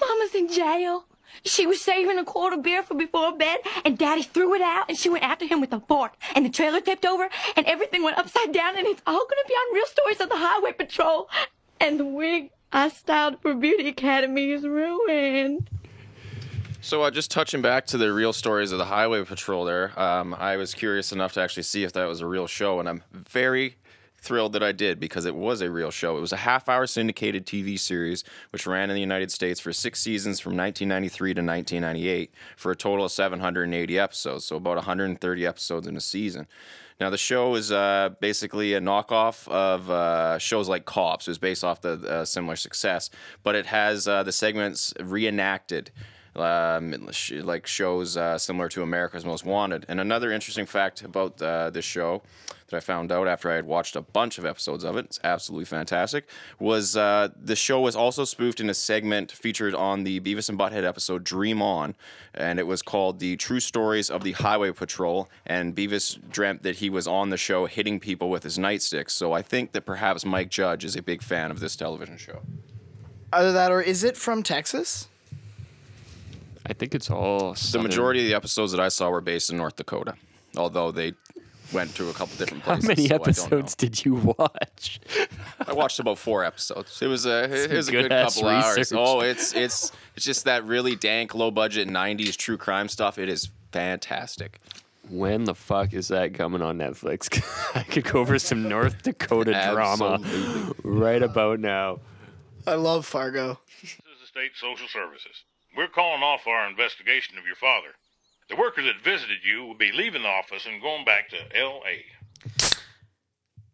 Mama's 0.00 0.34
in 0.34 0.48
jail. 0.52 1.04
She 1.44 1.66
was 1.66 1.80
saving 1.80 2.18
a 2.18 2.24
quart 2.24 2.52
of 2.52 2.62
beer 2.62 2.82
for 2.82 2.94
before 2.94 3.36
bed, 3.36 3.60
and 3.84 3.96
Daddy 3.98 4.22
threw 4.22 4.54
it 4.54 4.60
out, 4.62 4.86
and 4.88 4.96
she 4.98 5.08
went 5.08 5.24
after 5.24 5.46
him 5.46 5.60
with 5.60 5.72
a 5.72 5.80
fork, 5.80 6.14
and 6.34 6.44
the 6.44 6.50
trailer 6.50 6.80
tipped 6.80 7.04
over, 7.04 7.28
and 7.56 7.66
everything 7.66 8.02
went 8.04 8.18
upside 8.18 8.52
down, 8.52 8.76
and 8.76 8.86
it's 8.86 9.02
all 9.06 9.14
gonna 9.26 9.48
be 9.48 9.54
on 9.54 9.74
Real 9.74 9.86
Stories 9.86 10.20
of 10.20 10.28
the 10.28 10.36
Highway 10.36 10.72
Patrol. 10.72 11.28
And 11.80 11.98
the 11.98 12.04
wig 12.04 12.50
I 12.74 12.88
styled 12.88 13.40
for 13.42 13.54
Beauty 13.54 13.88
Academy 13.88 14.50
is 14.50 14.64
ruined. 14.64 15.68
So, 16.80 17.02
uh, 17.02 17.10
just 17.10 17.30
touching 17.30 17.60
back 17.60 17.86
to 17.88 17.98
the 17.98 18.12
real 18.12 18.32
stories 18.32 18.72
of 18.72 18.78
the 18.78 18.86
Highway 18.86 19.22
Patrol, 19.24 19.66
there, 19.66 19.98
um, 20.00 20.34
I 20.34 20.56
was 20.56 20.72
curious 20.74 21.12
enough 21.12 21.34
to 21.34 21.40
actually 21.40 21.64
see 21.64 21.84
if 21.84 21.92
that 21.92 22.06
was 22.06 22.20
a 22.22 22.26
real 22.26 22.46
show, 22.46 22.80
and 22.80 22.88
I'm 22.88 23.02
very 23.12 23.76
thrilled 24.22 24.54
that 24.54 24.62
I 24.62 24.72
did 24.72 24.98
because 24.98 25.26
it 25.26 25.34
was 25.34 25.60
a 25.60 25.70
real 25.70 25.90
show. 25.90 26.16
It 26.16 26.20
was 26.20 26.32
a 26.32 26.38
half 26.38 26.68
hour 26.68 26.86
syndicated 26.86 27.44
TV 27.44 27.78
series 27.78 28.24
which 28.50 28.66
ran 28.66 28.88
in 28.88 28.94
the 28.94 29.00
United 29.00 29.30
States 29.32 29.60
for 29.60 29.72
six 29.72 30.00
seasons 30.00 30.40
from 30.40 30.56
1993 30.56 31.34
to 31.34 31.40
1998 31.42 32.32
for 32.56 32.70
a 32.70 32.76
total 32.76 33.04
of 33.04 33.12
780 33.12 33.98
episodes, 33.98 34.44
so 34.44 34.56
about 34.56 34.76
130 34.76 35.46
episodes 35.46 35.86
in 35.86 35.96
a 35.96 36.00
season. 36.00 36.46
Now, 37.00 37.10
the 37.10 37.18
show 37.18 37.54
is 37.54 37.72
uh, 37.72 38.10
basically 38.20 38.74
a 38.74 38.80
knockoff 38.80 39.48
of 39.48 39.90
uh, 39.90 40.38
shows 40.38 40.68
like 40.68 40.84
Cops. 40.84 41.26
It 41.26 41.30
was 41.30 41.38
based 41.38 41.64
off 41.64 41.80
the 41.80 41.92
uh, 41.92 42.24
similar 42.24 42.56
success, 42.56 43.10
but 43.42 43.54
it 43.54 43.66
has 43.66 44.06
uh, 44.06 44.22
the 44.22 44.32
segments 44.32 44.92
reenacted 45.00 45.90
um, 46.36 47.08
like 47.42 47.66
shows 47.66 48.16
uh, 48.16 48.38
similar 48.38 48.68
to 48.70 48.82
America's 48.82 49.24
Most 49.24 49.44
Wanted. 49.44 49.84
And 49.88 50.00
another 50.00 50.32
interesting 50.32 50.66
fact 50.66 51.02
about 51.02 51.40
uh, 51.42 51.70
this 51.70 51.84
show 51.84 52.22
that 52.68 52.76
I 52.76 52.80
found 52.80 53.12
out 53.12 53.28
after 53.28 53.50
I 53.50 53.56
had 53.56 53.66
watched 53.66 53.96
a 53.96 54.00
bunch 54.00 54.38
of 54.38 54.46
episodes 54.46 54.82
of 54.82 54.96
it, 54.96 55.04
it's 55.04 55.20
absolutely 55.22 55.66
fantastic, 55.66 56.28
was 56.58 56.96
uh, 56.96 57.28
the 57.38 57.56
show 57.56 57.80
was 57.80 57.94
also 57.94 58.24
spoofed 58.24 58.60
in 58.60 58.70
a 58.70 58.74
segment 58.74 59.30
featured 59.30 59.74
on 59.74 60.04
the 60.04 60.20
Beavis 60.20 60.48
and 60.48 60.58
Butthead 60.58 60.84
episode 60.84 61.22
Dream 61.22 61.60
On, 61.60 61.94
and 62.34 62.58
it 62.58 62.66
was 62.66 62.80
called 62.80 63.18
The 63.18 63.36
True 63.36 63.60
Stories 63.60 64.08
of 64.08 64.24
the 64.24 64.32
Highway 64.32 64.72
Patrol. 64.72 65.28
And 65.44 65.76
Beavis 65.76 66.18
dreamt 66.30 66.62
that 66.62 66.76
he 66.76 66.88
was 66.88 67.06
on 67.06 67.28
the 67.28 67.36
show 67.36 67.66
hitting 67.66 68.00
people 68.00 68.30
with 68.30 68.42
his 68.42 68.58
nightsticks. 68.58 69.10
So 69.10 69.34
I 69.34 69.42
think 69.42 69.72
that 69.72 69.82
perhaps 69.82 70.24
Mike 70.24 70.48
Judge 70.48 70.84
is 70.84 70.96
a 70.96 71.02
big 71.02 71.22
fan 71.22 71.50
of 71.50 71.60
this 71.60 71.76
television 71.76 72.16
show. 72.16 72.40
Either 73.34 73.52
that 73.52 73.70
or 73.70 73.82
is 73.82 74.02
it 74.02 74.16
from 74.16 74.42
Texas? 74.42 75.08
I 76.72 76.74
think 76.74 76.94
it's 76.94 77.10
all. 77.10 77.52
The 77.52 77.58
southern- 77.58 77.82
majority 77.88 78.20
of 78.20 78.26
the 78.28 78.34
episodes 78.34 78.72
that 78.72 78.80
I 78.80 78.88
saw 78.88 79.10
were 79.10 79.20
based 79.20 79.50
in 79.50 79.58
North 79.58 79.76
Dakota, 79.76 80.14
although 80.56 80.90
they 80.90 81.12
went 81.70 81.94
to 81.96 82.08
a 82.08 82.12
couple 82.14 82.34
different 82.38 82.62
places. 82.64 82.64
How 82.64 82.74
places. 82.76 82.88
many 82.88 83.08
so 83.08 83.14
I 83.14 83.18
don't 83.18 83.26
know. 83.26 83.58
episodes 83.58 83.74
did 83.74 84.04
you 84.06 84.14
watch? 84.38 85.00
I 85.66 85.72
watched 85.74 85.98
about 86.00 86.16
four 86.16 86.44
episodes. 86.44 87.02
It 87.02 87.08
was 87.08 87.26
a 87.26 87.44
it 87.44 87.64
Some 87.68 87.76
was 87.76 87.88
a 87.88 87.92
good 87.92 88.02
good-ass 88.04 88.36
couple 88.36 88.48
hours. 88.48 88.92
Oh, 88.96 89.20
it's 89.20 89.52
it's 89.54 89.92
it's 90.16 90.24
just 90.24 90.46
that 90.46 90.64
really 90.64 90.96
dank, 90.96 91.34
low 91.34 91.50
budget 91.50 91.88
'90s 91.88 92.36
true 92.38 92.56
crime 92.56 92.88
stuff. 92.88 93.18
It 93.18 93.28
is 93.28 93.50
fantastic. 93.70 94.58
When 95.10 95.44
the 95.44 95.54
fuck 95.54 95.92
is 95.92 96.08
that 96.08 96.32
coming 96.32 96.62
on 96.62 96.78
Netflix? 96.78 97.28
I 97.76 97.82
could 97.82 98.04
go 98.04 98.24
for 98.24 98.38
some 98.38 98.66
North 98.66 99.02
Dakota 99.02 99.52
drama 99.74 100.14
Absolutely. 100.22 100.90
right 100.90 101.22
about 101.22 101.60
now. 101.60 101.98
I 102.66 102.76
love 102.76 103.04
Fargo. 103.04 103.58
This 103.82 103.90
is 103.90 103.98
the 104.22 104.26
State 104.26 104.52
Social 104.58 104.88
Services. 104.88 105.42
We're 105.76 105.88
calling 105.88 106.22
off 106.22 106.46
our 106.46 106.68
investigation 106.68 107.38
of 107.38 107.46
your 107.46 107.56
father. 107.56 107.88
The 108.48 108.56
workers 108.56 108.84
that 108.84 109.02
visited 109.02 109.38
you 109.44 109.64
will 109.64 109.76
be 109.76 109.92
leaving 109.92 110.22
the 110.22 110.28
office 110.28 110.66
and 110.66 110.82
going 110.82 111.04
back 111.04 111.30
to 111.30 111.58
L.A. 111.58 112.04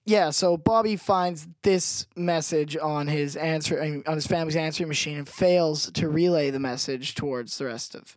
Yeah, 0.05 0.31
so 0.31 0.57
Bobby 0.57 0.97
finds 0.97 1.49
this 1.63 2.07
message 2.17 2.77
on 2.77 3.09
his 3.09 3.37
answer 3.37 4.03
on 4.07 4.15
his 4.15 4.27
family's 4.27 4.57
answering 4.57 4.89
machine 4.89 5.19
and 5.19 5.29
fails 5.29 5.91
to 5.93 6.09
relay 6.09 6.51
the 6.51 6.61
message 6.61 7.15
towards 7.15 7.59
the 7.59 7.67
rest 7.67 7.95
of 7.95 8.17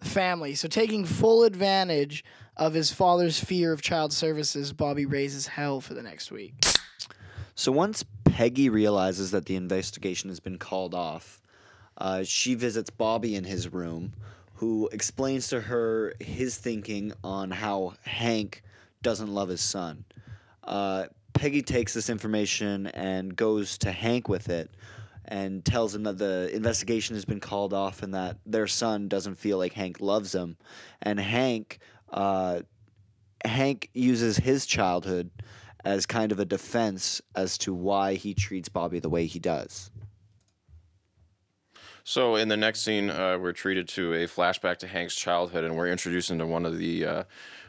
the 0.00 0.06
family. 0.06 0.54
So 0.54 0.68
taking 0.68 1.04
full 1.04 1.44
advantage 1.44 2.24
of 2.56 2.74
his 2.74 2.92
father's 2.92 3.42
fear 3.42 3.72
of 3.72 3.80
child 3.80 4.12
services, 4.12 4.74
Bobby 4.74 5.06
raises 5.06 5.46
hell 5.46 5.80
for 5.80 5.94
the 5.94 6.02
next 6.02 6.30
week. 6.30 6.62
So 7.54 7.72
once 7.72 8.04
Peggy 8.24 8.68
realizes 8.68 9.30
that 9.30 9.46
the 9.46 9.56
investigation 9.56 10.28
has 10.28 10.40
been 10.40 10.58
called 10.58 10.94
off, 10.94 11.39
uh, 12.00 12.24
she 12.24 12.54
visits 12.54 12.90
Bobby 12.90 13.36
in 13.36 13.44
his 13.44 13.72
room, 13.72 14.14
who 14.54 14.88
explains 14.92 15.48
to 15.48 15.60
her 15.60 16.14
his 16.18 16.56
thinking 16.56 17.12
on 17.22 17.50
how 17.50 17.94
Hank 18.02 18.62
doesn't 19.02 19.32
love 19.32 19.48
his 19.48 19.60
son. 19.60 20.04
Uh, 20.64 21.06
Peggy 21.34 21.62
takes 21.62 21.94
this 21.94 22.10
information 22.10 22.86
and 22.88 23.36
goes 23.36 23.78
to 23.78 23.92
Hank 23.92 24.28
with 24.28 24.48
it 24.48 24.70
and 25.26 25.64
tells 25.64 25.94
him 25.94 26.02
that 26.02 26.18
the 26.18 26.50
investigation 26.52 27.14
has 27.14 27.24
been 27.24 27.40
called 27.40 27.72
off 27.72 28.02
and 28.02 28.14
that 28.14 28.38
their 28.44 28.66
son 28.66 29.06
doesn't 29.08 29.36
feel 29.36 29.58
like 29.58 29.72
Hank 29.74 30.00
loves 30.00 30.34
him. 30.34 30.56
And 31.02 31.20
Hank, 31.20 31.78
uh, 32.10 32.60
Hank 33.44 33.90
uses 33.94 34.38
his 34.38 34.66
childhood 34.66 35.30
as 35.84 36.04
kind 36.04 36.32
of 36.32 36.40
a 36.40 36.44
defense 36.44 37.22
as 37.34 37.56
to 37.58 37.72
why 37.72 38.14
he 38.14 38.34
treats 38.34 38.68
Bobby 38.68 38.98
the 38.98 39.08
way 39.08 39.26
he 39.26 39.38
does. 39.38 39.90
So 42.10 42.34
in 42.34 42.48
the 42.48 42.56
next 42.56 42.80
scene, 42.80 43.08
uh, 43.08 43.38
we're 43.38 43.52
treated 43.52 43.86
to 43.90 44.14
a 44.14 44.26
flashback 44.26 44.78
to 44.78 44.88
Hank's 44.88 45.14
childhood, 45.14 45.62
and 45.62 45.76
we're 45.76 45.86
introduced 45.86 46.32
into 46.32 46.44
one 46.44 46.66
of 46.66 46.76
the 46.76 47.06
uh, 47.06 47.22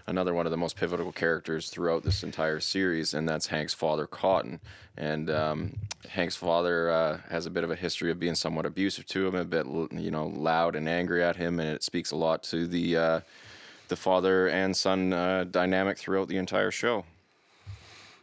another 0.08 0.34
one 0.34 0.48
of 0.48 0.52
the 0.52 0.58
most 0.58 0.76
pivotal 0.76 1.12
characters 1.12 1.70
throughout 1.70 2.02
this 2.02 2.24
entire 2.24 2.60
series, 2.60 3.14
and 3.14 3.30
that's 3.30 3.46
Hank's 3.46 3.76
father, 3.76 4.08
Cotton. 4.08 4.60
And 4.98 5.30
um, 5.30 5.78
Hank's 6.10 6.36
father 6.36 6.90
uh, 6.90 7.20
has 7.30 7.46
a 7.46 7.52
bit 7.52 7.64
of 7.64 7.70
a 7.70 7.76
history 7.76 8.10
of 8.10 8.20
being 8.20 8.34
somewhat 8.34 8.66
abusive 8.66 9.06
to 9.10 9.28
him, 9.28 9.36
a 9.36 9.46
bit 9.46 9.68
you 9.92 10.10
know 10.10 10.26
loud 10.26 10.76
and 10.76 10.90
angry 10.90 11.24
at 11.24 11.36
him, 11.36 11.60
and 11.60 11.70
it 11.70 11.84
speaks 11.84 12.10
a 12.10 12.16
lot 12.16 12.42
to 12.46 12.66
the 12.66 12.98
uh, 12.98 13.20
the 13.90 13.96
father 13.96 14.48
and 14.48 14.76
son 14.76 15.14
uh, 15.14 15.44
dynamic 15.44 16.00
throughout 16.00 16.30
the 16.30 16.38
entire 16.38 16.72
show. 16.72 17.06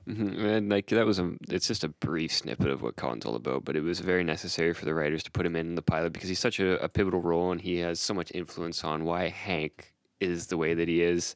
Mhm, 0.09 0.38
And 0.42 0.68
like 0.71 0.87
that 0.87 1.05
was 1.05 1.18
a, 1.18 1.33
it's 1.51 1.66
just 1.68 1.85
a 1.85 1.88
brief 1.88 2.33
snippet 2.33 2.68
of 2.68 2.80
what 2.80 2.97
Cotton's 2.97 3.26
all 3.26 3.35
about, 3.35 3.64
but 3.64 3.76
it 3.76 3.82
was 3.82 4.01
very 4.01 4.24
necessary 4.24 4.72
for 4.72 4.85
the 4.87 4.95
writers 4.95 5.22
to 5.24 5.30
put 5.30 5.45
him 5.45 5.55
in 5.55 5.74
the 5.74 5.82
pilot 5.82 6.12
because 6.14 6.28
he's 6.28 6.39
such 6.39 6.61
a, 6.61 6.82
a 6.82 6.89
pivotal 6.89 7.20
role 7.20 7.53
and 7.53 7.61
he 7.61 7.76
has 7.78 8.01
so 8.01 8.14
much 8.14 8.32
influence 8.35 8.85
on 8.85 9.05
why 9.05 9.28
Hank 9.28 9.93
is 10.20 10.47
the 10.47 10.57
way 10.57 10.72
that 10.74 10.89
he 10.89 11.03
is. 11.03 11.35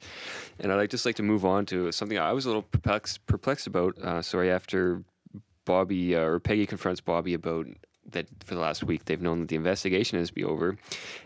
And 0.58 0.72
I'd 0.72 0.76
like 0.76 0.90
just 0.90 1.04
like 1.04 1.16
to 1.16 1.22
move 1.22 1.44
on 1.44 1.66
to 1.66 1.92
something 1.92 2.18
I 2.18 2.32
was 2.32 2.46
a 2.46 2.48
little 2.48 2.62
perplexed, 2.62 3.26
perplexed 3.26 3.66
about. 3.66 3.98
Uh, 3.98 4.22
sorry, 4.22 4.50
after 4.50 5.04
Bobby 5.66 6.16
uh, 6.16 6.20
or 6.20 6.40
Peggy 6.40 6.66
confronts 6.66 7.00
Bobby 7.00 7.34
about 7.34 7.66
that 8.10 8.26
for 8.44 8.54
the 8.54 8.60
last 8.60 8.82
week 8.82 9.04
they've 9.04 9.22
known 9.22 9.40
that 9.40 9.48
the 9.48 9.54
investigation 9.56 10.18
is 10.18 10.30
be 10.32 10.42
over, 10.42 10.76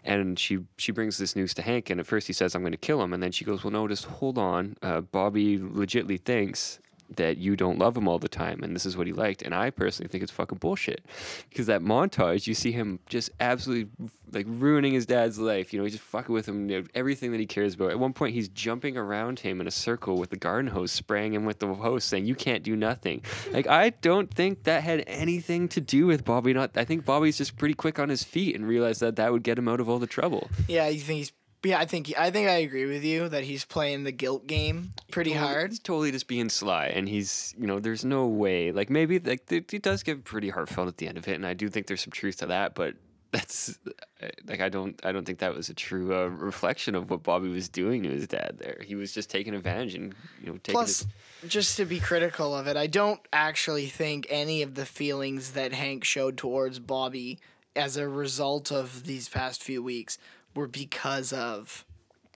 and 0.05 0.39
she 0.39 0.59
she 0.77 0.93
brings 0.93 1.17
this 1.17 1.35
news 1.35 1.55
to 1.55 1.63
Hank, 1.63 1.89
and 1.89 1.99
at 1.99 2.07
first 2.07 2.27
he 2.27 2.35
says 2.35 2.55
I'm 2.55 2.61
going 2.61 2.73
to 2.73 2.77
kill 2.79 3.01
him, 3.03 3.15
and 3.15 3.23
then 3.23 3.33
she 3.33 3.47
goes, 3.47 3.65
well 3.65 3.71
no, 3.71 3.89
just 3.89 4.05
hold 4.05 4.37
on, 4.37 4.77
uh, 4.83 5.01
Bobby 5.01 5.59
legitly 5.59 6.21
thinks 6.21 6.79
that 7.15 7.39
you 7.39 7.57
don't 7.57 7.79
love 7.79 7.97
him 7.97 8.09
all 8.09 8.19
the 8.19 8.29
time 8.29 8.63
and 8.63 8.75
this 8.75 8.85
is 8.85 8.97
what 8.97 9.07
he 9.07 9.13
liked 9.13 9.43
and 9.43 9.55
i 9.55 9.71
personally 9.71 10.09
think 10.09 10.23
it's 10.23 10.33
fucking 10.33 10.59
bullshit. 10.59 11.05
Because 11.49 11.67
that 11.67 11.81
montage 11.81 12.47
you 12.47 12.55
see 12.55 12.73
him 12.73 12.99
just 13.09 13.31
absolutely 13.41 13.91
like 14.33 14.47
ruining 14.49 14.93
his 14.93 15.07
dad's 15.07 15.39
life 15.39 15.73
you 15.73 15.79
know 15.79 15.85
he's 15.85 15.95
just 15.95 16.05
fucking 16.05 16.35
with 16.35 16.47
him 16.49 16.69
you 16.69 16.81
know, 16.81 16.87
everything 16.95 17.33
that 17.33 17.41
he 17.41 17.47
cares 17.47 17.75
about. 17.75 17.91
At 17.91 17.99
one 17.99 18.13
point 18.13 18.35
he's 18.35 18.49
jumping 18.49 18.97
around 18.97 19.41
him 19.41 19.61
in 19.61 19.67
a 19.67 19.71
circle 19.71 20.19
with 20.19 20.31
the 20.31 20.37
garden 20.37 20.71
hose 20.71 20.93
spraying 20.93 21.35
him 21.35 21.45
with 21.45 21.59
the 21.61 21.73
hose 21.73 22.05
saying 22.05 22.27
you 22.27 22.35
can't 22.35 22.63
do 22.63 22.77
nothing. 22.77 23.23
Like 23.53 23.67
i 23.67 23.91
don't 23.91 24.33
think 24.33 24.65
that 24.65 24.83
had 24.83 25.05
anything 25.07 25.69
to 25.69 25.81
do 25.81 26.07
with 26.07 26.25
bobby 26.25 26.53
not 26.53 26.77
i 26.77 26.85
think 26.85 27.05
bobby's 27.05 27.39
just 27.39 27.57
pretty 27.57 27.75
quick 27.75 27.99
on 27.99 28.09
his 28.09 28.25
feet 28.25 28.55
and 28.55 28.67
realized 28.67 29.01
that 29.01 29.17
that 29.17 29.33
would 29.33 29.43
get 29.43 29.59
him 29.59 29.69
out 29.69 29.81
of 29.81 29.89
all 29.89 29.99
the 29.99 30.07
trouble. 30.07 30.51
Yeah, 30.69 30.89
you 30.89 31.01
think 31.01 31.19
he's. 31.19 31.33
Yeah, 31.65 31.81
I 31.81 31.85
think 31.85 32.13
I 32.17 32.31
think 32.31 32.49
I 32.49 32.59
agree 32.59 32.87
with 32.87 33.03
you 33.03 33.29
that 33.29 33.43
he's 33.45 33.65
playing 33.65 34.05
the 34.05 34.13
guilt 34.13 34.47
game 34.47 34.93
pretty 35.11 35.31
Totally- 35.31 35.53
hard. 35.53 35.71
He's 35.71 35.81
totally 35.81 36.13
just 36.13 36.29
being 36.29 36.49
sly, 36.49 36.87
and 36.87 37.09
he's 37.09 37.55
you 37.59 37.67
know 37.67 37.81
there's 37.81 38.05
no 38.05 38.27
way 38.27 38.71
like 38.71 38.89
maybe 38.89 39.19
like 39.19 39.51
it, 39.51 39.83
does 39.83 40.03
get 40.05 40.23
pretty 40.25 40.51
heartfelt 40.51 40.87
at 40.89 40.99
the 40.99 41.09
end 41.09 41.19
of 41.19 41.27
it, 41.27 41.35
and 41.35 41.45
I 41.47 41.55
do 41.55 41.69
think 41.69 41.87
there's 41.89 42.03
some 42.03 42.13
truth 42.13 42.37
to 42.39 42.47
that, 42.47 42.75
but 42.77 42.95
that's 43.33 43.79
uh, 44.23 44.29
like 44.47 44.61
I 44.61 44.69
don't 44.69 45.01
I 45.05 45.11
don't 45.11 45.25
think 45.25 45.41
that 45.41 45.55
was 45.57 45.69
a 45.69 45.75
true 45.75 46.15
uh, 46.15 46.27
reflection 46.29 46.95
of 46.95 47.11
what 47.11 47.25
Bobby 47.25 47.49
was 47.49 47.69
doing 47.69 48.05
to 48.05 48.11
his 48.11 48.29
dad. 48.29 48.59
There, 48.59 48.81
he 48.85 48.95
was 48.95 49.13
just 49.13 49.29
taking 49.29 49.53
advantage 49.53 49.97
and 49.97 50.15
you 50.41 50.47
know 50.47 50.53
taking. 50.63 50.75
Plus, 50.75 51.05
just 51.49 51.77
to 51.79 51.85
be 51.85 51.99
critical 51.99 52.55
of 52.55 52.69
it, 52.69 52.77
I 52.77 52.87
don't 52.87 53.21
actually 53.33 53.87
think 53.87 54.29
any 54.31 54.63
of 54.63 54.77
the 54.77 54.87
feelings 54.87 55.53
that 55.53 55.73
Hank 55.73 56.05
showed 56.05 56.37
towards 56.37 56.79
Bobby 56.79 57.41
as 57.75 57.97
a 57.97 58.09
result 58.09 58.71
of 58.73 59.05
these 59.05 59.29
past 59.29 59.63
few 59.63 59.83
weeks 59.83 60.17
were 60.57 60.67
because 60.67 61.33
of 61.33 61.85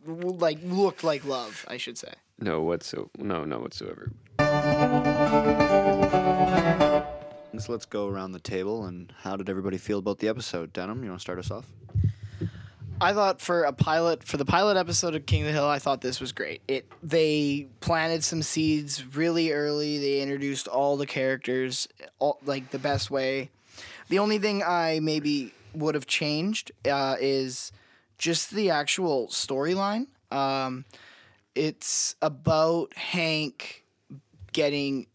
like 0.07 0.59
looked 0.63 1.03
like 1.03 1.25
love, 1.25 1.65
I 1.69 1.77
should 1.77 1.99
say. 1.99 2.13
no 2.39 2.63
whatso 2.63 3.11
no 3.19 3.45
no 3.45 3.59
whatsoever. 3.59 4.13
So 7.59 7.73
let's 7.73 7.85
go 7.85 8.09
around 8.09 8.33
the 8.33 8.41
table 8.41 8.87
and 8.87 9.13
how 9.23 9.37
did 9.37 9.51
everybody 9.51 9.77
feel 9.77 9.99
about 9.99 10.19
the 10.21 10.29
episode? 10.29 10.73
Denim, 10.73 11.03
you 11.03 11.11
want 11.11 11.21
to 11.21 11.23
start 11.23 11.39
us 11.39 11.51
off? 11.51 11.67
I 13.03 13.13
thought 13.13 13.41
for 13.41 13.65
a 13.65 13.73
pilot 13.73 14.25
for 14.25 14.37
the 14.39 14.45
pilot 14.47 14.77
episode 14.79 15.15
of 15.15 15.27
King 15.27 15.43
of 15.43 15.49
the 15.49 15.53
Hill, 15.53 15.67
I 15.67 15.79
thought 15.79 16.01
this 16.01 16.21
was 16.21 16.33
great. 16.33 16.63
It 16.69 16.87
they 17.03 17.67
planted 17.81 18.25
some 18.25 18.43
seeds 18.43 19.05
really 19.15 19.53
early. 19.53 19.99
They 19.99 20.21
introduced 20.23 20.69
all 20.69 20.97
the 20.97 21.07
characters 21.07 21.87
all, 22.19 22.39
like 22.47 22.71
the 22.71 22.79
best 22.79 23.11
way. 23.11 23.51
The 24.09 24.19
only 24.19 24.39
thing 24.39 24.63
I 24.63 25.01
maybe 25.03 25.53
would 25.75 25.95
have 25.95 26.07
changed 26.07 26.73
uh, 26.91 27.17
is 27.21 27.73
just 28.21 28.51
the 28.51 28.69
actual 28.69 29.29
storyline. 29.29 30.07
Um, 30.31 30.85
it's 31.55 32.15
about 32.21 32.95
Hank 32.95 33.83
getting 34.53 35.07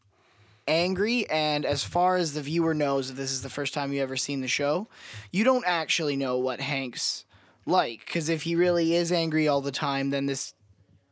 angry 0.68 1.30
and 1.30 1.64
as 1.64 1.84
far 1.84 2.18
as 2.18 2.34
the 2.34 2.42
viewer 2.42 2.74
knows 2.74 3.12
if 3.12 3.16
this 3.16 3.32
is 3.32 3.44
the 3.44 3.50
first 3.50 3.76
time 3.76 3.94
you 3.94 4.02
ever 4.02 4.18
seen 4.18 4.42
the 4.42 4.48
show 4.48 4.88
you 5.32 5.44
don't 5.44 5.64
actually 5.68 6.16
know 6.16 6.40
what 6.40 6.60
hank's 6.60 7.24
like 7.68 8.04
because 8.04 8.30
if 8.30 8.42
he 8.42 8.56
really 8.56 8.96
is 8.96 9.12
angry 9.12 9.48
all 9.48 9.62
the 9.62 9.72
time 9.72 10.10
then 10.10 10.26
this 10.26 10.56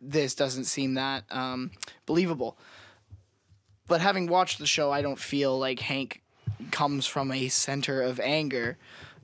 this 0.01 0.33
doesn't 0.33 0.63
seem 0.63 0.95
that 0.95 1.23
um, 1.29 1.69
believable 2.07 2.57
but 3.87 4.01
having 4.01 4.25
watched 4.25 4.57
the 4.57 4.65
show 4.65 4.89
i 4.89 5.03
don't 5.03 5.19
feel 5.19 5.59
like 5.59 5.81
hank 5.81 6.23
comes 6.71 7.05
from 7.05 7.31
a 7.31 7.47
center 7.47 8.01
of 8.01 8.19
anger 8.21 8.75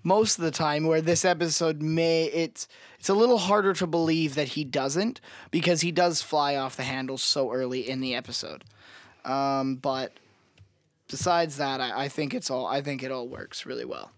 most 0.03 0.37
of 0.37 0.43
the 0.43 0.51
time 0.51 0.85
where 0.85 1.01
this 1.01 1.25
episode 1.25 1.81
may 1.81 2.25
it's 2.25 2.67
it's 2.99 3.09
a 3.09 3.13
little 3.13 3.37
harder 3.37 3.73
to 3.73 3.87
believe 3.87 4.35
that 4.35 4.49
he 4.49 4.63
doesn't 4.63 5.21
because 5.51 5.81
he 5.81 5.91
does 5.91 6.21
fly 6.21 6.55
off 6.55 6.75
the 6.75 6.83
handle 6.83 7.17
so 7.17 7.51
early 7.51 7.87
in 7.89 7.99
the 8.01 8.15
episode 8.15 8.63
um, 9.25 9.75
but 9.75 10.13
besides 11.07 11.57
that 11.57 11.81
I, 11.81 12.05
I 12.05 12.07
think 12.07 12.33
it's 12.33 12.49
all 12.49 12.65
i 12.67 12.81
think 12.81 13.03
it 13.03 13.11
all 13.11 13.27
works 13.27 13.65
really 13.65 13.85
well 13.85 14.11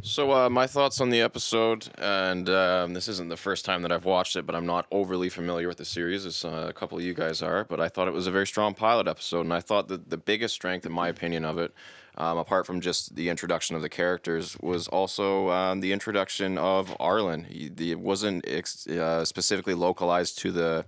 So, 0.00 0.32
uh, 0.32 0.48
my 0.48 0.66
thoughts 0.66 1.00
on 1.00 1.10
the 1.10 1.20
episode, 1.20 1.88
and 1.98 2.48
um, 2.48 2.94
this 2.94 3.08
isn't 3.08 3.28
the 3.28 3.36
first 3.36 3.64
time 3.64 3.82
that 3.82 3.90
I've 3.92 4.04
watched 4.04 4.36
it, 4.36 4.46
but 4.46 4.54
I'm 4.54 4.64
not 4.64 4.86
overly 4.90 5.28
familiar 5.28 5.66
with 5.68 5.76
the 5.76 5.84
series, 5.84 6.24
as 6.24 6.44
uh, 6.44 6.66
a 6.68 6.72
couple 6.72 6.96
of 6.96 7.04
you 7.04 7.12
guys 7.14 7.42
are. 7.42 7.64
But 7.64 7.80
I 7.80 7.88
thought 7.88 8.06
it 8.06 8.14
was 8.14 8.26
a 8.26 8.30
very 8.30 8.46
strong 8.46 8.74
pilot 8.74 9.08
episode, 9.08 9.40
and 9.42 9.52
I 9.52 9.60
thought 9.60 9.88
that 9.88 10.08
the 10.08 10.16
biggest 10.16 10.54
strength, 10.54 10.86
in 10.86 10.92
my 10.92 11.08
opinion, 11.08 11.44
of 11.44 11.58
it, 11.58 11.74
um, 12.18 12.36
apart 12.38 12.66
from 12.66 12.80
just 12.80 13.14
the 13.16 13.28
introduction 13.28 13.74
of 13.76 13.82
the 13.82 13.88
characters, 13.88 14.56
was 14.60 14.88
also 14.88 15.48
um, 15.50 15.80
the 15.80 15.92
introduction 15.92 16.58
of 16.58 16.94
Arlen. 17.00 17.44
He, 17.44 17.70
it 17.90 17.98
wasn't 17.98 18.44
ex- 18.46 18.86
uh, 18.86 19.24
specifically 19.24 19.74
localized 19.74 20.38
to 20.40 20.52
the 20.52 20.84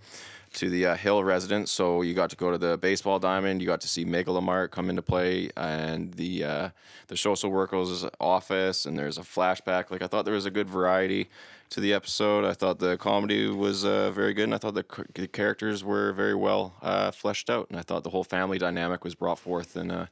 to 0.53 0.69
the 0.69 0.85
uh, 0.85 0.97
Hill 0.97 1.23
residence. 1.23 1.71
So 1.71 2.03
you 2.03 2.13
got 2.13 2.31
to 2.31 2.37
go 2.37 2.51
to 2.51 2.59
the 2.59 2.77
baseball 2.77 3.21
diamond. 3.21 3.61
You 3.61 3.69
got 3.69 3.81
to 3.83 3.89
see 3.89 4.05
Megalomart 4.05 4.73
come 4.73 4.91
into 4.91 5.03
play, 5.03 5.51
and 5.57 6.13
the 6.15 6.45
uh, 6.45 6.69
the 7.07 7.17
social 7.17 7.51
workers' 7.51 8.05
office. 8.21 8.85
And 8.85 8.99
there's 8.99 9.19
a 9.19 9.23
flashback. 9.23 9.91
Like 9.91 10.03
I 10.03 10.09
thought 10.09 10.25
there 10.25 10.35
was 10.35 10.47
a 10.47 10.51
good 10.51 10.69
variety 10.69 11.29
to 11.71 11.81
the 11.81 11.93
episode. 11.93 12.45
I 12.45 12.53
thought 12.53 12.81
the 12.81 12.97
comedy 12.97 13.47
was 13.47 13.85
uh, 13.85 14.11
very 14.11 14.35
good, 14.35 14.45
and 14.45 14.55
I 14.55 14.59
thought 14.59 14.75
the, 14.75 14.85
c- 14.97 15.05
the 15.15 15.29
characters 15.29 15.85
were 15.85 16.13
very 16.13 16.35
well 16.35 16.75
uh, 16.83 17.13
fleshed 17.13 17.49
out. 17.49 17.69
And 17.71 17.79
I 17.79 17.83
thought 17.83 18.03
the 18.03 18.11
whole 18.11 18.25
family 18.25 18.59
dynamic 18.59 19.05
was 19.05 19.15
brought 19.15 19.39
forth 19.39 19.77
in 19.77 19.91
a 19.93 20.11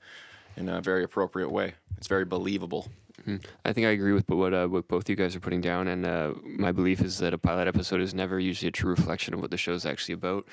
in 0.58 0.68
a 0.68 0.80
very 0.80 1.04
appropriate 1.04 1.50
way. 1.50 1.74
It's 1.96 2.08
very 2.08 2.24
believable. 2.24 2.88
Mhm. 3.26 3.44
I 3.64 3.72
think 3.72 3.86
I 3.86 3.90
agree 3.90 4.12
with 4.12 4.28
what 4.28 4.54
uh, 4.54 4.68
what 4.68 4.86
both 4.88 5.08
you 5.08 5.16
guys 5.16 5.34
are 5.34 5.40
putting 5.40 5.60
down, 5.60 5.88
and 5.88 6.06
uh, 6.06 6.34
my 6.44 6.72
belief 6.72 7.00
is 7.00 7.18
that 7.18 7.34
a 7.34 7.38
pilot 7.38 7.66
episode 7.66 8.00
is 8.00 8.14
never 8.14 8.38
usually 8.38 8.68
a 8.68 8.72
true 8.72 8.90
reflection 8.90 9.34
of 9.34 9.40
what 9.40 9.50
the 9.50 9.56
show 9.56 9.72
is 9.72 9.84
actually 9.84 10.14
about. 10.14 10.46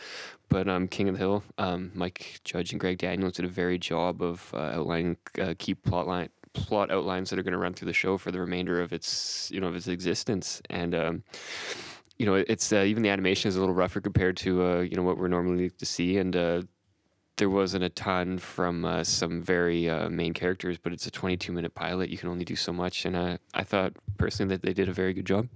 But 0.50 0.68
um, 0.68 0.88
King 0.88 1.08
of 1.10 1.16
the 1.16 1.20
Hill, 1.20 1.44
um, 1.58 1.92
Mike 1.94 2.40
Judge 2.44 2.72
and 2.72 2.80
Greg 2.80 2.98
Daniels 2.98 3.34
did 3.34 3.46
a 3.46 3.50
very 3.50 3.78
job 3.78 4.22
of 4.22 4.52
uh, 4.54 4.58
outlining 4.58 5.18
uh, 5.40 5.54
key 5.58 5.76
plot 5.76 6.08
line 6.08 6.30
plot 6.54 6.90
outlines 6.90 7.30
that 7.30 7.38
are 7.38 7.44
going 7.44 7.52
to 7.52 7.58
run 7.58 7.74
through 7.74 7.88
the 7.88 7.94
show 7.94 8.18
for 8.18 8.32
the 8.32 8.40
remainder 8.40 8.82
of 8.82 8.94
its 8.94 9.52
you 9.52 9.60
know 9.62 9.68
of 9.68 9.76
its 9.76 9.88
existence, 9.88 10.62
and. 10.70 10.96
Um, 10.96 11.24
you 12.18 12.26
know, 12.26 12.36
it's 12.36 12.72
uh, 12.72 12.78
even 12.78 13.04
the 13.04 13.10
animation 13.10 13.50
is 13.50 13.58
a 13.58 13.60
little 13.60 13.76
rougher 13.76 14.00
compared 14.00 14.38
to 14.38 14.64
uh, 14.64 14.80
you 14.80 14.96
know 14.96 15.04
what 15.04 15.18
we're 15.18 15.28
normally 15.28 15.70
to 15.70 15.86
see, 15.86 16.18
and 16.18 16.34
there 17.38 17.50
wasn't 17.50 17.84
a 17.84 17.90
ton 17.90 18.38
from 18.38 18.86
uh, 18.86 19.04
some 19.04 19.42
very 19.42 19.90
uh, 19.90 20.10
main 20.10 20.34
characters, 20.34 20.78
but 20.78 20.94
it's 20.94 21.06
a 21.06 21.12
22 21.12 21.52
minute 21.52 21.76
pilot. 21.76 22.10
You 22.10 22.18
can 22.18 22.30
only 22.30 22.46
do 22.46 22.56
so 22.56 22.72
much, 22.72 23.06
and 23.06 23.16
uh, 23.16 23.38
I 23.54 23.64
thought 23.64 23.94
personally 24.18 24.56
that 24.56 24.62
they 24.62 24.74
did 24.74 24.88
a 24.88 24.94
very 24.94 25.14
good 25.14 25.26
job. 25.26 25.48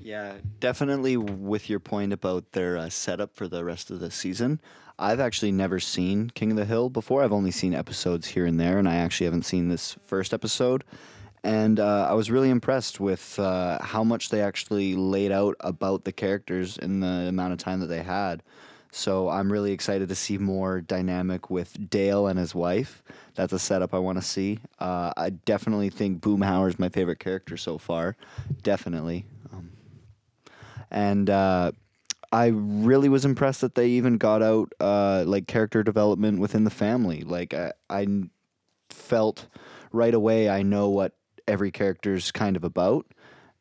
Yeah, 0.00 0.34
definitely 0.60 1.16
with 1.16 1.68
your 1.68 1.80
point 1.80 2.12
about 2.12 2.52
their 2.52 2.78
uh, 2.78 2.88
setup 2.88 3.34
for 3.34 3.48
the 3.48 3.64
rest 3.64 3.90
of 3.90 4.00
the 4.00 4.10
season. 4.10 4.60
I've 4.98 5.20
actually 5.20 5.52
never 5.52 5.80
seen 5.80 6.30
King 6.30 6.52
of 6.52 6.56
the 6.56 6.64
Hill 6.64 6.88
before. 6.88 7.22
I've 7.22 7.32
only 7.32 7.50
seen 7.50 7.74
episodes 7.74 8.28
here 8.28 8.46
and 8.46 8.58
there, 8.58 8.78
and 8.78 8.88
I 8.88 8.94
actually 8.96 9.26
haven't 9.26 9.44
seen 9.44 9.68
this 9.68 9.96
first 10.06 10.32
episode. 10.32 10.84
And 11.44 11.78
uh, 11.78 12.08
I 12.08 12.14
was 12.14 12.30
really 12.30 12.50
impressed 12.50 12.98
with 12.98 13.36
how 13.36 14.02
much 14.04 14.30
they 14.30 14.40
actually 14.40 14.96
laid 14.96 15.32
out 15.32 15.54
about 15.60 16.04
the 16.04 16.12
characters 16.12 16.78
in 16.78 17.00
the 17.00 17.26
amount 17.28 17.52
of 17.52 17.58
time 17.58 17.80
that 17.80 17.86
they 17.86 18.02
had. 18.02 18.42
So 18.96 19.28
I'm 19.28 19.52
really 19.52 19.72
excited 19.72 20.08
to 20.08 20.14
see 20.14 20.38
more 20.38 20.80
dynamic 20.80 21.50
with 21.50 21.90
Dale 21.90 22.26
and 22.26 22.38
his 22.38 22.54
wife. 22.54 23.02
That's 23.34 23.52
a 23.52 23.58
setup 23.58 23.92
I 23.92 23.98
want 23.98 24.16
to 24.16 24.24
see. 24.24 24.58
Uh, 24.78 25.12
I 25.18 25.28
definitely 25.28 25.90
think 25.90 26.22
Boomhauer 26.22 26.68
is 26.68 26.78
my 26.78 26.88
favorite 26.88 27.18
character 27.18 27.58
so 27.58 27.76
far. 27.76 28.16
Definitely. 28.62 29.26
Um, 29.52 29.72
and 30.90 31.28
uh, 31.28 31.72
I 32.32 32.46
really 32.46 33.10
was 33.10 33.26
impressed 33.26 33.60
that 33.60 33.74
they 33.74 33.88
even 33.90 34.16
got 34.16 34.42
out 34.42 34.72
uh, 34.80 35.24
like 35.26 35.46
character 35.46 35.82
development 35.82 36.40
within 36.40 36.64
the 36.64 36.70
family. 36.70 37.20
Like 37.20 37.52
I 37.52 38.06
felt 38.88 39.46
right 39.92 40.14
away 40.14 40.48
I 40.48 40.62
know 40.62 40.88
what 40.88 41.12
every 41.46 41.70
character's 41.70 42.32
kind 42.32 42.56
of 42.56 42.64
about 42.64 43.06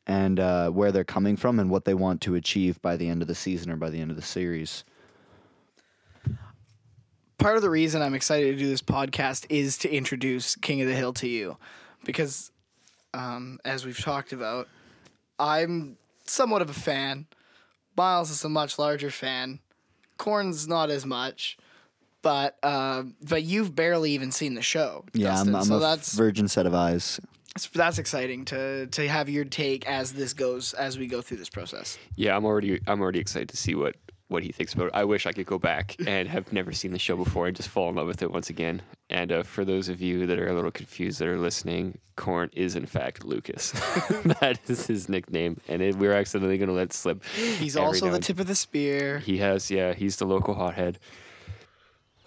and 0.07 0.39
uh, 0.39 0.69
where 0.69 0.93
they're 0.93 1.03
coming 1.03 1.35
from 1.35 1.59
and 1.59 1.69
what 1.69 1.83
they 1.83 1.93
want 1.93 2.21
to 2.21 2.35
achieve 2.35 2.81
by 2.81 2.95
the 2.95 3.09
end 3.09 3.21
of 3.21 3.27
the 3.27 3.35
season 3.35 3.69
or 3.69 3.75
by 3.75 3.89
the 3.89 3.99
end 3.99 4.11
of 4.11 4.15
the 4.15 4.23
series. 4.23 4.85
Part 7.37 7.55
of 7.55 7.61
the 7.61 7.69
reason 7.69 8.01
I'm 8.01 8.13
excited 8.13 8.51
to 8.51 8.57
do 8.57 8.67
this 8.69 8.81
podcast 8.81 9.45
is 9.49 9.77
to 9.79 9.91
introduce 9.93 10.55
King 10.55 10.81
of 10.81 10.87
the 10.87 10.95
Hill 10.95 11.13
to 11.13 11.27
you, 11.27 11.57
because 12.03 12.51
um, 13.13 13.59
as 13.65 13.85
we've 13.85 13.99
talked 13.99 14.33
about, 14.33 14.67
I'm 15.39 15.97
somewhat 16.25 16.61
of 16.61 16.69
a 16.69 16.73
fan. 16.73 17.27
Miles 17.97 18.29
is 18.29 18.43
a 18.43 18.49
much 18.49 18.77
larger 18.77 19.09
fan. 19.09 19.59
Corn's 20.17 20.67
not 20.67 20.89
as 20.89 21.05
much, 21.05 21.57
but 22.21 22.57
uh, 22.63 23.03
but 23.21 23.43
you've 23.43 23.75
barely 23.75 24.11
even 24.11 24.31
seen 24.31 24.53
the 24.55 24.61
show. 24.61 25.05
Yeah, 25.13 25.29
Dustin, 25.29 25.49
I'm, 25.49 25.55
I'm 25.61 25.63
so 25.65 25.75
a 25.77 25.79
that's 25.79 26.13
virgin 26.15 26.47
set 26.47 26.65
of 26.65 26.73
eyes. 26.73 27.17
that's- 27.55 27.69
that's 27.73 27.97
exciting 27.99 28.43
to 28.45 28.87
to 28.87 29.07
have 29.07 29.29
your 29.29 29.45
take 29.45 29.87
as 29.87 30.11
this 30.13 30.33
goes 30.33 30.73
as 30.73 30.97
we 30.97 31.07
go 31.07 31.21
through 31.21 31.37
this 31.37 31.49
process. 31.49 31.97
Yeah, 32.15 32.35
I'm 32.35 32.43
already 32.45 32.81
I'm 32.87 32.99
already 33.01 33.19
excited 33.19 33.47
to 33.49 33.57
see 33.57 33.75
what 33.75 33.95
what 34.27 34.43
he 34.43 34.51
thinks 34.51 34.73
about 34.73 34.87
it. 34.87 34.91
I 34.95 35.03
wish 35.03 35.25
I 35.25 35.31
could 35.31 35.45
go 35.45 35.59
back 35.59 35.95
and 36.07 36.27
have 36.27 36.51
never 36.51 36.71
seen 36.71 36.91
the 36.91 36.99
show 36.99 37.15
before 37.15 37.47
and 37.47 37.55
just 37.55 37.69
fall 37.69 37.89
in 37.89 37.95
love 37.95 38.07
with 38.07 38.21
it 38.21 38.31
once 38.31 38.49
again. 38.49 38.81
And 39.09 39.31
uh, 39.31 39.43
for 39.43 39.63
those 39.63 39.87
of 39.87 40.01
you 40.01 40.25
that 40.25 40.39
are 40.39 40.47
a 40.47 40.53
little 40.53 40.71
confused 40.71 41.19
that 41.19 41.27
are 41.27 41.37
listening, 41.37 41.99
Corn 42.15 42.49
is 42.53 42.75
in 42.75 42.85
fact 42.85 43.23
Lucas. 43.23 43.71
that 44.41 44.59
is 44.67 44.87
his 44.87 45.09
nickname, 45.09 45.59
and 45.67 45.81
it, 45.81 45.95
we're 45.95 46.13
accidentally 46.13 46.57
going 46.57 46.69
to 46.69 46.73
let 46.73 46.91
slip. 46.93 47.23
He's 47.35 47.77
also 47.77 48.07
now 48.07 48.13
the 48.13 48.19
tip 48.19 48.39
of 48.39 48.47
the 48.47 48.55
spear. 48.55 49.19
He 49.19 49.37
has, 49.37 49.69
yeah, 49.69 49.93
he's 49.93 50.17
the 50.17 50.25
local 50.25 50.53
hothead. 50.55 50.99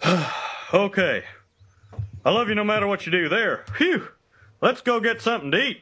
Okay. 0.71 1.23
I 2.23 2.29
love 2.29 2.47
you 2.47 2.53
no 2.53 2.63
matter 2.63 2.85
what 2.85 3.07
you 3.07 3.11
do 3.11 3.27
there. 3.27 3.65
Phew. 3.75 4.07
Let's 4.61 4.81
go 4.81 4.99
get 4.99 5.19
something 5.19 5.49
to 5.49 5.57
eat. 5.57 5.81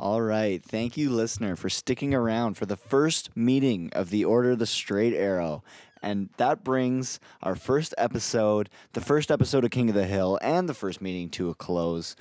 All 0.00 0.22
right. 0.22 0.64
Thank 0.64 0.96
you, 0.96 1.10
listener, 1.10 1.56
for 1.56 1.68
sticking 1.68 2.14
around 2.14 2.54
for 2.54 2.64
the 2.64 2.74
first 2.74 3.36
meeting 3.36 3.90
of 3.92 4.08
the 4.08 4.24
Order 4.24 4.52
of 4.52 4.58
the 4.58 4.64
Straight 4.64 5.12
Arrow. 5.12 5.62
And 6.02 6.30
that 6.38 6.64
brings 6.64 7.20
our 7.42 7.54
first 7.54 7.92
episode, 7.98 8.70
the 8.94 9.02
first 9.02 9.30
episode 9.30 9.62
of 9.62 9.70
King 9.70 9.90
of 9.90 9.94
the 9.94 10.06
Hill, 10.06 10.38
and 10.40 10.66
the 10.66 10.72
first 10.72 11.02
meeting 11.02 11.28
to 11.32 11.50
a 11.50 11.54
close. 11.54 12.16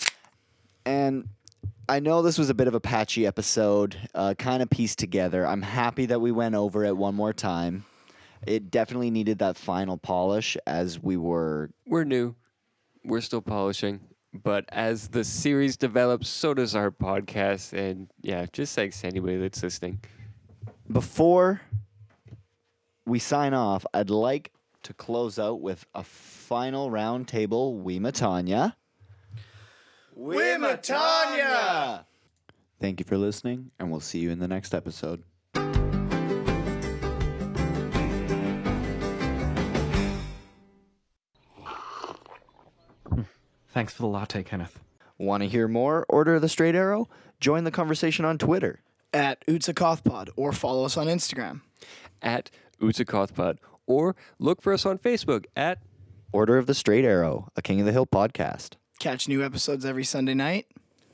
And 0.86 1.30
I 1.88 2.02
know 2.02 2.22
this 2.22 2.38
was 2.38 2.50
a 2.50 2.54
bit 2.54 2.68
of 2.68 2.74
a 2.74 2.82
patchy 2.82 3.26
episode, 3.26 3.96
uh, 4.14 4.34
kind 4.38 4.62
of 4.62 4.70
pieced 4.70 5.00
together. 5.00 5.48
I'm 5.48 5.62
happy 5.62 6.06
that 6.08 6.20
we 6.20 6.34
went 6.34 6.56
over 6.56 6.84
it 6.84 6.98
one 6.98 7.16
more 7.16 7.32
time. 7.32 7.86
It 8.46 8.70
definitely 8.72 9.10
needed 9.10 9.40
that 9.40 9.56
final 9.56 9.96
polish 9.96 10.58
as 10.68 11.02
we 11.02 11.16
were 11.16 11.70
We're 11.88 12.04
new. 12.04 12.36
We're 13.06 13.22
still 13.22 13.42
polishing. 13.42 14.02
But 14.34 14.66
as 14.70 15.08
the 15.08 15.24
series 15.24 15.76
develops, 15.76 16.30
so 16.30 16.54
does 16.54 16.76
our 16.76 16.92
podcast. 16.92 17.74
And 17.74 18.10
yeah, 18.22 18.46
just 18.52 18.76
thanks 18.76 19.02
to 19.02 19.08
anybody 19.08 19.38
that's 19.38 19.64
listening. 19.64 20.02
Before 20.92 21.62
we 23.06 23.20
sign 23.20 23.54
off, 23.54 23.86
I'd 23.94 24.10
like 24.10 24.52
to 24.84 24.94
close 24.94 25.40
out 25.40 25.62
with 25.62 25.86
a 25.96 26.04
final 26.04 26.92
round 26.92 27.28
table 27.28 27.82
Weematanya. 27.84 28.76
Weematanya! 30.18 32.06
Thank 32.80 33.00
you 33.00 33.06
for 33.06 33.18
listening, 33.18 33.72
and 33.80 33.92
we'll 33.92 34.00
see 34.00 34.20
you 34.20 34.32
in 34.32 34.40
the 34.40 34.48
next 34.48 34.74
episode. 34.74 35.24
Thanks 43.80 43.94
for 43.94 44.02
the 44.02 44.10
latte, 44.10 44.44
Kenneth. 44.44 44.82
Want 45.18 45.42
to 45.42 45.48
hear 45.48 45.66
more 45.66 46.06
Order 46.10 46.36
of 46.36 46.42
the 46.42 46.50
Straight 46.50 46.76
Arrow? 46.76 47.08
Join 47.40 47.64
the 47.64 47.72
conversation 47.72 48.26
on 48.26 48.38
Twitter. 48.38 48.82
At 49.14 49.46
Utsakothpod 49.48 50.32
or 50.36 50.52
follow 50.52 50.84
us 50.84 50.98
on 50.98 51.08
Instagram. 51.08 51.62
At 52.22 52.52
Utsakothpod. 52.82 53.60
Or 53.88 54.18
look 54.38 54.62
for 54.62 54.74
us 54.74 54.86
on 54.86 54.98
Facebook 54.98 55.46
at 55.56 55.82
Order 56.34 56.58
of 56.58 56.66
the 56.66 56.74
Straight 56.74 57.06
Arrow, 57.06 57.48
a 57.56 57.62
King 57.62 57.80
of 57.80 57.86
the 57.86 57.94
Hill 57.94 58.06
podcast. 58.06 58.74
Catch 59.00 59.30
new 59.30 59.42
episodes 59.42 59.86
every 59.86 60.04
Sunday 60.04 60.34
night. 60.34 60.68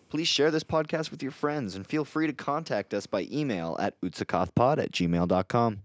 Please 0.09 0.27
share 0.27 0.49
this 0.49 0.63
podcast 0.63 1.11
with 1.11 1.21
your 1.21 1.31
friends 1.31 1.75
and 1.75 1.85
feel 1.85 2.03
free 2.03 2.25
to 2.25 2.33
contact 2.33 2.95
us 2.95 3.05
by 3.05 3.27
email 3.31 3.77
at 3.79 3.93
utsakothpod 4.01 4.79
at 4.79 4.91
gmail.com. 4.91 5.81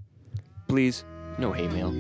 Please, 0.66 1.04
no 1.40 1.52
hate 1.52 1.72
mail. 1.72 1.90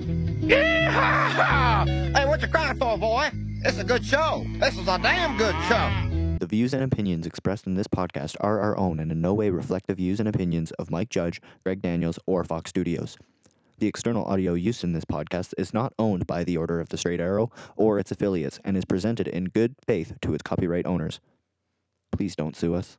Hey, 2.14 2.26
what 2.26 2.42
you 2.42 2.48
crying 2.48 2.76
for, 2.78 2.98
boy? 2.98 3.30
It's 3.64 3.78
a 3.78 3.84
good 3.84 4.04
show. 4.04 4.44
This 4.58 4.76
is 4.76 4.86
a 4.86 4.98
damn 4.98 5.36
good 5.38 5.54
show. 5.66 6.36
The 6.38 6.46
views 6.46 6.74
and 6.74 6.82
opinions 6.82 7.26
expressed 7.26 7.66
in 7.66 7.74
this 7.74 7.86
podcast 7.86 8.36
are 8.40 8.60
our 8.60 8.76
own 8.76 9.00
and 9.00 9.10
in 9.10 9.20
no 9.20 9.32
way 9.32 9.48
reflect 9.50 9.86
the 9.86 9.94
views 9.94 10.20
and 10.20 10.28
opinions 10.28 10.72
of 10.72 10.90
Mike 10.90 11.08
Judge, 11.08 11.40
Greg 11.64 11.80
Daniels, 11.80 12.18
or 12.26 12.44
Fox 12.44 12.68
Studios. 12.68 13.16
The 13.78 13.86
external 13.86 14.26
audio 14.26 14.52
used 14.52 14.84
in 14.84 14.92
this 14.92 15.06
podcast 15.06 15.54
is 15.56 15.72
not 15.72 15.94
owned 15.98 16.26
by 16.26 16.44
the 16.44 16.58
Order 16.58 16.78
of 16.80 16.90
the 16.90 16.98
Straight 16.98 17.20
Arrow 17.20 17.50
or 17.76 17.98
its 17.98 18.10
affiliates 18.10 18.60
and 18.62 18.76
is 18.76 18.84
presented 18.84 19.26
in 19.26 19.46
good 19.46 19.74
faith 19.86 20.12
to 20.20 20.34
its 20.34 20.42
copyright 20.42 20.84
owners. 20.84 21.18
Please 22.12 22.36
don't 22.36 22.56
sue 22.56 22.74
us. 22.74 22.98